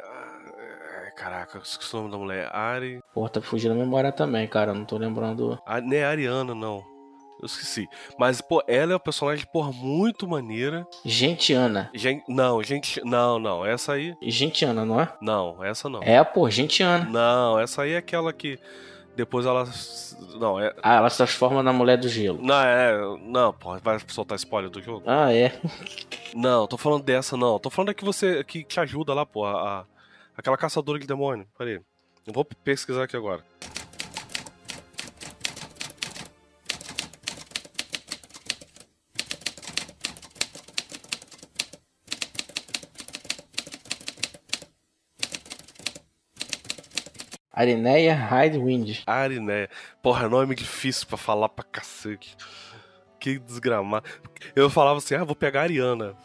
Caraca, 1.16 1.60
esqueci 1.60 1.94
o 1.96 2.00
nome 2.00 2.12
da 2.12 2.18
mulher. 2.18 2.50
Ari. 2.56 3.00
Pô, 3.14 3.28
tá 3.28 3.42
fugindo 3.42 3.74
a 3.74 3.76
memória 3.76 4.10
também, 4.10 4.48
cara. 4.48 4.74
Não 4.74 4.86
tô 4.86 4.98
lembrando. 4.98 5.60
A, 5.66 5.82
não 5.82 5.94
é 5.94 6.06
Ariana, 6.06 6.56
não. 6.56 6.82
Eu 7.40 7.46
esqueci. 7.46 7.88
Mas, 8.18 8.42
pô, 8.42 8.62
ela 8.68 8.92
é 8.92 8.96
uma 8.96 9.00
personagem, 9.00 9.46
porra, 9.52 9.72
muito 9.72 10.28
maneira. 10.28 10.86
Gentiana. 11.06 11.90
Gen... 11.94 12.22
Não, 12.28 12.62
gente. 12.62 13.02
Não, 13.06 13.40
não. 13.40 13.66
Essa 13.66 13.94
aí. 13.94 14.14
Gentiana, 14.22 14.86
não 14.86 15.00
é? 15.00 15.14
Não, 15.22 15.64
essa 15.64 15.88
não. 15.88 16.04
É, 16.04 16.22
pô, 16.24 16.50
Gentiana. 16.50 17.06
Não, 17.10 17.60
essa 17.60 17.84
aí 17.84 17.94
é 17.94 17.98
aquela 17.98 18.34
que 18.34 18.60
depois 19.16 19.46
ela. 19.46 19.70
Não, 20.40 20.60
é. 20.60 20.74
Ah, 20.82 20.96
ela 20.96 21.10
se 21.10 21.18
transforma 21.18 21.64
na 21.64 21.74
mulher 21.74 21.98
do 21.98 22.08
gelo. 22.08 22.40
Não, 22.42 22.62
é. 22.62 22.94
Não, 23.22 23.54
pô, 23.54 23.78
vai 23.80 23.98
soltar 24.08 24.38
spoiler 24.38 24.70
do 24.70 24.82
jogo? 24.82 25.04
Ah, 25.06 25.34
é. 25.34 25.60
Não, 26.34 26.68
tô 26.68 26.78
falando 26.78 27.04
dessa, 27.04 27.36
não. 27.36 27.58
Tô 27.60 27.70
falando 27.70 27.88
da 27.88 27.94
que 27.94 28.06
você. 28.06 28.44
que 28.44 28.64
te 28.64 28.80
ajuda 28.80 29.14
lá, 29.14 29.26
pô. 29.26 29.46
A, 29.46 29.86
aquela 30.38 30.58
caçadora 30.58 31.00
de 31.00 31.08
demônio. 31.08 31.48
Pera 31.58 31.70
aí. 31.70 31.82
Eu 32.28 32.34
vou 32.34 32.46
pesquisar 32.46 33.04
aqui 33.04 33.18
agora. 33.18 33.44
Arineia 47.60 48.16
Hidewind. 48.16 49.04
Ariné. 49.06 49.68
Porra, 50.02 50.30
nome 50.30 50.56
difícil 50.56 51.06
pra 51.06 51.18
falar 51.18 51.50
pra 51.50 51.66
cacete. 51.66 52.38
Que 53.20 53.38
desgramado. 53.38 54.10
Eu 54.56 54.70
falava 54.70 55.00
assim, 55.00 55.16
ah, 55.16 55.26
vou 55.26 55.36
pegar 55.36 55.60
a 55.60 55.64
Ariana. 55.64 56.16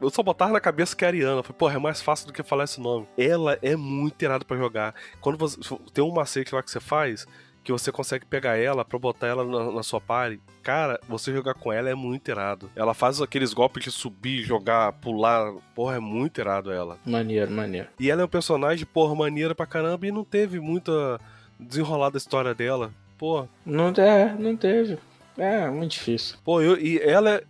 Eu 0.00 0.10
só 0.10 0.24
botava 0.24 0.52
na 0.52 0.58
cabeça 0.58 0.96
que 0.96 1.04
é 1.04 1.06
a 1.06 1.10
Ariana. 1.10 1.42
Falei, 1.44 1.56
porra, 1.56 1.76
é 1.76 1.78
mais 1.78 2.02
fácil 2.02 2.26
do 2.26 2.32
que 2.32 2.42
falar 2.42 2.64
esse 2.64 2.80
nome. 2.80 3.06
Ela 3.16 3.56
é 3.62 3.76
muito 3.76 4.20
irada 4.24 4.44
pra 4.44 4.56
jogar. 4.56 4.92
Quando 5.20 5.38
você. 5.38 5.56
Tem 5.94 6.02
um 6.02 6.10
macete 6.10 6.52
lá 6.52 6.60
que 6.60 6.70
você 6.72 6.80
faz, 6.80 7.28
que 7.62 7.72
você 7.72 7.92
consegue 7.92 8.26
pegar 8.26 8.56
ela 8.56 8.84
pra 8.84 8.98
botar 8.98 9.28
ela 9.28 9.44
na, 9.44 9.72
na, 9.72 9.82
sua 9.82 10.00
party. 10.00 10.40
Cara, 10.62 11.00
você 11.08 11.32
jogar 11.32 11.54
com 11.54 11.72
ela 11.72 11.88
é 11.88 11.94
muito 11.94 12.30
irado. 12.30 12.70
Ela 12.74 12.94
faz 12.94 13.20
aqueles 13.20 13.52
golpes 13.52 13.84
de 13.84 13.90
subir, 13.90 14.42
jogar, 14.42 14.92
pular. 14.94 15.52
Porra, 15.74 15.96
é 15.96 16.00
muito 16.00 16.40
irado 16.40 16.72
ela. 16.72 16.98
Maneiro, 17.04 17.50
maneiro. 17.50 17.88
E 17.98 18.10
ela 18.10 18.22
é 18.22 18.24
um 18.24 18.28
personagem, 18.28 18.86
porra, 18.86 19.14
maneira 19.14 19.54
pra 19.54 19.66
caramba 19.66 20.06
e 20.06 20.12
não 20.12 20.24
teve 20.24 20.58
muita 20.58 21.20
desenrolada 21.58 22.16
a 22.16 22.18
história 22.18 22.54
dela. 22.54 22.92
Pô. 23.16 23.46
Não, 23.64 23.88
é, 23.96 24.34
não 24.38 24.56
teve. 24.56 24.98
É, 25.38 25.70
muito 25.70 25.92
difícil. 25.92 26.36
Pô, 26.44 26.60
eu, 26.60 26.78
e 26.78 26.98
ela, 26.98 27.42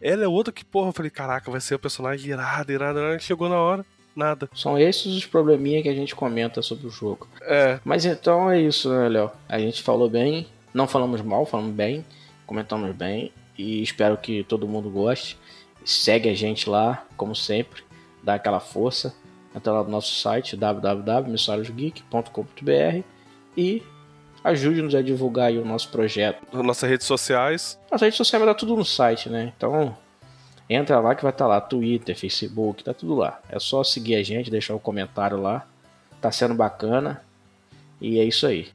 ela 0.00 0.24
é 0.24 0.28
outra 0.28 0.52
que, 0.52 0.64
porra, 0.64 0.88
eu 0.88 0.92
falei, 0.92 1.10
caraca, 1.10 1.50
vai 1.50 1.60
ser 1.60 1.74
o 1.74 1.76
um 1.78 1.80
personagem 1.80 2.30
irado, 2.30 2.70
irado, 2.72 2.98
irado. 2.98 3.22
Chegou 3.22 3.48
na 3.48 3.56
hora, 3.56 3.84
nada. 4.20 4.48
São 4.54 4.78
esses 4.78 5.16
os 5.16 5.26
probleminhas 5.26 5.82
que 5.82 5.88
a 5.88 5.94
gente 5.94 6.14
comenta 6.14 6.62
sobre 6.62 6.86
o 6.86 6.90
jogo. 6.90 7.26
É. 7.42 7.80
Mas 7.84 8.04
então 8.04 8.48
é 8.50 8.60
isso, 8.60 8.88
né, 8.90 9.08
Léo? 9.08 9.32
A 9.48 9.58
gente 9.58 9.82
falou 9.82 10.08
bem, 10.08 10.46
não 10.72 10.86
falamos 10.86 11.20
mal, 11.22 11.44
falamos 11.46 11.74
bem, 11.74 12.04
comentamos 12.46 12.94
bem. 12.94 13.32
E 13.58 13.82
espero 13.82 14.16
que 14.16 14.44
todo 14.44 14.68
mundo 14.68 14.88
goste. 14.88 15.36
Segue 15.84 16.28
a 16.28 16.34
gente 16.34 16.70
lá, 16.70 17.04
como 17.16 17.34
sempre, 17.34 17.82
dá 18.22 18.34
aquela 18.34 18.60
força. 18.60 19.12
Entra 19.54 19.72
lá 19.72 19.82
no 19.82 19.90
nosso 19.90 20.14
site 20.14 20.56
www.missariosgeek.com.br 20.56 23.02
e 23.56 23.82
ajude-nos 24.44 24.94
a 24.94 25.02
divulgar 25.02 25.50
o 25.52 25.64
nosso 25.64 25.88
projeto. 25.90 26.40
Nossas 26.62 26.88
redes 26.88 27.06
sociais. 27.06 27.78
Nossa 27.90 28.04
rede 28.04 28.16
social 28.16 28.38
vai 28.40 28.46
dar 28.46 28.54
tudo 28.54 28.76
no 28.76 28.84
site, 28.84 29.28
né? 29.28 29.52
Então, 29.56 29.96
entra 30.70 31.00
lá 31.00 31.14
que 31.14 31.22
vai 31.22 31.32
estar 31.32 31.44
tá 31.44 31.48
lá, 31.48 31.60
Twitter, 31.60 32.16
Facebook, 32.16 32.84
tá 32.84 32.94
tudo 32.94 33.16
lá. 33.16 33.40
É 33.48 33.58
só 33.58 33.82
seguir 33.82 34.14
a 34.14 34.22
gente, 34.22 34.50
deixar 34.50 34.74
o 34.74 34.76
um 34.76 34.80
comentário 34.80 35.40
lá. 35.40 35.66
Tá 36.20 36.30
sendo 36.30 36.54
bacana. 36.54 37.22
E 38.00 38.20
é 38.20 38.24
isso 38.24 38.46
aí. 38.46 38.68